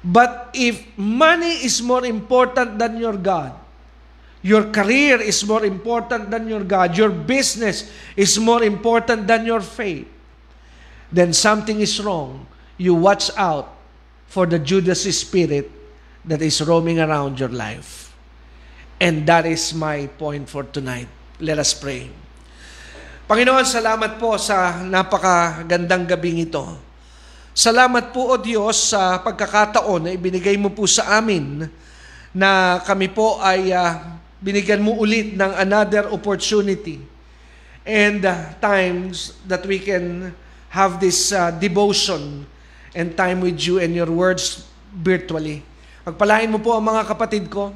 But 0.00 0.56
if 0.56 0.80
money 0.96 1.68
is 1.68 1.84
more 1.84 2.08
important 2.08 2.80
than 2.80 2.96
your 2.96 3.18
God, 3.18 3.52
your 4.40 4.72
career 4.72 5.20
is 5.20 5.44
more 5.44 5.68
important 5.68 6.32
than 6.32 6.48
your 6.48 6.64
God, 6.64 6.96
your 6.96 7.12
business 7.12 7.92
is 8.16 8.40
more 8.40 8.64
important 8.64 9.28
than 9.28 9.44
your 9.44 9.60
faith, 9.60 10.06
then 11.16 11.32
something 11.32 11.80
is 11.80 11.96
wrong. 11.98 12.44
You 12.76 12.92
watch 12.92 13.32
out 13.40 13.72
for 14.28 14.44
the 14.44 14.60
Judas 14.60 15.08
spirit 15.08 15.72
that 16.28 16.44
is 16.44 16.60
roaming 16.60 17.00
around 17.00 17.40
your 17.40 17.48
life. 17.48 18.12
And 19.00 19.24
that 19.24 19.48
is 19.48 19.72
my 19.72 20.12
point 20.20 20.48
for 20.48 20.64
tonight. 20.68 21.08
Let 21.40 21.56
us 21.56 21.72
pray. 21.72 22.08
Panginoon, 23.26 23.66
salamat 23.66 24.22
po 24.22 24.38
sa 24.38 24.84
napakagandang 24.84 26.06
gabing 26.06 26.46
ito. 26.46 26.62
Salamat 27.56 28.12
po, 28.12 28.30
O 28.30 28.36
Diyos, 28.36 28.92
sa 28.92 29.18
pagkakataon 29.24 30.06
na 30.06 30.10
ibinigay 30.12 30.60
mo 30.60 30.70
po 30.70 30.84
sa 30.84 31.16
amin 31.16 31.66
na 32.36 32.78
kami 32.84 33.08
po 33.08 33.40
ay 33.40 33.72
uh, 33.72 34.20
binigyan 34.44 34.84
mo 34.84 34.92
ulit 35.00 35.32
ng 35.32 35.52
another 35.56 36.12
opportunity 36.12 37.00
and 37.82 38.28
uh, 38.28 38.52
times 38.60 39.32
that 39.48 39.64
we 39.64 39.80
can 39.80 40.36
have 40.76 41.00
this 41.00 41.32
uh, 41.32 41.48
devotion 41.56 42.44
and 42.92 43.16
time 43.16 43.40
with 43.40 43.56
you 43.64 43.80
and 43.80 43.96
your 43.96 44.12
words 44.12 44.68
virtually. 44.92 45.64
Pagpalain 46.04 46.52
mo 46.52 46.60
po 46.60 46.76
ang 46.76 46.84
mga 46.84 47.08
kapatid 47.08 47.48
ko. 47.48 47.72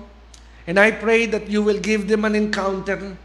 And 0.68 0.76
I 0.76 0.92
pray 0.92 1.24
that 1.32 1.48
you 1.48 1.64
will 1.64 1.80
give 1.80 2.04
them 2.04 2.28
an 2.28 2.36
encounter 2.36 3.16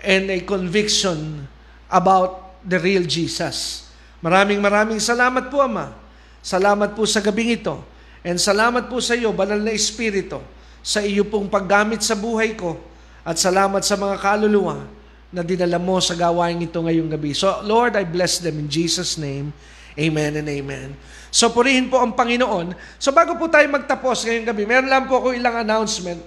and 0.00 0.24
a 0.32 0.40
conviction 0.40 1.44
about 1.92 2.56
the 2.64 2.80
real 2.80 3.04
Jesus. 3.04 3.86
Maraming 4.24 4.64
maraming 4.64 4.98
salamat 4.98 5.52
po, 5.52 5.60
Ama. 5.60 5.92
Salamat 6.40 6.96
po 6.96 7.04
sa 7.04 7.20
gabing 7.20 7.60
ito. 7.60 7.76
And 8.24 8.40
salamat 8.40 8.88
po 8.88 8.98
sa 9.04 9.12
iyo, 9.12 9.30
Banal 9.36 9.60
na 9.60 9.76
Espiritu, 9.76 10.40
sa 10.80 11.04
iyo 11.04 11.28
pong 11.28 11.52
paggamit 11.52 12.00
sa 12.00 12.16
buhay 12.16 12.56
ko. 12.56 12.80
At 13.22 13.36
salamat 13.38 13.84
sa 13.84 13.94
mga 13.94 14.16
kaluluwa 14.18 15.01
na 15.32 15.40
dinala 15.40 15.80
mo 15.80 15.96
sa 15.98 16.12
gawain 16.12 16.60
ito 16.60 16.76
ngayong 16.76 17.08
gabi. 17.08 17.32
So, 17.32 17.64
Lord, 17.64 17.96
I 17.96 18.04
bless 18.04 18.38
them 18.38 18.60
in 18.60 18.68
Jesus' 18.68 19.16
name. 19.16 19.56
Amen 19.96 20.40
and 20.40 20.48
amen. 20.48 20.96
So 21.28 21.52
purihin 21.52 21.88
po 21.88 22.00
ang 22.00 22.16
Panginoon. 22.16 22.72
So 22.96 23.12
bago 23.12 23.36
po 23.36 23.48
tayo 23.48 23.64
magtapos 23.68 24.24
ngayong 24.24 24.46
gabi, 24.48 24.64
meron 24.64 24.88
lang 24.88 25.04
po 25.04 25.20
ako 25.20 25.36
ilang 25.36 25.60
announcement 25.60 26.20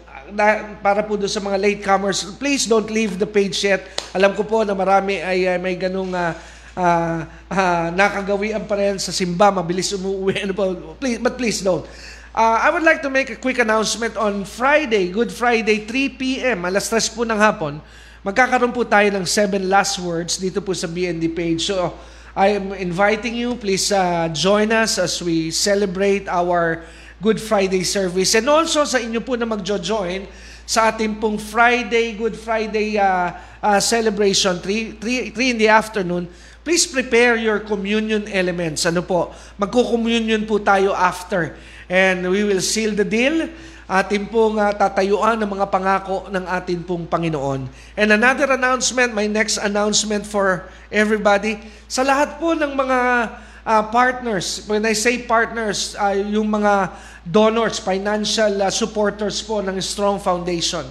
para 0.81 1.05
po 1.05 1.17
doon 1.17 1.29
sa 1.29 1.41
mga 1.41 1.57
latecomers. 1.61 2.25
Please 2.37 2.65
don't 2.65 2.89
leave 2.89 3.17
the 3.17 3.29
page 3.29 3.57
yet. 3.61 3.85
Alam 4.13 4.33
ko 4.33 4.45
po 4.45 4.65
na 4.65 4.73
marami 4.73 5.21
ay, 5.21 5.45
ay 5.45 5.57
may 5.61 5.77
ganung 5.77 6.13
uh, 6.13 6.33
uh, 6.77 7.25
uh, 7.49 7.87
nakagawian 7.93 8.65
pa 8.65 8.77
rin 8.77 8.97
sa 8.97 9.13
simba, 9.13 9.49
mabilis 9.49 9.93
umuwi. 9.93 10.37
Ano 10.45 10.53
po, 10.53 10.65
please, 10.97 11.17
but 11.21 11.37
please 11.37 11.61
don't. 11.61 11.85
Uh, 12.35 12.57
I 12.61 12.73
would 12.73 12.83
like 12.83 12.99
to 13.05 13.09
make 13.09 13.31
a 13.31 13.39
quick 13.39 13.61
announcement 13.61 14.17
on 14.17 14.43
Friday, 14.43 15.09
Good 15.09 15.31
Friday, 15.31 15.87
3 15.87 16.19
p.m., 16.21 16.65
alas 16.67 16.91
3 16.91 17.15
po 17.15 17.23
ng 17.23 17.39
hapon. 17.39 17.79
Magkakaroon 18.25 18.73
po 18.73 18.81
tayo 18.81 19.05
ng 19.13 19.21
seven 19.21 19.69
last 19.69 20.01
words 20.01 20.41
dito 20.41 20.57
po 20.57 20.73
sa 20.73 20.89
BND 20.89 21.29
page. 21.29 21.69
So, 21.69 21.93
I 22.33 22.57
am 22.57 22.73
inviting 22.73 23.37
you, 23.37 23.53
please 23.53 23.93
uh, 23.93 24.33
join 24.33 24.73
us 24.73 24.97
as 24.97 25.21
we 25.21 25.53
celebrate 25.53 26.25
our 26.25 26.81
Good 27.21 27.37
Friday 27.37 27.85
service. 27.85 28.33
And 28.33 28.49
also 28.49 28.81
sa 28.81 28.97
inyo 28.97 29.21
po 29.21 29.37
na 29.37 29.45
magjo-join 29.45 30.25
sa 30.65 30.89
ating 30.89 31.21
pong 31.21 31.37
Friday, 31.37 32.17
Good 32.17 32.33
Friday 32.33 32.97
uh, 32.97 33.29
uh, 33.61 33.77
celebration, 33.77 34.57
3, 34.57 34.97
3, 34.97 35.29
3 35.29 35.53
in 35.53 35.57
the 35.61 35.69
afternoon, 35.69 36.25
please 36.65 36.89
prepare 36.89 37.37
your 37.37 37.61
communion 37.61 38.25
elements. 38.33 38.89
Ano 38.89 39.05
po, 39.05 39.37
magko-communion 39.61 40.49
po 40.49 40.57
tayo 40.65 40.97
after. 40.97 41.53
And 41.85 42.25
we 42.33 42.41
will 42.41 42.65
seal 42.65 42.97
the 42.97 43.05
deal 43.05 43.53
atin 43.85 44.25
pong 44.25 44.57
uh, 44.57 44.73
tatayuan 44.73 45.37
ng 45.37 45.49
mga 45.49 45.67
pangako 45.69 46.25
ng 46.33 46.45
atin 46.49 46.81
pong 46.81 47.05
Panginoon. 47.05 47.69
And 47.93 48.09
another 48.09 48.49
announcement, 48.57 49.13
my 49.13 49.29
next 49.29 49.61
announcement 49.61 50.25
for 50.25 50.65
everybody, 50.89 51.61
sa 51.85 52.01
lahat 52.01 52.41
po 52.41 52.57
ng 52.57 52.73
mga 52.73 52.99
uh, 53.61 53.83
partners, 53.93 54.65
when 54.65 54.85
I 54.89 54.97
say 54.97 55.21
partners, 55.21 55.93
uh, 56.01 56.17
yung 56.17 56.49
mga 56.49 56.97
donors, 57.25 57.77
financial 57.77 58.57
uh, 58.61 58.73
supporters 58.73 59.45
po 59.45 59.61
ng 59.61 59.77
Strong 59.77 60.21
Foundation. 60.21 60.85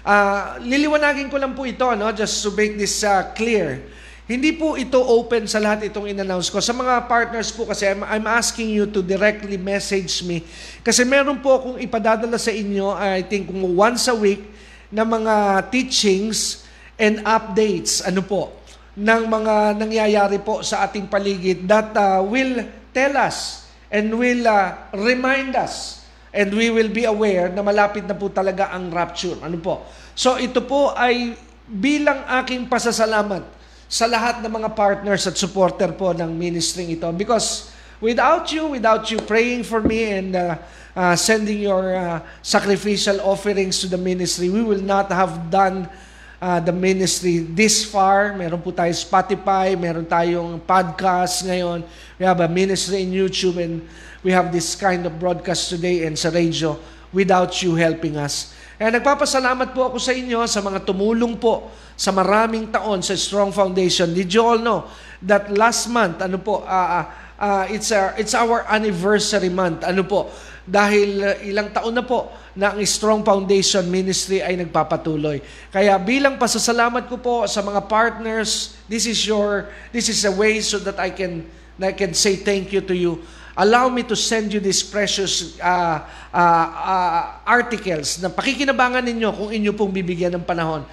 Uh, 0.00 0.56
liliwanagin 0.64 1.28
ko 1.28 1.36
lang 1.36 1.52
po 1.52 1.68
ito, 1.68 1.84
no? 1.96 2.08
just 2.16 2.40
to 2.40 2.48
make 2.56 2.80
this 2.80 3.04
uh, 3.04 3.28
clear. 3.36 3.84
Hindi 4.28 4.52
po 4.52 4.76
ito 4.76 5.00
open 5.00 5.48
sa 5.48 5.56
lahat 5.56 5.88
itong 5.88 6.04
in-announce 6.04 6.52
ko. 6.52 6.60
Sa 6.60 6.76
mga 6.76 7.08
partners 7.08 7.48
po 7.48 7.64
kasi, 7.64 7.88
I'm, 7.88 8.04
I'm 8.04 8.28
asking 8.28 8.68
you 8.68 8.84
to 8.84 9.00
directly 9.00 9.56
message 9.56 10.20
me. 10.20 10.44
Kasi 10.84 11.00
meron 11.08 11.40
po 11.40 11.56
akong 11.56 11.80
ipadadala 11.80 12.36
sa 12.36 12.52
inyo, 12.52 12.92
I 12.92 13.24
think 13.24 13.48
once 13.56 14.04
a 14.04 14.12
week, 14.12 14.44
na 14.92 15.08
mga 15.08 15.64
teachings 15.72 16.68
and 17.00 17.24
updates, 17.24 18.04
ano 18.04 18.20
po, 18.20 18.52
ng 19.00 19.22
mga 19.32 19.80
nangyayari 19.80 20.44
po 20.44 20.60
sa 20.60 20.84
ating 20.84 21.08
paligid 21.08 21.64
that 21.64 21.96
uh, 21.96 22.20
will 22.20 22.68
tell 22.92 23.16
us 23.16 23.64
and 23.88 24.12
will 24.12 24.44
uh, 24.44 24.76
remind 24.92 25.56
us 25.56 26.04
and 26.36 26.52
we 26.52 26.68
will 26.68 26.92
be 26.92 27.08
aware 27.08 27.48
na 27.48 27.64
malapit 27.64 28.04
na 28.04 28.12
po 28.12 28.28
talaga 28.28 28.76
ang 28.76 28.92
rapture. 28.92 29.40
Ano 29.40 29.56
po? 29.56 29.88
So 30.12 30.36
ito 30.36 30.60
po 30.60 30.92
ay 30.92 31.32
bilang 31.64 32.28
aking 32.44 32.68
pasasalamat 32.68 33.57
sa 33.88 34.04
lahat 34.04 34.44
ng 34.44 34.52
mga 34.52 34.76
partners 34.76 35.24
at 35.24 35.40
supporter 35.40 35.88
po 35.96 36.12
ng 36.12 36.28
ministry 36.36 36.92
ito. 36.92 37.08
Because 37.16 37.72
without 38.04 38.52
you, 38.52 38.68
without 38.68 39.08
you 39.08 39.16
praying 39.24 39.64
for 39.64 39.80
me 39.80 40.12
and 40.12 40.36
uh, 40.36 40.60
uh, 40.92 41.16
sending 41.16 41.64
your 41.64 41.96
uh, 41.96 42.20
sacrificial 42.44 43.16
offerings 43.24 43.80
to 43.80 43.88
the 43.88 43.96
ministry, 43.96 44.52
we 44.52 44.60
will 44.60 44.84
not 44.84 45.08
have 45.08 45.48
done 45.48 45.88
uh, 46.36 46.60
the 46.60 46.72
ministry 46.72 47.40
this 47.40 47.82
far. 47.88 48.36
Meron 48.36 48.60
po 48.60 48.76
tayo 48.76 48.92
Spotify, 48.92 49.72
meron 49.72 50.04
tayong 50.04 50.60
podcast 50.62 51.48
ngayon. 51.48 51.80
We 52.20 52.28
have 52.28 52.44
a 52.44 52.50
ministry 52.50 53.02
in 53.02 53.10
YouTube 53.10 53.56
and 53.56 53.82
we 54.20 54.36
have 54.36 54.52
this 54.52 54.76
kind 54.76 55.08
of 55.08 55.16
broadcast 55.16 55.72
today 55.72 56.04
and 56.04 56.12
sa 56.12 56.28
radio 56.28 56.76
without 57.08 57.56
you 57.64 57.72
helping 57.72 58.20
us. 58.20 58.52
Kaya 58.78 58.94
nagpapasalamat 58.94 59.74
po 59.74 59.90
ako 59.90 59.98
sa 59.98 60.14
inyo 60.14 60.46
sa 60.46 60.62
mga 60.62 60.86
tumulong 60.86 61.34
po 61.34 61.66
sa 61.98 62.14
maraming 62.14 62.70
taon 62.70 63.02
sa 63.02 63.18
Strong 63.18 63.50
Foundation. 63.50 64.14
Did 64.14 64.30
you 64.30 64.38
all 64.38 64.62
know 64.62 64.86
that 65.26 65.50
last 65.50 65.90
month, 65.90 66.22
ano 66.22 66.38
po, 66.38 66.62
uh, 66.62 67.02
uh, 67.42 67.66
it's, 67.74 67.90
our, 67.90 68.14
it's 68.14 68.38
our 68.38 68.62
anniversary 68.70 69.50
month. 69.50 69.82
Ano 69.82 70.06
po, 70.06 70.30
dahil 70.62 71.18
uh, 71.18 71.34
ilang 71.42 71.74
taon 71.74 71.90
na 71.90 72.06
po 72.06 72.30
na 72.54 72.70
ang 72.70 72.78
Strong 72.86 73.26
Foundation 73.26 73.82
Ministry 73.90 74.46
ay 74.46 74.54
nagpapatuloy. 74.54 75.42
Kaya 75.74 75.98
bilang 75.98 76.38
pasasalamat 76.38 77.10
ko 77.10 77.18
po 77.18 77.34
sa 77.50 77.66
mga 77.66 77.82
partners, 77.90 78.78
this 78.86 79.10
is 79.10 79.18
your, 79.26 79.66
this 79.90 80.06
is 80.06 80.22
a 80.22 80.30
way 80.30 80.62
so 80.62 80.78
that 80.78 81.02
I 81.02 81.10
can, 81.10 81.42
I 81.82 81.90
can 81.90 82.14
say 82.14 82.38
thank 82.38 82.70
you 82.70 82.78
to 82.86 82.94
you 82.94 83.26
allow 83.58 83.90
me 83.90 84.06
to 84.06 84.14
send 84.14 84.54
you 84.54 84.62
these 84.62 84.86
precious 84.86 85.58
uh, 85.58 86.06
uh, 86.30 86.66
uh, 86.70 87.22
articles 87.42 88.22
na 88.22 88.30
pakikinabangan 88.30 89.02
ninyo 89.02 89.28
kung 89.34 89.50
inyo 89.50 89.74
pong 89.74 89.90
bibigyan 89.90 90.38
ng 90.38 90.46
panahon. 90.46 90.86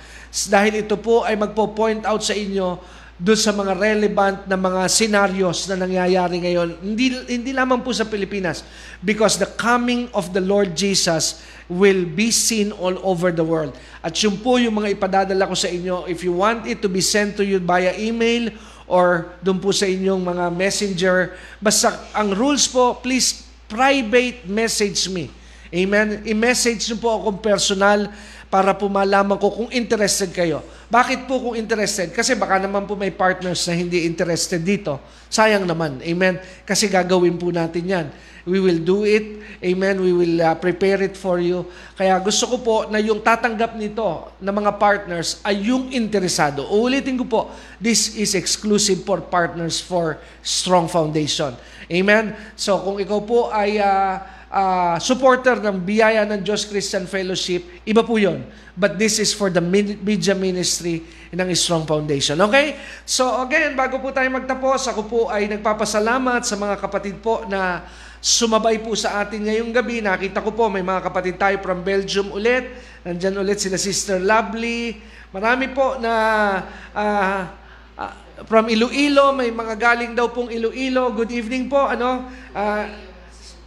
Dahil 0.49 0.81
ito 0.81 0.97
po 0.97 1.21
ay 1.21 1.37
magpo-point 1.37 2.01
out 2.09 2.25
sa 2.25 2.33
inyo 2.33 2.81
doon 3.15 3.39
sa 3.39 3.55
mga 3.55 3.79
relevant 3.79 4.43
na 4.43 4.59
mga 4.59 4.91
scenarios 4.91 5.71
na 5.71 5.79
nangyayari 5.79 6.35
ngayon. 6.43 6.83
Hindi, 6.83 7.05
hindi 7.31 7.51
lamang 7.55 7.79
po 7.79 7.95
sa 7.95 8.03
Pilipinas. 8.03 8.65
Because 8.99 9.39
the 9.39 9.47
coming 9.47 10.11
of 10.11 10.35
the 10.35 10.43
Lord 10.43 10.75
Jesus 10.75 11.39
will 11.71 12.03
be 12.03 12.27
seen 12.27 12.75
all 12.75 12.99
over 13.07 13.31
the 13.31 13.45
world. 13.45 13.71
At 14.03 14.19
yun 14.19 14.35
po 14.43 14.59
yung 14.59 14.75
mga 14.83 14.99
ipadadala 14.99 15.47
ko 15.47 15.55
sa 15.55 15.71
inyo. 15.71 16.11
If 16.11 16.27
you 16.27 16.35
want 16.35 16.67
it 16.67 16.83
to 16.83 16.91
be 16.91 16.99
sent 16.99 17.39
to 17.39 17.45
you 17.47 17.63
via 17.63 17.95
email 17.95 18.51
or 18.85 19.33
doon 19.41 19.57
po 19.57 19.73
sa 19.73 19.89
inyong 19.89 20.21
mga 20.21 20.45
messenger. 20.53 21.17
Basta 21.57 21.97
ang 22.13 22.33
rules 22.33 22.69
po, 22.69 22.97
please 23.01 23.45
private 23.65 24.45
message 24.45 25.09
me. 25.09 25.29
Amen? 25.73 26.21
I-message 26.23 26.87
niyo 26.87 26.97
po 27.01 27.09
akong 27.11 27.41
personal 27.41 28.07
para 28.47 28.71
po 28.77 28.87
malaman 28.87 29.35
ko 29.35 29.51
kung 29.51 29.69
interested 29.73 30.31
kayo. 30.31 30.63
Bakit 30.87 31.25
po 31.25 31.41
kung 31.41 31.55
interested? 31.57 32.13
Kasi 32.13 32.37
baka 32.37 32.61
naman 32.61 32.85
po 32.85 32.93
may 32.93 33.11
partners 33.11 33.65
na 33.67 33.73
hindi 33.73 34.05
interested 34.05 34.61
dito. 34.61 35.01
Sayang 35.27 35.65
naman. 35.65 35.99
Amen? 36.05 36.39
Kasi 36.63 36.87
gagawin 36.87 37.35
po 37.35 37.49
natin 37.49 37.83
yan. 37.83 38.07
We 38.45 38.61
will 38.61 38.77
do 38.77 39.09
it. 39.09 39.41
Amen? 39.65 39.97
We 40.05 40.13
will 40.13 40.37
uh, 40.37 40.53
prepare 40.61 41.01
it 41.01 41.17
for 41.17 41.41
you. 41.41 41.65
Kaya 41.97 42.21
gusto 42.21 42.45
ko 42.45 42.57
po 42.61 42.75
na 42.85 43.01
yung 43.01 43.25
tatanggap 43.25 43.73
nito 43.73 44.29
na 44.37 44.53
mga 44.53 44.77
partners 44.77 45.41
ay 45.41 45.65
yung 45.73 45.89
interesado. 45.89 46.61
Uulitin 46.69 47.17
ko 47.17 47.25
po, 47.25 47.41
this 47.81 48.13
is 48.13 48.37
exclusive 48.37 49.01
for 49.01 49.17
partners 49.17 49.81
for 49.81 50.21
Strong 50.45 50.93
Foundation. 50.93 51.57
Amen? 51.89 52.37
So 52.53 52.77
kung 52.85 53.01
ikaw 53.01 53.19
po 53.25 53.49
ay 53.49 53.81
uh, 53.81 54.21
uh, 54.53 54.95
supporter 55.01 55.57
ng 55.57 55.81
biyaya 55.81 56.21
ng 56.29 56.45
Diyos 56.45 56.69
Christian 56.69 57.09
Fellowship, 57.09 57.65
iba 57.81 58.05
po 58.05 58.21
yon. 58.21 58.45
But 58.77 58.99
this 59.01 59.17
is 59.17 59.31
for 59.31 59.49
the 59.49 59.63
media 59.63 60.35
ministry 60.35 61.01
ng 61.31 61.47
Strong 61.55 61.87
Foundation. 61.87 62.37
Okay? 62.45 62.77
So 63.07 63.41
again, 63.41 63.73
bago 63.73 63.97
po 63.97 64.13
tayo 64.13 64.27
magtapos, 64.29 64.85
ako 64.91 65.01
po 65.07 65.19
ay 65.31 65.49
nagpapasalamat 65.49 66.45
sa 66.45 66.55
mga 66.59 66.75
kapatid 66.77 67.17
po 67.23 67.47
na 67.49 67.87
sumabay 68.23 68.79
po 68.83 68.93
sa 68.93 69.23
atin 69.23 69.45
ngayong 69.45 69.71
gabi. 69.71 70.03
Nakita 70.03 70.43
ko 70.43 70.51
po, 70.55 70.67
may 70.67 70.83
mga 70.83 71.01
kapatid 71.05 71.35
tayo 71.39 71.59
from 71.59 71.81
Belgium 71.81 72.31
ulit. 72.31 72.69
Nandyan 73.05 73.37
ulit 73.39 73.61
sila 73.61 73.77
Sister 73.77 74.17
Lovely. 74.17 74.97
Marami 75.35 75.71
po 75.75 75.99
na 75.99 76.13
uh, 76.95 77.41
uh, 77.99 78.13
from 78.43 78.67
Iloilo, 78.67 79.31
may 79.31 79.51
mga 79.51 79.75
galing 79.79 80.11
daw 80.11 80.27
pong 80.27 80.51
Iloilo. 80.51 81.15
Good 81.15 81.31
evening 81.31 81.71
po. 81.71 81.87
Ano? 81.87 82.27
Uh, 82.51 82.83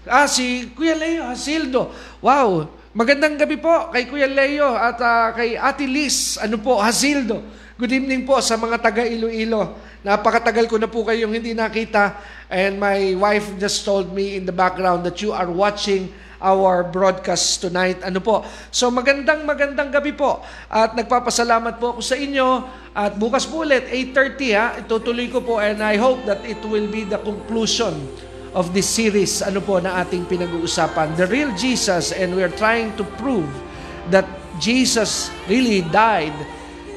ah, 0.05 0.29
si 0.29 0.69
Kuya 0.77 0.93
Leo 0.93 1.29
Hasildo. 1.29 1.89
Wow, 2.21 2.69
magandang 2.93 3.41
gabi 3.41 3.57
po 3.57 3.89
kay 3.93 4.05
Kuya 4.05 4.29
Leo 4.29 4.73
at 4.77 5.01
uh, 5.01 5.33
kay 5.33 5.57
Ate 5.57 5.89
Liz. 5.89 6.37
Ano 6.41 6.61
po, 6.61 6.77
Hasildo. 6.77 7.41
Good 7.79 7.95
evening 7.95 8.27
po 8.27 8.43
sa 8.43 8.59
mga 8.59 8.83
taga 8.83 9.07
Iloilo. 9.07 9.79
Napakatagal 10.03 10.67
ko 10.67 10.83
na 10.83 10.91
po 10.91 11.07
kayong 11.07 11.31
hindi 11.31 11.55
nakita 11.55 12.19
and 12.51 12.75
my 12.75 13.15
wife 13.15 13.55
just 13.55 13.87
told 13.87 14.11
me 14.11 14.35
in 14.35 14.43
the 14.43 14.51
background 14.51 15.07
that 15.07 15.23
you 15.23 15.31
are 15.31 15.47
watching 15.47 16.11
our 16.43 16.83
broadcast 16.83 17.63
tonight. 17.63 18.03
Ano 18.03 18.19
po? 18.19 18.43
So 18.75 18.91
magandang 18.91 19.47
magandang 19.47 19.95
gabi 19.95 20.11
po. 20.11 20.43
At 20.67 20.99
nagpapasalamat 20.99 21.79
po 21.79 21.95
ako 21.95 22.03
sa 22.03 22.19
inyo. 22.19 22.67
At 22.99 23.15
bukas 23.15 23.47
po 23.47 23.63
ulit, 23.63 23.87
8.30 23.87 24.59
ha, 24.59 24.67
itutuloy 24.83 25.31
ko 25.31 25.39
po 25.39 25.63
and 25.63 25.79
I 25.79 26.03
hope 26.03 26.27
that 26.27 26.43
it 26.43 26.59
will 26.67 26.91
be 26.91 27.07
the 27.07 27.23
conclusion 27.23 27.95
of 28.59 28.75
this 28.75 28.91
series 28.91 29.39
ano 29.39 29.63
po 29.63 29.79
na 29.79 30.03
ating 30.03 30.27
pinag-uusapan. 30.27 31.15
The 31.15 31.31
real 31.31 31.55
Jesus 31.55 32.11
and 32.11 32.35
we're 32.35 32.51
trying 32.59 32.99
to 32.99 33.07
prove 33.23 33.47
that 34.11 34.27
Jesus 34.59 35.31
really 35.47 35.87
died 35.95 36.35